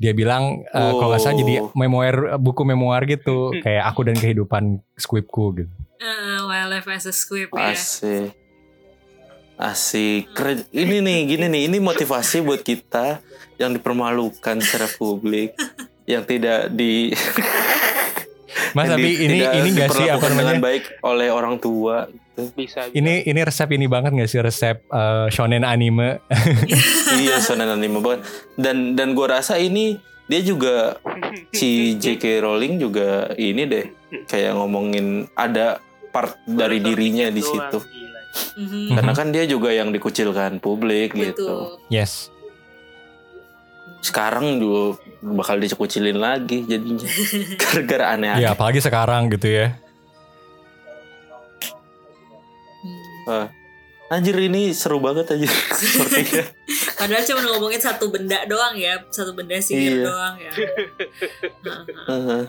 Dia 0.00 0.16
bilang 0.16 0.64
eh, 0.64 0.92
kalau 0.96 1.12
nggak 1.12 1.20
salah 1.20 1.36
jadi 1.36 1.54
Oh. 1.60 1.68
memoir 1.76 2.40
buku 2.40 2.64
memoir 2.64 3.04
gitu 3.04 3.52
kayak 3.64 3.84
aku 3.84 4.08
dan 4.08 4.16
kehidupan 4.16 4.80
squibku 4.96 5.52
gitu. 5.60 5.72
Uh, 6.00 6.48
wildlife 6.48 6.88
as 6.88 7.04
a 7.04 7.12
squib 7.12 7.52
ya. 7.52 7.76
Asik. 7.76 8.32
Asik. 9.60 10.32
Keren. 10.32 10.64
Ini 10.72 11.04
nih, 11.04 11.18
gini 11.28 11.46
nih, 11.52 11.62
ini 11.68 11.76
motivasi 11.76 12.40
buat 12.40 12.64
kita 12.64 13.20
yang 13.60 13.76
dipermalukan 13.76 14.56
secara 14.64 14.88
publik, 14.88 15.52
yang 16.08 16.24
tidak 16.24 16.72
di 16.72 17.12
Mas 18.72 18.86
yang 18.86 18.94
tapi 18.94 19.04
di- 19.04 19.18
ini 19.20 19.36
tidak 19.36 19.52
ini 19.52 19.68
nggak 19.70 19.88
sih 19.90 20.06
apa 20.06 20.26
namanya? 20.28 20.58
baik 20.58 20.84
oleh 21.02 21.28
orang 21.28 21.56
tua. 21.56 22.06
Bisa. 22.50 22.88
Ini 22.88 23.28
ini 23.28 23.40
resep 23.40 23.68
ini 23.68 23.84
banget 23.84 24.16
nggak 24.16 24.26
sih 24.26 24.40
resep 24.40 24.80
eh, 24.82 25.26
shonen 25.28 25.60
anime? 25.60 26.24
iya, 27.20 27.36
sonen 27.38 27.68
anime 27.68 28.00
banget. 28.00 28.24
Dan 28.54 28.96
dan 28.96 29.12
gue 29.12 29.26
rasa 29.26 29.56
ini 29.56 30.00
dia 30.24 30.40
juga 30.40 30.96
si 31.52 31.94
J.K. 31.94 32.40
Rowling 32.40 32.78
juga 32.78 33.28
ini 33.34 33.66
deh 33.66 33.86
kayak 34.24 34.56
ngomongin 34.56 35.28
ada 35.34 35.82
part 36.08 36.38
dari 36.44 36.80
dirinya 36.80 37.28
di 37.28 37.42
situ. 37.42 37.78
Mhm. 38.56 38.94
Karena 38.94 39.12
kan 39.12 39.28
dia 39.30 39.44
juga 39.44 39.68
yang 39.68 39.90
dikucilkan 39.90 40.58
publik 40.58 41.12
gitu. 41.12 41.76
Yes. 41.88 42.30
Sekarang 44.00 44.56
juga 44.56 44.96
bakal 45.20 45.60
dikucilin 45.60 46.16
lagi 46.16 46.64
jadinya. 46.64 47.04
Gara-gara 47.60 48.16
aneh-aneh. 48.16 48.42
Ya 48.42 48.56
apalagi 48.56 48.80
sekarang 48.80 49.28
gitu 49.28 49.46
ya. 49.46 49.76
Hmm. 53.28 53.46
Anjir 54.10 54.34
ini 54.42 54.74
seru 54.74 54.98
banget 54.98 55.38
aja. 55.38 55.46
Sepertinya. 55.70 56.42
Padahal 56.98 57.22
cuma 57.22 57.40
ngomongin 57.46 57.78
satu 57.78 58.10
benda 58.10 58.42
doang 58.44 58.74
ya, 58.74 58.98
satu 59.08 59.32
benda 59.38 59.54
sihir 59.62 60.02
Iya. 60.02 60.04
doang 60.10 60.34
ya. 60.36 60.52
Heeh. 60.56 61.84
Heeh. 62.10 62.42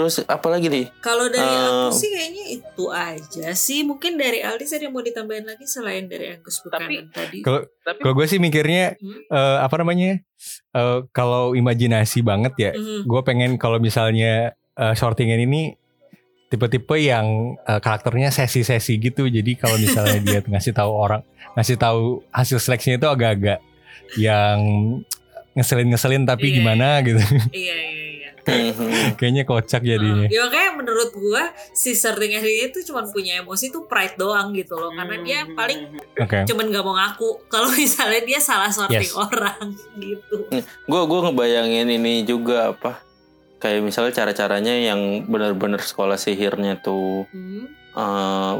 Terus 0.00 0.24
apa 0.24 0.48
lagi 0.48 0.66
nih? 0.66 0.88
Kalau 0.98 1.28
dari 1.28 1.44
Eh, 1.44 1.60
aku 1.62 1.92
sih 1.92 2.08
kayaknya 2.08 2.44
itu 2.50 2.84
aja 2.88 3.48
sih. 3.52 3.84
Mungkin 3.84 4.16
dari 4.16 4.40
Aldis 4.40 4.72
ada 4.72 4.82
yang 4.82 4.92
mau 4.92 5.00
ditambahin 5.00 5.44
lagi 5.44 5.64
selain 5.64 6.08
dari 6.08 6.32
Angus 6.32 6.58
Buchanan 6.58 7.06
tadi. 7.06 7.40
Kalau 7.40 7.60
Tapi 7.78 8.00
kalau 8.00 8.14
gue 8.14 8.26
sih 8.26 8.38
mikirnya 8.38 8.96
Hmm. 8.96 9.20
eh, 9.22 9.58
apa 9.60 9.74
namanya? 9.76 10.16
Eh, 10.70 10.98
kalau 11.10 11.52
imajinasi 11.52 12.20
banget 12.20 12.54
ya. 12.56 12.70
Mhm. 12.72 13.04
gue 13.04 13.20
pengen 13.20 13.50
kalau 13.54 13.76
misalnya 13.76 14.52
uh, 14.72 14.92
sortingan 14.92 15.36
ini 15.38 15.76
tipe-tipe 16.48 16.96
yang 16.96 17.26
uh, 17.60 17.78
karakternya 17.78 18.28
sesi-sesi 18.28 18.96
gitu 18.96 19.24
jadi 19.24 19.52
kalau 19.54 19.76
misalnya 19.76 20.16
dia 20.26 20.40
ngasih 20.40 20.72
tahu 20.72 20.90
orang 20.90 21.20
ngasih 21.52 21.76
tahu 21.76 22.24
hasil 22.30 22.56
seleksinya 22.56 22.96
itu 22.96 23.06
agak-agak 23.06 23.60
yang 24.16 24.58
ngeselin-ngeselin 25.52 26.24
tapi 26.24 26.48
Iya, 26.48 26.56
gimana 26.56 26.86
gitu 27.02 27.20
Iya 27.20 27.28
iya 27.52 27.74
iya. 27.76 27.90
Mhm. 27.90 27.99
Kayaknya 29.14 29.42
kocak 29.42 29.80
jadinya 29.80 30.26
Ya 30.26 30.42
makanya 30.42 30.70
menurut 30.74 31.10
gua 31.12 31.42
si 31.70 31.92
Sorting 31.92 32.32
Hat 32.32 32.42
ini 32.42 32.68
tuh 32.68 32.82
cuma 32.82 33.04
punya 33.04 33.38
emosi 33.38 33.68
tuh 33.68 33.84
pride 33.84 34.16
doang 34.16 34.52
gitu 34.52 34.74
loh. 34.74 34.90
Karena 34.90 35.16
dia 35.20 35.38
Hmm. 35.42 35.54
paling 35.54 35.80
oke 36.16 36.38
cuman 36.44 36.64
gak 36.68 36.82
mau 36.82 36.94
ngaku 36.94 37.28
kalau 37.52 37.68
misalnya 37.70 38.20
dia 38.20 38.38
salah 38.38 38.68
sorting 38.68 39.00
Yes. 39.02 39.16
orang 39.16 39.72
gitu. 39.96 40.36
Gue 40.84 41.00
gue 41.02 41.20
ngebayangin 41.22 41.88
ini 41.90 42.22
juga 42.22 42.70
apa? 42.70 43.00
Kayak 43.56 43.84
misalnya 43.84 44.12
cara-caranya 44.14 44.72
yang 44.74 45.00
benar-benar 45.24 45.80
sekolah 45.80 46.16
sihirnya 46.16 46.80
tuh 46.80 47.28
Hmm. 47.28 47.68
eh 47.92 48.54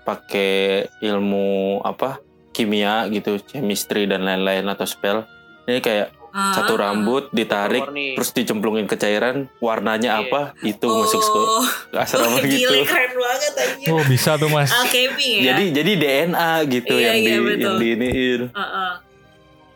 pakai 0.00 0.52
ilmu 0.98 1.80
apa 1.80 2.18
kimia 2.50 3.06
gitu, 3.08 3.38
chemistry 3.44 4.04
dan 4.04 4.24
lain-lain 4.24 4.66
atau 4.66 4.82
spell. 4.82 5.22
Ini 5.64 5.78
kayak 5.78 6.08
Ah, 6.30 6.54
satu 6.54 6.74
rambut 6.74 7.26
ditarik 7.30 7.82
Warna-warni. 7.84 8.14
terus 8.14 8.30
dicemplungin 8.30 8.86
ke 8.86 8.94
cairan 8.94 9.50
warnanya 9.58 10.16
Iya. 10.16 10.22
apa 10.24 10.40
itu 10.62 10.86
masuk 10.86 11.18
sekolah 11.18 11.50
Oh, 11.90 11.98
asrama 11.98 12.32
oh, 12.32 12.40
gitu 12.40 12.70
gile 12.70 12.80
keren 12.82 13.12
banget 13.12 13.52
aja. 13.56 13.86
Oh 13.90 14.02
bisa 14.04 14.30
tuh 14.34 14.46
mas. 14.46 14.70
Alchemy 14.70 15.30
ya. 15.36 15.42
jadi 15.50 15.64
jadi 15.74 15.92
DNA 15.96 16.50
gitu 16.70 16.94
Iya, 16.94 17.04
yang 17.04 17.16
iya, 17.16 17.26
di 17.26 17.38
betul. 17.40 17.58
yang 17.60 17.76
diiniin 17.76 18.40
Heeh. 18.48 18.92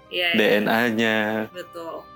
Iya, 0.09 0.29
iya, 0.29 0.29
DNA-nya 0.33 1.19
betul. 1.51 2.07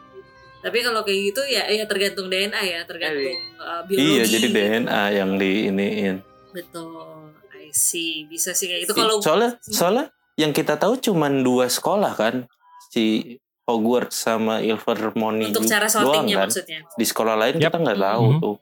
Tapi 0.59 0.78
kalau 0.80 1.01
kayak 1.01 1.20
gitu 1.24 1.43
ya 1.45 1.66
ya 1.66 1.82
tergantung 1.84 2.26
DNA 2.26 2.61
ya, 2.61 2.80
tergantung 2.82 3.30
uh, 3.57 3.82
biologi. 3.84 4.07
iya 4.09 4.22
jadi 4.24 4.47
DNA 4.49 5.03
yang 5.16 5.30
diiniin 5.34 6.16
Betul. 6.49 7.34
I 7.53 7.70
see. 7.70 8.24
Bisa 8.24 8.51
sih 8.53 8.66
kayak 8.66 8.86
itu 8.86 8.93
kalau 8.93 9.18
soalnya 9.18 9.59
soalnya 9.61 10.05
yang 10.34 10.51
kita 10.51 10.74
tahu 10.74 10.95
cuman 10.97 11.43
dua 11.43 11.66
sekolah 11.66 12.14
kan 12.14 12.47
si 12.89 13.34
Hogwarts 13.69 14.16
sama 14.19 14.59
Ilvermorny 14.59 15.45
untuk 15.47 15.69
cara 15.69 15.85
doang 15.85 15.93
sortingnya 15.93 16.37
kan 16.39 16.49
maksudnya. 16.49 16.81
di 16.89 17.05
sekolah 17.05 17.35
lain 17.37 17.55
Yap. 17.55 17.69
kita 17.69 17.77
nggak 17.79 18.01
tahu 18.01 18.27
Mhm. 18.27 18.41
tuh 18.41 18.57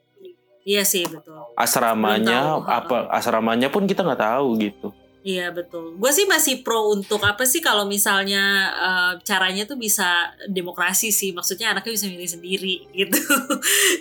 Iya 0.67 0.83
sih 0.83 1.07
betul. 1.07 1.39
asramanya 1.55 2.59
tahu, 2.59 2.59
apa 2.67 2.97
asramanya 3.09 3.71
pun 3.71 3.87
kita 3.87 4.03
nggak 4.03 4.19
tahu 4.21 4.47
gitu 4.59 4.89
Iya 5.27 5.51
betul. 5.51 5.99
Gue 5.99 6.15
sih 6.15 6.23
masih 6.31 6.63
pro 6.63 6.95
untuk 6.95 7.19
apa 7.27 7.43
sih 7.43 7.59
kalau 7.59 7.83
misalnya 7.83 8.71
uh, 8.79 9.13
caranya 9.27 9.67
tuh 9.67 9.75
bisa 9.75 10.31
demokrasi 10.47 11.11
sih. 11.11 11.35
Maksudnya 11.35 11.75
anaknya 11.75 11.99
bisa 11.99 12.07
milih 12.07 12.31
sendiri 12.31 12.87
gitu. 12.95 13.19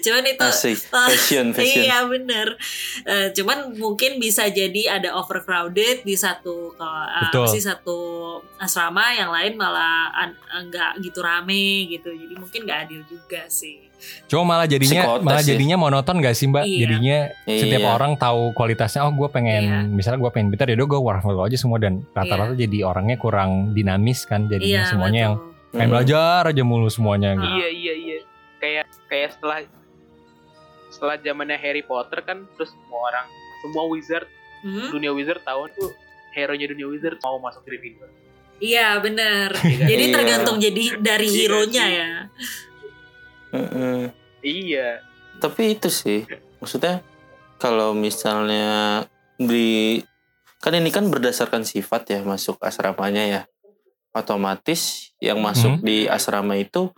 Cuman 0.06 0.22
itu 0.22 0.46
asik 0.46 0.78
Ah, 0.94 1.10
fashion 1.10 1.50
fashion 1.58 1.82
Iya 1.82 2.06
bener. 2.06 2.48
Eh, 3.10 3.34
cuman 3.34 3.74
mungkin 3.74 4.22
bisa 4.22 4.46
jadi 4.54 5.02
ada 5.02 5.18
overcrowded 5.18 6.06
di 6.06 6.14
satu 6.14 6.78
Betul. 6.78 7.42
apa 7.42 7.50
sih 7.50 7.64
satu 7.66 7.98
asrama, 8.62 9.10
yang 9.18 9.34
lain 9.34 9.58
malah 9.58 10.14
an- 10.14 10.38
nggak 10.70 11.02
gitu 11.02 11.26
rame 11.26 11.90
gitu. 11.90 12.14
Jadi 12.14 12.38
mungkin 12.38 12.70
nggak 12.70 12.80
adil 12.86 13.02
juga 13.10 13.50
sih. 13.50 13.82
Cuma 14.26 14.44
malah 14.46 14.66
jadinya 14.66 15.02
Psikotes 15.02 15.24
malah 15.24 15.40
ya. 15.40 15.48
jadinya 15.50 15.76
monoton 15.76 16.16
gak 16.18 16.34
sih 16.34 16.46
mbak? 16.46 16.64
Iya. 16.64 16.80
Jadinya 16.82 17.18
setiap 17.44 17.82
Iya. 17.82 17.92
orang 17.92 18.12
tahu 18.16 18.42
kualitasnya. 18.52 19.02
Oh 19.02 19.12
gue 19.12 19.28
pengen 19.28 19.64
Iya. 19.64 19.80
misalnya 19.86 20.20
gue 20.20 20.32
pengen 20.32 20.48
pintar 20.50 20.66
ya 20.66 20.76
udah 20.76 20.88
gue 20.88 21.00
warna 21.00 21.22
aja 21.42 21.56
semua 21.56 21.78
dan 21.78 22.06
rata-rata 22.10 22.54
jadi 22.54 22.78
orangnya 22.84 23.16
kurang 23.16 23.52
dinamis 23.72 24.24
kan 24.24 24.46
jadinya 24.46 24.82
Iya 24.82 24.88
semuanya 24.88 25.20
yang 25.22 25.36
betul. 25.38 25.72
pengen 25.72 25.90
belajar 25.90 26.42
aja 26.46 26.62
mulu 26.62 26.88
semuanya 26.88 27.30
gitu. 27.34 27.48
Iya 27.54 27.70
iya 27.70 27.94
iya. 27.96 28.18
Kayak 28.56 28.86
kayak 29.06 29.30
setelah 29.32 29.58
setelah 30.88 31.16
zamannya 31.18 31.58
Harry 31.58 31.82
Potter 31.82 32.22
kan 32.22 32.48
terus 32.54 32.72
semua 32.72 33.00
orang 33.06 33.26
semua 33.62 33.84
wizard 33.88 34.28
Hmm? 34.58 34.90
dunia 34.90 35.12
wizard 35.12 35.42
tahu 35.42 35.70
tuh 35.70 35.94
hero 36.32 36.52
nya 36.52 36.66
dunia 36.66 36.88
wizard 36.88 37.22
mau 37.22 37.38
masuk 37.38 37.62
Gryffindor. 37.64 38.10
Iya 38.58 38.98
bener. 38.98 39.54
Iya 39.54 39.78
kan? 39.78 39.86
Jadi 39.86 40.04
Iya. 40.04 40.14
tergantung 40.16 40.58
jadi 40.58 40.84
dari 40.98 41.28
Iya 41.28 41.38
hero-nya 41.38 41.84
sih. 41.84 41.94
ya. 41.94 42.10
Iya. 44.42 45.02
tapi 45.38 45.74
itu 45.74 45.90
sih 45.90 46.24
maksudnya 46.58 47.02
kalau 47.58 47.92
misalnya 47.92 49.04
di 49.36 50.00
kan 50.60 50.72
ini 50.72 50.90
kan 50.90 51.08
berdasarkan 51.08 51.62
sifat 51.62 52.10
ya 52.10 52.20
masuk 52.22 52.58
asramanya 52.60 53.24
ya 53.24 53.42
otomatis 54.12 55.12
yang 55.20 55.40
masuk 55.40 55.82
di 55.82 56.08
asrama 56.08 56.56
itu 56.56 56.90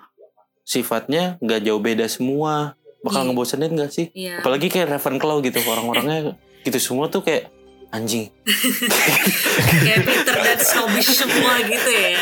sifatnya 0.62 1.39
nggak 1.39 1.64
jauh 1.64 1.80
beda 1.80 2.05
semua 2.05 2.76
bakal 2.99 3.24
Iya. 3.24 3.28
ngebosenin 3.28 3.72
gak 3.74 3.91
sih 3.91 4.05
Iya. 4.12 4.41
apalagi 4.41 4.68
kayak 4.68 4.91
Ravenclaw 4.91 5.39
gitu 5.41 5.60
orang-orangnya 5.64 6.36
gitu 6.66 6.78
semua 6.78 7.08
tuh 7.08 7.24
kayak 7.24 7.47
anjing 7.89 8.28
Kayak 9.80 10.03
Peter 10.03 10.36
dan 10.36 10.60
snobbish 10.60 11.12
semua 11.16 11.64
gitu 11.64 11.88
ya. 11.89 12.20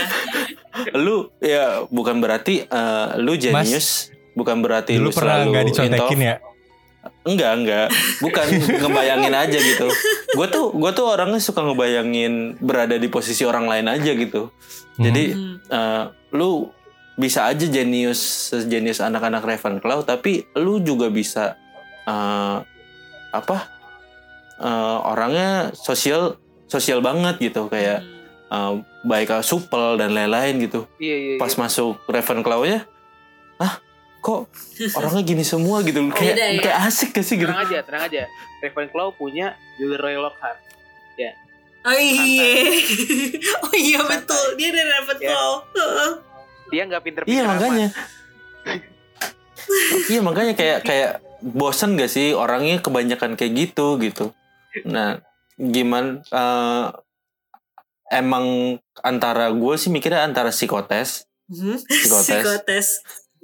lu 0.93 1.31
ya 1.39 1.88
bukan 1.89 2.19
berarti 2.19 2.63
eh, 2.63 3.07
lu 3.17 3.33
jenius 3.33 4.13
bukan 4.36 4.59
berarti 4.59 4.99
Dulu 4.99 5.09
lu 5.09 5.11
pernah 5.11 5.41
selalu 5.41 5.49
nggak 5.51 5.65
dicontekin 5.65 6.19
ya? 6.21 6.36
enggak 7.25 7.51
enggak 7.57 7.88
bukan 8.17 8.45
ngebayangin 8.81 9.33
aja 9.33 9.57
gitu 9.57 9.88
gue 10.36 10.47
tuh 10.49 10.73
gue 10.73 10.91
tuh 10.91 11.05
orangnya 11.05 11.41
suka 11.41 11.61
ngebayangin 11.61 12.57
berada 12.59 12.97
di 12.97 13.09
posisi 13.09 13.45
orang 13.45 13.65
lain 13.65 13.88
aja 13.89 14.11
gitu 14.13 14.49
jadi 14.97 15.23
Hmm. 15.33 15.57
eh, 15.65 16.03
lu 16.33 16.69
bisa 17.15 17.47
aja 17.47 17.65
jenius 17.65 18.51
sejenius 18.51 18.99
anak-anak 18.99 19.41
Ravenclaw 19.41 20.03
tapi 20.03 20.45
lu 20.53 20.81
juga 20.81 21.09
bisa 21.09 21.55
eh, 22.05 22.57
apa 23.31 23.57
eh, 24.59 24.97
orangnya 25.05 25.71
sosial 25.73 26.38
sosial 26.65 26.99
banget 26.99 27.38
gitu 27.39 27.69
kayak 27.69 28.01
eh, 28.49 28.71
baik 29.05 29.29
supel 29.41 29.97
dan 29.97 30.13
lain-lain 30.13 30.57
gitu 30.61 30.89
Iya 30.97 31.15
iya. 31.15 31.36
pas 31.38 31.53
iya. 31.53 31.59
masuk 31.61 32.01
Ravenclaw-nya 32.05 32.86
ah 33.57 33.77
kok 34.26 34.49
orangnya 34.97 35.21
gini 35.21 35.45
semua 35.45 35.86
gitu 35.86 36.01
kayak 36.09 36.34
Beda 36.34 36.45
ya? 36.49 36.61
kayak 36.63 36.78
asik 36.84 37.13
gak 37.13 37.21
sih 37.21 37.38
gitu 37.38 37.45
tenang 37.45 37.61
aja, 37.61 37.78
tenang 37.86 38.03
aja. 38.03 38.21
Ravenclaw 38.59 39.13
punya 39.13 39.53
Gilderoy 39.78 40.17
Lockhart. 40.17 40.57
Oh 41.86 41.93
iya. 41.93 42.34
oh 43.61 43.76
iya 43.78 44.01
Santai. 44.01 44.09
betul. 44.17 44.45
Dia 44.57 44.69
dari 44.73 44.89
Ravenclaw. 44.89 45.49
Heeh. 45.69 46.11
Dia 46.65 46.82
nggak 46.84 47.01
pinter-pinter 47.05 47.30
Iya 47.30 47.41
amat. 47.45 47.53
makanya. 47.53 47.88
iya 50.09 50.19
makanya 50.19 50.53
kayak 50.53 50.80
kayak 50.82 51.11
bosen 51.41 51.93
gak 51.93 52.09
sih 52.09 52.34
orangnya 52.34 52.82
kebanyakan 52.82 53.38
kayak 53.38 53.53
gitu 53.53 54.01
gitu. 54.01 54.34
Nah 54.84 55.21
gimana 55.55 56.26
eh, 56.26 56.86
emang 58.11 58.78
antara 58.99 59.49
gue 59.49 59.76
sih 59.78 59.89
mikirnya 59.89 60.26
antara 60.26 60.49
psikotes, 60.49 61.30
Hmm. 61.45 61.78
Psikotes. 61.78 62.26
Psikotes. 62.26 62.88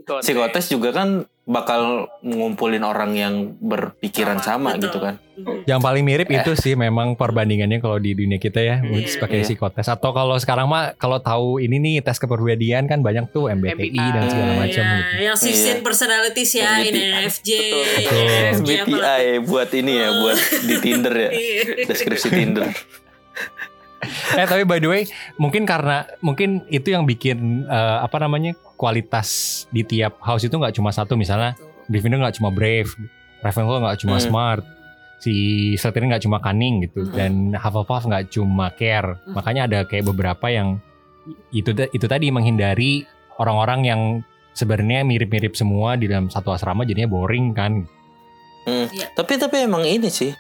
Psikotes. 0.02 0.24
psikotes 0.24 0.66
juga 0.68 0.90
kan 0.92 1.10
bakal 1.44 2.06
ngumpulin 2.22 2.82
orang 2.82 3.12
yang 3.14 3.34
berpikiran 3.58 4.38
Sama, 4.38 4.42
sama, 4.42 4.70
betul. 4.72 4.84
gitu 4.84 4.98
kan. 5.00 5.16
Hmm. 5.36 5.62
Yang 5.64 5.80
paling 5.80 6.04
mirip 6.04 6.28
itu 6.30 6.52
sih 6.56 6.74
memang 6.76 7.14
perbandingannya 7.14 7.78
kalau 7.78 7.98
di 7.98 8.14
dunia 8.14 8.38
kita 8.38 8.58
ya, 8.58 8.78
Iya. 8.78 8.88
which 8.88 9.18
pakai 9.18 9.42
Iya. 9.42 9.48
psikotes. 9.48 9.86
Atau 9.86 10.10
kalau 10.12 10.38
sekarang 10.38 10.66
mah 10.66 10.94
kalau 10.96 11.18
tahu 11.18 11.58
ini 11.58 11.78
nih 11.78 11.96
tes 12.00 12.18
kepribadian 12.18 12.86
kan 12.86 13.00
banyak 13.00 13.30
tuh 13.30 13.46
MBTI 13.48 13.90
MBTI. 13.90 14.08
dan 14.12 14.24
segala 14.28 14.52
Hmm, 14.52 14.60
macam 14.60 14.84
Iya, 14.84 14.96
gitu. 14.96 15.12
yang 15.20 15.36
16 15.36 15.60
Iya. 15.68 15.74
personalities 15.82 16.52
ya, 16.52 16.70
MBTI. 16.78 17.02
INFJ, 17.12 17.50
MBTI 18.54 19.26
buat 19.42 19.70
ini 19.72 19.94
ya, 19.98 20.10
buat 20.16 20.38
di 20.62 20.76
Tinder 20.80 21.14
ya, 21.16 21.30
Iya. 21.32 21.62
deskripsi 21.86 22.28
Tinder. 22.30 22.70
Eh 24.34 24.46
tapi 24.46 24.66
by 24.66 24.78
the 24.78 24.90
way, 24.90 25.04
mungkin 25.36 25.62
karena 25.62 26.10
mungkin 26.20 26.66
itu 26.68 26.90
yang 26.90 27.06
bikin 27.06 27.38
eh, 27.64 27.98
apa 28.02 28.18
namanya 28.18 28.58
kualitas 28.82 29.28
di 29.70 29.86
tiap 29.86 30.18
house 30.20 30.42
itu 30.42 30.58
nggak 30.58 30.74
cuma 30.74 30.90
satu 30.90 31.14
misalnya 31.14 31.54
Gryffindor 31.86 32.18
nggak 32.20 32.36
cuma 32.36 32.50
brave, 32.50 32.90
Ravenclaw 33.40 33.78
nggak 33.84 34.00
cuma 34.00 34.16
Hmm. 34.16 34.24
smart, 34.24 34.64
si 35.18 35.34
Slytherin 35.76 36.10
nggak 36.10 36.24
cuma 36.24 36.40
cunning 36.40 36.82
gitu, 36.82 37.04
Hmm. 37.04 37.14
dan 37.14 37.32
Hufflepuff 37.54 38.04
nggak 38.04 38.32
cuma 38.32 38.72
care. 38.72 39.22
Hmm. 39.22 39.36
Makanya 39.36 39.62
ada 39.68 39.80
kayak 39.84 40.08
beberapa 40.08 40.48
yang 40.48 40.82
itu 41.52 41.70
itu 41.70 42.06
tadi 42.06 42.32
menghindari 42.32 43.06
orang-orang 43.38 43.82
yang 43.84 44.02
sebenarnya 44.52 45.04
mirip-mirip 45.04 45.54
semua 45.54 45.94
di 45.94 46.08
dalam 46.08 46.28
satu 46.28 46.50
asrama 46.50 46.82
jadinya 46.82 47.06
boring 47.08 47.54
kan. 47.54 47.86
Hmm. 48.64 48.88
Iya. 48.88 49.12
Tapi 49.12 49.36
tapi 49.36 49.62
emang 49.62 49.84
ini 49.84 50.08
sih 50.08 50.32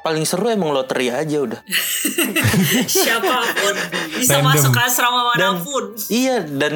paling 0.00 0.24
seru 0.24 0.48
emang 0.48 0.70
loteria 0.70 1.18
aja 1.18 1.42
udah. 1.42 1.60
Siapa 2.86 3.34
pun 3.52 3.74
bisa 4.14 4.38
Random. 4.38 4.48
masuk 4.48 4.70
ke 4.70 4.80
asrama 4.80 5.20
Dan- 5.34 5.58
mana 5.58 5.60
pun. 5.60 5.84
Iya 6.06 6.36
dan 6.46 6.74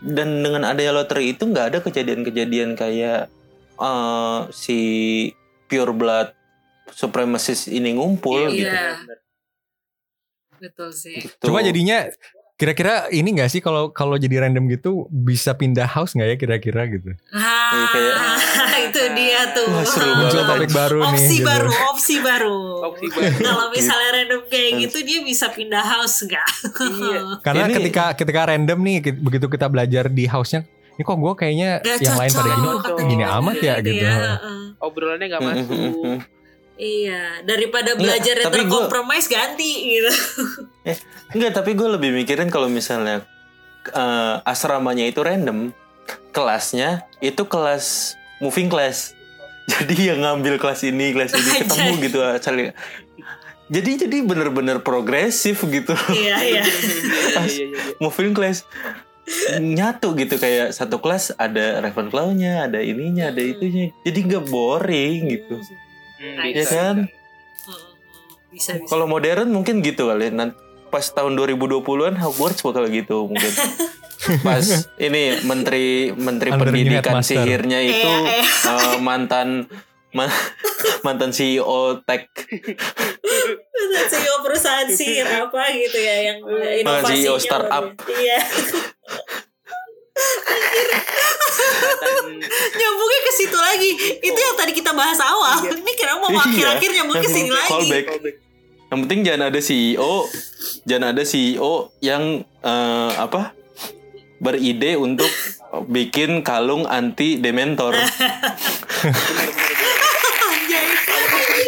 dan 0.00 0.42
dengan 0.42 0.62
adanya 0.62 0.94
lotre 0.94 1.22
itu 1.22 1.42
nggak 1.42 1.66
ada 1.74 1.78
kejadian-kejadian 1.82 2.74
kayak 2.74 3.26
eh, 3.78 4.38
si 4.54 4.78
pure 5.66 5.92
blood 5.92 6.28
supremacist 6.90 7.68
ini 7.68 7.94
ngumpul 7.94 8.48
Iya. 8.48 8.56
gitu. 8.56 8.76
Bener. 9.04 9.18
Betul 10.58 10.90
sih. 10.90 11.14
Gitu. 11.22 11.38
Cuma 11.44 11.62
jadinya 11.62 12.08
kira-kira 12.58 13.06
ini 13.08 13.32
nggak 13.32 13.48
sih 13.48 13.60
kalau 13.60 13.88
kalau 13.88 14.18
jadi 14.18 14.42
random 14.42 14.66
gitu 14.66 15.06
bisa 15.08 15.54
pindah 15.54 15.86
house 15.86 16.12
nggak 16.12 16.26
ya 16.26 16.36
kira-kira 16.36 16.82
gitu? 16.86 17.14
Ah, 17.30 17.86
kayak- 17.88 18.18
itu 18.84 19.02
dia 19.14 19.40
tuh. 19.52 19.66
Wah, 19.68 19.84
seru 19.84 20.10
Muncul 20.12 20.26
banget. 20.36 20.50
topik 20.50 20.70
baru 20.72 20.98
nih. 20.98 21.08
opsi 21.08 21.34
gitu. 21.36 21.46
baru, 21.46 21.70
opsi 21.88 22.14
baru. 22.18 22.58
Opsi 22.84 23.06
baru. 23.08 23.30
Kalau 23.40 23.66
misalnya 23.70 24.08
random 24.12 24.40
kayak 24.44 24.70
gitu 24.80 24.98
dia 25.00 25.18
bisa 25.22 25.46
pindah 25.48 25.84
house 25.84 26.18
enggak? 26.20 26.48
Iya. 26.80 27.20
Karena 27.40 27.64
Ini- 27.64 27.76
ketika 27.76 28.04
ketika 28.12 28.40
random 28.44 28.78
nih 28.80 28.96
begitu 29.14 29.46
kita 29.46 29.66
belajar 29.66 30.04
di 30.08 30.24
house-nya, 30.24 30.66
ini 30.92 31.02
kok 31.04 31.14
gue 31.16 31.32
kayaknya 31.36 31.70
Gak 31.78 31.96
yang 32.00 32.18
lain 32.18 32.32
pada 32.32 32.50
gini, 32.50 32.66
cocok. 32.68 32.96
gini 33.06 33.24
amat 33.24 33.56
ya 33.60 33.74
gitu. 33.78 34.02
heeh. 34.02 34.58
Obrolannya 34.78 35.26
nggak 35.28 35.40
Hmm, 35.40 35.50
masuk. 35.54 36.37
Hmm, 36.78 36.84
hmm. 36.84 36.86
Iya, 37.02 37.22
daripada 37.42 37.90
belajar 37.98 38.34
yang 38.38 38.46
tapi 38.46 38.62
gua- 38.64 38.86
terkompromis 38.86 39.26
ganti 39.26 39.98
gitu. 39.98 40.10
Enggak, 41.34 41.58
tapi 41.58 41.74
gue 41.74 41.88
lebih 41.90 42.14
mikirin 42.14 42.48
kalau 42.48 42.70
misalnya 42.70 43.26
eh, 43.90 44.34
asramanya 44.46 45.04
itu 45.04 45.20
random, 45.20 45.74
kelasnya 46.30 47.04
itu 47.18 47.42
kelas 47.44 48.14
moving 48.38 48.70
class. 48.70 49.12
Jadi 49.74 50.08
yang 50.08 50.24
ngambil 50.24 50.56
kelas 50.56 50.86
ini, 50.86 51.12
kelas 51.12 51.34
ini 51.34 51.50
ketemu 51.66 51.92
gitu 52.08 52.18
saling. 52.40 52.72
Jadi 53.68 54.00
jadi 54.00 54.24
bener-bener 54.24 54.80
progresif 54.80 55.60
gitu. 55.68 55.92
Iya, 56.08 56.36
iya. 56.40 56.62
Iya, 56.64 56.64
iya, 56.64 57.44
iya, 57.44 57.64
iya. 57.68 57.92
moving 58.00 58.32
class. 58.32 58.64
nyatu 59.60 60.16
gitu 60.16 60.40
kayak 60.40 60.72
satu 60.72 61.04
kelas 61.04 61.36
ada 61.36 61.84
Ravenclaw-nya, 61.84 62.64
ada 62.64 62.80
ininya, 62.80 63.28
ada 63.28 63.44
itunya. 63.44 63.92
Jadi 64.00 64.18
nggak 64.24 64.48
boring 64.48 65.28
gitu. 65.28 65.60
Hmm, 66.18 66.36
Iya 66.40 66.54
bisa, 66.56 66.74
kan? 66.74 66.96
bisa. 66.98 67.14
Heeh, 67.64 67.90
bisa 68.50 68.70
bisa 68.76 68.90
Kalau 68.90 69.06
modern 69.06 69.48
mungkin 69.48 69.80
gitu 69.80 70.06
kali. 70.06 70.28
Nanti 70.28 70.58
pas 70.88 71.04
tahun 71.04 71.36
2020-an 71.36 72.16
Hogwarts 72.16 72.60
bakal 72.60 72.88
gitu 72.88 73.28
mungkin. 73.28 73.52
Pas 74.42 74.66
ini 74.98 75.40
menteri 75.40 76.10
menteri 76.10 76.50
Under 76.50 76.68
pendidikan 76.68 77.22
sihirnya 77.22 77.78
itu 77.78 78.02
Iya, 78.02 78.42
eh, 78.42 78.96
mantan 78.98 79.70
ma- 80.10 80.26
mantan 81.06 81.30
CEO 81.30 82.02
tech 82.02 82.26
CEO 84.10 84.36
perusahaan 84.42 84.90
sihir 84.90 85.22
apa 85.24 85.70
gitu 85.70 85.98
ya 85.98 86.16
yang 86.28 86.38
inovasinya 86.42 87.14
CEO 87.14 87.36
startup. 87.38 87.84
iya 88.10 88.42
Dan 91.98 92.24
nyambungnya 92.74 93.20
ke 93.20 93.32
situ 93.34 93.56
lagi 93.56 93.90
itu 94.18 94.38
yang 94.38 94.54
tadi 94.54 94.72
kita 94.72 94.92
bahas 94.92 95.18
awal 95.18 95.58
ini 95.64 95.92
kenapa 95.94 96.22
mau 96.22 96.32
Iya. 96.32 96.42
akhir-akhir 96.44 96.90
nyambung 96.92 97.18
ke 97.18 97.28
sini 97.28 97.50
lagi 97.50 97.68
Callback. 97.68 98.04
Yang 98.88 99.00
penting 99.04 99.20
jangan 99.20 99.42
ada 99.44 99.60
CEO, 99.60 100.12
jangan 100.82 101.06
ada 101.12 101.22
CEO 101.22 101.72
yang 102.00 102.22
eh, 102.58 103.10
apa 103.14 103.52
beride 104.38 104.96
untuk 104.96 105.28
bikin 105.86 106.40
kalung 106.40 106.86
anti 106.86 107.36
dementor. 107.36 107.92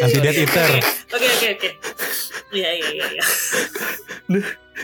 Anti 0.01 0.17
Death 0.19 0.39
Eater. 0.39 0.71
oke 1.11 1.27
oke 1.29 1.47
oke 1.53 1.69
iya 2.51 2.71
iya 2.73 2.89
iya 2.91 3.07
iya. 3.13 3.25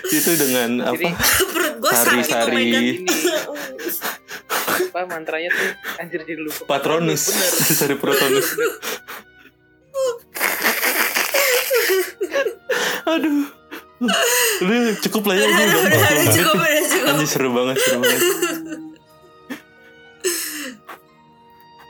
Itu 0.07 0.31
dengan 0.35 0.71
Jadi, 0.93 1.07
apa? 1.07 1.19
perut 1.55 1.75
gue 1.77 1.93
sakit 1.93 2.27
oh 2.27 2.47
god 2.47 2.53
ini 2.53 2.91
apa 4.87 5.01
mantranya 5.07 5.49
tuh 5.49 5.69
anjir 5.99 6.21
jadi 6.23 6.41
lupa. 6.41 6.63
Patronus 6.69 7.23
Bener. 7.29 7.53
dari 7.79 7.97
Protonus. 7.97 8.49
Aduh. 13.07 13.47
Udah 14.59 14.77
cukup 15.01 15.23
lah 15.25 15.35
ya 15.35 15.45
udah 15.47 15.57
ini 15.57 15.73
udah 15.73 15.81
cukup 16.31 16.55
udah 16.55 16.83
cukup 16.85 17.09
Anjir 17.09 17.29
seru 17.31 17.49
banget, 17.51 17.77
seru 17.79 17.99
banget. 17.99 18.21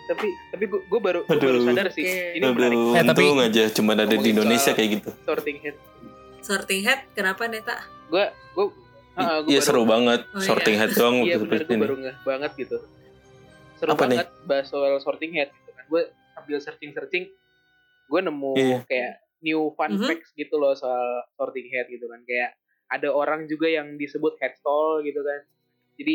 Tapi 0.06 0.26
tapi 0.48 0.64
gue, 0.64 0.80
gue 0.86 1.00
baru 1.00 1.20
gue 1.26 1.34
baru 1.36 1.58
sadar 1.64 1.88
sih. 1.90 2.04
Ini 2.06 2.44
menarik. 2.44 2.78
Aduh, 2.78 2.94
Eh, 2.94 3.02
tapi- 3.02 3.26
untung 3.26 3.40
aja 3.40 3.62
cuma 3.72 3.90
ada 3.92 4.06
di 4.06 4.28
Indonesia 4.28 4.70
kayak 4.70 4.90
gitu. 4.92 5.10
Sorting 5.24 5.58
head. 5.60 5.76
sorting 6.38 6.78
head 6.80 7.10
kenapa 7.10 7.50
Neta 7.50 7.74
Gue 8.06 8.24
gue 8.52 8.66
gue 8.66 9.48
Iya 9.48 9.60
seru 9.60 9.82
banget, 9.82 10.28
Oh, 10.28 10.36
iya. 10.36 10.44
sorting 10.44 10.76
head 10.76 10.92
doang 10.92 11.16
Iya 11.18 11.36
bener 11.36 11.56
seperti 11.56 11.64
gue 11.64 11.72
ini. 11.72 11.82
baru 11.82 11.96
ngeh 11.96 12.16
banget 12.22 12.52
gitu. 12.54 12.78
Seru 13.74 13.90
Apa 13.90 14.04
nih? 14.04 14.16
banget 14.16 14.28
bahas 14.44 14.66
soal 14.66 14.92
sorting 14.98 15.32
head 15.32 15.48
gitu 15.50 15.70
kan. 15.70 15.84
Gue 15.86 16.02
sambil 16.30 16.58
searching 16.58 16.90
searching, 16.92 17.24
gue 18.06 18.20
nemu 18.20 18.52
Iya. 18.54 18.78
kayak 18.84 19.12
new 19.38 19.72
fun 19.72 19.90
Mhm. 19.94 20.04
facts 20.04 20.30
gitu 20.32 20.54
loh 20.54 20.72
soal 20.72 21.00
sorting 21.32 21.66
head 21.66 21.88
gitu 21.88 22.04
kan. 22.04 22.20
Kayak 22.22 22.56
ada 22.86 23.08
orang 23.10 23.44
juga 23.44 23.66
yang 23.66 23.94
disebut 23.94 24.36
head 24.36 24.52
stall 24.54 25.00
gitu 25.00 25.18
kan. 25.18 25.40
Jadi 25.96 26.14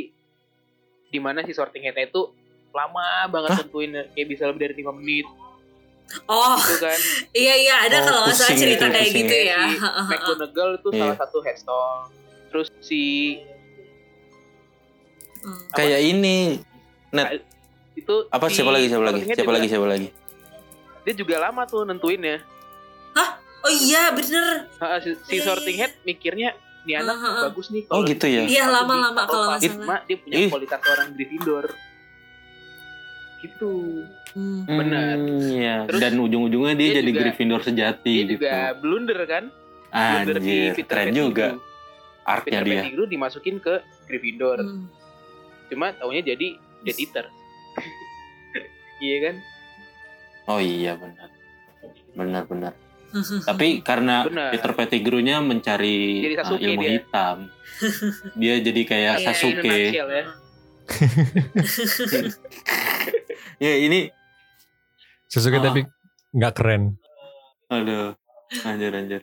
di 1.08 1.20
mana 1.20 1.42
si 1.42 1.52
sorting 1.52 1.84
head 1.84 1.98
itu 1.98 2.22
lama 2.72 3.04
banget 3.28 3.60
tentuin 3.60 3.92
kayak 4.08 4.28
bisa 4.28 4.46
lebih 4.46 4.62
dari 4.64 4.76
5 4.78 4.94
menit 4.94 5.28
oh 6.28 6.56
gitu 6.58 6.78
kan. 6.80 7.00
iya 7.42 7.54
iya 7.58 7.76
ada 7.82 7.98
Oh, 7.98 8.04
kalau 8.04 8.20
nggak 8.24 8.38
salah 8.38 8.56
cerita 8.56 8.84
itu, 8.84 8.92
kayak 8.92 9.06
pusing. 9.06 9.20
gitu 9.22 9.36
ya 9.44 9.62
Si 9.68 9.78
McGonagall 10.10 10.72
itu 10.76 10.88
Iya. 10.90 11.00
salah 11.00 11.18
satu 11.18 11.38
head 11.42 11.58
stall. 11.58 11.96
Terus 12.48 12.68
si 12.80 13.04
Hmm. 15.38 15.58
Kayak 15.74 16.02
ini 16.06 16.62
Net. 17.10 17.42
itu 17.92 18.14
apa 18.30 18.46
si 18.46 18.56
siapa 18.56 18.72
lagi 18.72 18.86
siapa 18.86 19.04
lagi 19.04 19.26
siapa 19.26 19.42
juga- 19.42 19.54
lagi 19.54 19.68
siapa 19.68 19.88
lagi 19.88 20.08
Dia 21.02 21.14
juga 21.16 21.36
lama 21.40 21.66
tuh 21.66 21.82
nentuinnya. 21.82 22.46
oh 23.62 23.70
iya 23.72 24.10
bener 24.10 24.70
Ha, 24.76 24.98
si, 24.98 25.14
si 25.24 25.38
Iya, 25.38 25.42
sorting 25.44 25.76
iya. 25.76 25.82
head 25.84 25.94
mikirnya 26.02 26.50
nih 26.82 26.96
anak 26.96 27.14
ah, 27.16 27.26
ah. 27.26 27.44
bagus 27.48 27.70
nih 27.70 27.86
Oh, 27.88 28.02
gitu 28.02 28.26
ya? 28.26 28.42
Iya, 28.44 28.66
lama-lama 28.68 29.22
kalau 29.24 29.50
nggak 29.52 29.62
salah. 29.64 30.02
Dia 30.04 30.18
punya 30.18 30.38
kualitas 30.48 30.82
orang 30.84 31.08
Gryffindor 31.12 31.66
gitu 33.42 34.06
Hmm. 34.32 34.64
Benar. 34.64 35.20
Hmm, 35.20 35.44
iya. 35.52 35.76
Terus 35.86 36.00
dan 36.00 36.16
ujung-ujungnya 36.16 36.72
dia, 36.72 36.88
dia 36.88 36.98
jadi 36.98 37.10
juga- 37.10 37.20
Gryffindor 37.22 37.62
sejati 37.62 38.08
dia 38.08 38.24
gitu 38.24 38.32
juga 38.40 38.56
blunder 38.74 39.20
kan 39.26 39.44
blunder 39.92 40.38
di 40.38 40.56
anjir 40.56 40.72
Peter 40.74 40.88
keren 40.88 41.06
Pettigrew. 41.06 41.28
juga 41.28 41.48
artnya 42.24 42.48
Peter 42.48 42.64
dia 42.64 42.74
Pettigrew 42.80 43.06
dimasukin 43.08 43.56
ke 43.58 43.74
Gryffindor 44.08 44.58
Hmm. 44.58 44.88
cuma 45.68 45.92
taunya 45.92 46.24
jadi 46.24 46.48
Death 46.80 46.96
Eater 46.98 47.26
iya 49.04 49.18
kan 49.22 49.36
oh 50.48 50.60
iya 50.60 50.96
benar 50.96 51.30
benar 52.14 52.44
benar 52.46 52.74
tapi 53.44 53.68
karena 53.82 54.24
Benar. 54.24 54.56
Peter 54.56 54.72
Pettigrew-nya 54.74 55.38
mencari 55.42 56.24
Jadi 56.24 56.36
uh, 56.40 56.56
ilmu 56.58 56.82
dia. 56.82 56.92
hitam 56.96 57.38
dia 58.40 58.54
jadi 58.62 58.82
kayak 58.86 59.16
Iya, 59.18 59.26
Sasuke 59.28 59.76
ya 59.92 60.24
ya 63.58 63.74
ini 63.78 64.10
Sasuke 65.28 65.58
Ah. 65.58 65.64
tapi 65.64 65.82
nggak 66.32 66.54
keren. 66.54 66.84
aduh 67.68 68.16
anjir 68.64 68.92
anjir 68.92 69.22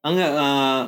enggak 0.00 0.30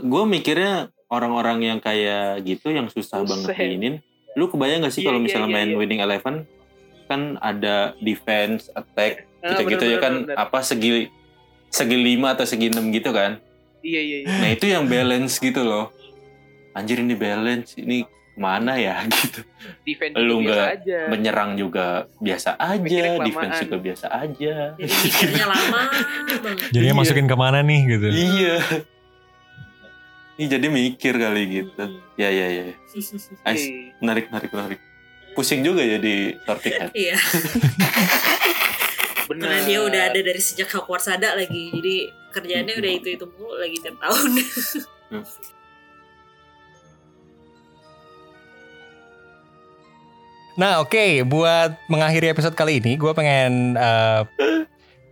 gue 0.02 0.22
mikirnya 0.26 0.72
orang-orang 1.06 1.58
yang 1.62 1.78
kayak 1.78 2.40
gitu 2.42 2.72
yang 2.72 2.88
susah 2.88 3.20
banget 3.22 3.52
Buset. 3.52 3.60
diinin 3.60 3.94
lu 4.34 4.48
kebayang 4.48 4.80
gak 4.80 4.92
sih 4.92 5.00
Iya, 5.00 5.08
kalau 5.08 5.20
iya, 5.20 5.24
misalnya 5.24 5.48
iya, 5.48 5.54
main 5.54 5.70
iya. 5.70 5.76
winning 5.76 6.00
eleven 6.00 6.34
kan 7.06 7.20
ada 7.38 7.76
defense 7.98 8.68
attack 8.72 9.24
Ah, 9.38 9.52
gitu-gitu 9.52 9.84
ya 9.86 9.98
kan 9.98 10.24
bener, 10.24 10.32
bener. 10.32 10.42
apa 10.42 10.58
segi 10.60 11.06
segi 11.68 11.94
lima 11.94 12.32
atau 12.32 12.42
segi 12.42 12.66
enam 12.66 12.88
gitu 12.90 13.12
kan 13.12 13.38
iya 13.80 14.00
iya 14.00 14.16
iya 14.24 14.28
nah 14.34 14.48
itu 14.50 14.66
yang 14.66 14.84
balance 14.86 15.36
gitu 15.36 15.60
loh 15.60 15.92
anjir 16.72 16.98
ini 16.98 17.14
balance 17.14 17.76
ini 17.76 18.02
ke 18.36 18.44
mana 18.44 18.76
ya 18.76 19.00
gitu. 19.08 19.40
Defense 19.82 20.12
Lu 20.14 20.38
juga 20.38 20.44
biasa 20.44 20.52
nggak 20.52 20.76
aja. 20.76 20.98
menyerang 21.08 21.50
juga 21.56 21.86
biasa 22.20 22.50
aja 22.54 23.00
defense 23.18 23.56
juga 23.64 23.76
biasa 23.80 24.06
aja. 24.12 24.54
Jadi 24.76 24.92
mikirnya 25.02 25.46
lama. 25.56 25.82
Jadinya 26.68 26.92
Iya. 26.92 27.00
masukin 27.00 27.24
ke 27.24 27.34
mana 27.34 27.58
nih 27.60 27.80
gitu. 27.88 28.06
iya. 28.06 28.56
Ini 30.36 30.52
jadi 30.52 30.66
mikir 30.68 31.16
kali 31.16 31.42
gitu. 31.50 31.84
Ya 32.14 32.28
ya 32.28 32.46
ya. 32.46 32.64
Ais, 33.48 33.64
Iya. 33.64 33.96
menarik 33.98 34.28
menarik 34.28 34.52
menarik. 34.52 34.80
Pusing 35.32 35.60
juga 35.60 35.80
ya 35.80 35.96
di 35.96 36.32
sorting 36.42 36.72
head 36.72 36.92
Iya, 36.92 37.16
bener 39.26 39.48
karena 39.48 39.60
dia 39.64 39.78
udah 39.82 40.02
ada 40.08 40.20
dari 40.22 40.40
sejak 40.40 40.68
Hogwarts 40.70 41.08
ada 41.08 41.34
lagi. 41.34 41.72
Jadi 41.72 41.94
kerjaannya 42.30 42.74
udah 42.74 42.92
itu-itu 42.94 43.24
mulu 43.30 43.56
lagi 43.56 43.76
tiap 43.76 43.96
tahun. 43.98 44.30
Nah 50.56 50.80
oke, 50.80 51.20
buat 51.22 51.76
mengakhiri 51.86 52.32
episode 52.32 52.56
kali 52.56 52.80
ini, 52.80 52.96
gue 52.96 53.12
pengen 53.12 53.76
eh, 53.76 54.22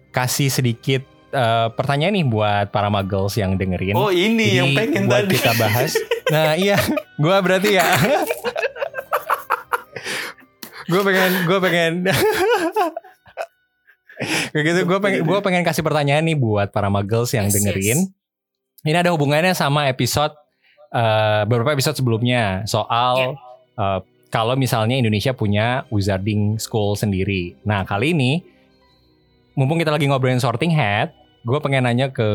kasih 0.09 0.49
sedikit 0.49 1.05
eh, 1.31 1.69
pertanyaan 1.71 2.17
nih 2.17 2.25
buat 2.25 2.73
para 2.73 2.89
muggles 2.89 3.37
yang 3.37 3.55
dengerin. 3.55 3.93
oh 3.93 4.09
ini 4.09 4.57
Jadi, 4.57 4.57
yang 4.57 4.69
pengen 4.73 5.03
buat 5.05 5.29
tadi 5.29 5.35
kita 5.37 5.53
bahas. 5.55 5.93
Nah 6.33 6.57
iya, 6.57 6.81
gue 7.21 7.37
berarti 7.37 7.77
ya. 7.77 7.85
gue 10.91 11.01
pengen, 11.03 11.31
gue 11.45 11.59
pengen. 11.61 11.93
Kayak 14.55 14.65
gitu, 14.65 14.81
gue 14.87 14.99
pengen, 15.03 15.21
gue 15.27 15.39
pengen 15.43 15.61
kasih 15.61 15.83
pertanyaan 15.83 16.23
nih 16.23 16.39
buat 16.39 16.71
para 16.71 16.87
muggles 16.87 17.35
yang 17.35 17.51
Yes, 17.51 17.55
dengerin. 17.59 17.99
yes. 18.01 18.13
Ini 18.85 18.97
ada 18.97 19.11
hubungannya 19.13 19.53
sama 19.53 19.89
episode 19.89 20.33
eh, 20.89 21.43
beberapa 21.45 21.73
episode 21.73 21.97
sebelumnya 21.99 22.63
soal 22.65 23.37
eh, 23.75 24.01
kalau 24.35 24.59
misalnya 24.59 24.99
Indonesia 24.99 25.31
punya 25.31 25.87
wizarding 25.95 26.59
school 26.59 26.99
sendiri. 26.99 27.55
Nah 27.63 27.87
kali 27.87 28.11
ini, 28.11 28.43
mumpung 29.55 29.79
kita 29.79 29.95
lagi 29.95 30.11
ngobrolin 30.11 30.43
sorting 30.43 30.75
hat, 30.75 31.15
gue 31.47 31.59
pengen 31.63 31.87
nanya 31.87 32.11
ke 32.11 32.27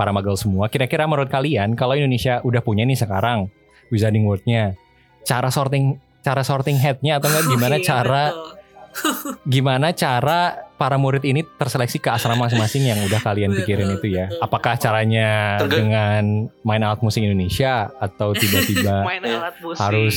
para 0.00 0.16
magel 0.16 0.32
semua. 0.40 0.72
Kira-kira 0.72 1.04
menurut 1.04 1.28
kalian 1.28 1.76
kalau 1.76 1.92
Indonesia 1.92 2.40
udah 2.40 2.64
punya 2.64 2.88
nih 2.88 2.96
sekarang 2.96 3.52
wizarding 3.92 4.24
world-nya, 4.24 4.80
cara 5.28 5.52
sorting 5.52 6.00
cara 6.24 6.40
sorting 6.40 6.80
headnya 6.80 7.20
atau 7.20 7.28
enggak 7.28 7.44
gimana 7.52 7.76
Iya, 7.76 7.84
cara 7.84 8.22
betul. 8.32 8.52
gimana 9.60 9.92
cara 9.92 10.70
para 10.80 10.96
murid 10.96 11.26
ini 11.28 11.44
terseleksi 11.44 12.00
ke 12.00 12.08
asrama 12.16 12.48
masing-masing 12.48 12.88
yang 12.88 12.98
udah 13.04 13.20
kalian 13.20 13.52
pikirin 13.52 13.92
itu 13.92 14.08
ya? 14.08 14.32
Apakah 14.40 14.80
caranya 14.80 15.60
dengan 15.68 16.48
main 16.64 16.80
alat 16.80 17.04
musik 17.04 17.20
Indonesia 17.20 17.92
atau 18.00 18.32
tiba-tiba 18.32 19.04
harus 19.84 20.16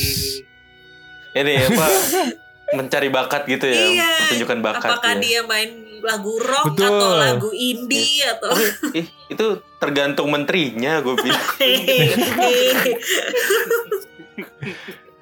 ini 1.34 1.52
apa 1.58 1.86
mencari 2.78 3.08
bakat 3.08 3.48
gitu 3.48 3.64
ya 3.64 3.80
Iya. 3.96 4.10
pertunjukan 4.28 4.58
bakat 4.60 4.88
Apakah 4.92 5.14
ya. 5.16 5.20
dia 5.20 5.40
main 5.42 5.70
lagu 5.98 6.36
rock 6.38 6.76
Betul. 6.76 6.86
atau 6.86 7.10
lagu 7.16 7.50
indie 7.50 8.22
atau 8.22 8.52
Ih, 8.94 9.08
itu 9.26 9.46
tergantung 9.76 10.28
menterinya 10.30 11.00
gue 11.00 11.16
bilang 11.16 11.48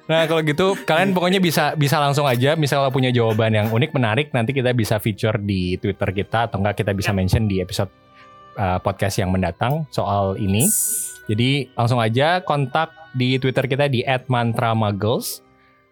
Nah 0.07 0.23
kalau 0.23 0.39
gitu 0.39 0.71
kalian 0.87 1.11
pokoknya 1.11 1.43
bisa 1.43 1.75
bisa 1.75 1.99
langsung 1.99 2.23
aja 2.23 2.55
misal 2.55 2.79
kalau 2.87 2.95
punya 2.95 3.11
jawaban 3.11 3.51
yang 3.51 3.67
unik 3.67 3.91
menarik 3.91 4.31
nanti 4.31 4.55
kita 4.55 4.71
bisa 4.71 5.03
feature 5.03 5.35
di 5.35 5.75
Twitter 5.75 6.15
kita 6.15 6.47
atau 6.47 6.63
enggak 6.63 6.79
kita 6.79 6.95
bisa 6.95 7.11
mention 7.11 7.43
di 7.43 7.59
episode 7.59 7.91
uh, 8.55 8.79
podcast 8.79 9.19
yang 9.19 9.35
mendatang 9.35 9.83
soal 9.91 10.39
ini. 10.39 10.63
Jadi 11.27 11.67
langsung 11.75 11.99
aja 11.99 12.39
kontak 12.39 12.95
di 13.11 13.35
Twitter 13.35 13.67
kita 13.67 13.91
di 13.91 13.99
@mantramuggles. 14.31 15.43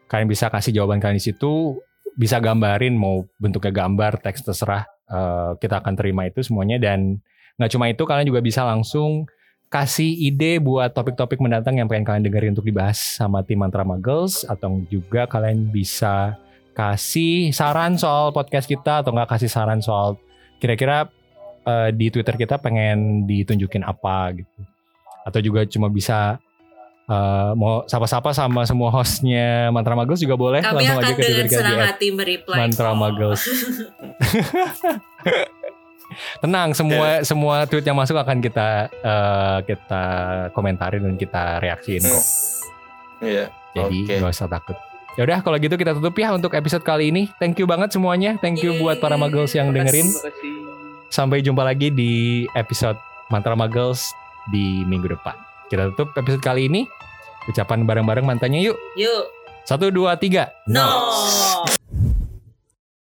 Kalian 0.06 0.30
bisa 0.30 0.49
kasih 0.53 0.72
jawaban 0.72 1.01
kalian 1.01 1.18
di 1.18 1.26
situ, 1.32 1.80
bisa 2.16 2.38
gambarin 2.39 2.93
mau 2.95 3.26
bentuknya 3.41 3.74
gambar, 3.74 4.22
teks 4.22 4.45
terserah. 4.45 4.86
Uh, 5.06 5.53
kita 5.62 5.86
akan 5.86 5.93
terima 5.93 6.26
itu 6.26 6.41
semuanya 6.41 6.82
dan 6.82 7.22
nggak 7.62 7.72
cuma 7.72 7.86
itu 7.93 8.03
kalian 8.10 8.26
juga 8.26 8.41
bisa 8.41 8.66
langsung 8.66 9.30
kasih 9.70 10.08
ide 10.08 10.58
buat 10.58 10.93
topik-topik 10.97 11.38
mendatang 11.38 11.78
yang 11.78 11.86
pengen 11.86 12.06
kalian 12.10 12.24
dengerin 12.26 12.51
untuk 12.58 12.66
dibahas 12.66 12.97
sama 12.97 13.45
tim 13.45 13.62
Mantra 13.62 13.86
Muggles 13.86 14.41
atau 14.49 14.82
juga 14.89 15.30
kalian 15.30 15.70
bisa 15.70 16.41
kasih 16.74 17.53
saran 17.53 17.95
soal 17.95 18.34
podcast 18.34 18.66
kita 18.66 19.06
atau 19.06 19.14
nggak 19.14 19.30
kasih 19.38 19.49
saran 19.49 19.80
soal 19.80 20.18
kira-kira 20.60 21.06
uh, 21.66 21.89
di 21.91 22.12
Twitter 22.12 22.36
kita 22.36 22.60
pengen 22.62 23.24
ditunjukin 23.30 23.84
apa 23.84 24.36
gitu 24.36 24.60
atau 25.26 25.39
juga 25.41 25.66
cuma 25.66 25.89
bisa 25.89 26.38
uh, 27.10 27.51
mau 27.58 27.84
sapa-sapa 27.86 28.34
sama 28.34 28.66
semua 28.66 28.89
hostnya 28.93 29.70
Mantra 29.70 29.93
Muggles 29.93 30.22
juga 30.22 30.36
boleh 30.38 30.62
Kami 30.62 30.82
langsung 30.82 30.97
akan 30.97 31.06
aja 31.06 31.14
ke 31.14 31.22
Twitter 31.22 31.32
dengan 31.34 31.47
kita 31.49 31.62
senang 31.62 31.82
hati 31.86 32.08
mereply. 32.12 32.58
Mantra. 32.58 32.91
Muggles. 32.95 33.41
Tenang, 36.41 36.72
semua 36.78 37.26
semua 37.26 37.66
tweet 37.68 37.86
yang 37.86 37.97
masuk 37.97 38.16
akan 38.16 38.38
kita 38.39 38.89
eh, 38.89 39.58
kita 39.66 40.03
komentarin 40.53 41.03
dan 41.03 41.16
kita 41.18 41.60
reaksiin 41.60 42.03
kok. 42.06 42.26
Iya. 43.24 43.45
Jadi 43.76 43.97
Oke. 44.08 44.16
nggak 44.22 44.34
usah 44.34 44.47
takut. 44.47 44.78
Ya 45.16 45.24
udah 45.24 45.39
kalau 45.39 45.56
gitu 45.60 45.76
kita 45.80 45.95
tutup 45.95 46.16
ya 46.20 46.36
untuk 46.36 46.51
episode 46.56 46.84
kali 46.84 47.12
ini. 47.12 47.32
Thank 47.39 47.60
you 47.60 47.68
banget 47.68 47.95
semuanya. 47.95 48.36
Thank 48.39 48.64
you 48.64 48.76
buat 48.80 48.99
para 48.99 49.16
muggles 49.16 49.56
yang 49.56 49.72
dengerin. 49.72 50.08
Terima 50.08 50.28
kasih. 50.28 50.56
Sampai 51.08 51.39
jumpa 51.39 51.64
lagi 51.64 51.88
di 51.88 52.43
episode 52.51 52.99
Mantra 53.32 53.56
Muggles 53.56 54.12
di 54.51 54.84
minggu 54.84 55.08
depan. 55.08 55.44
Kita 55.66 55.89
tutup 55.93 56.13
episode 56.13 56.41
kali 56.45 56.70
ini. 56.70 56.86
Ucapan 57.49 57.86
bareng-bareng 57.86 58.26
mantannya 58.26 58.61
yuk. 58.61 58.78
Yuk. 58.97 59.24
Satu, 59.66 59.89
dua, 59.89 60.18
tiga. 60.18 60.53
No. 60.70 60.86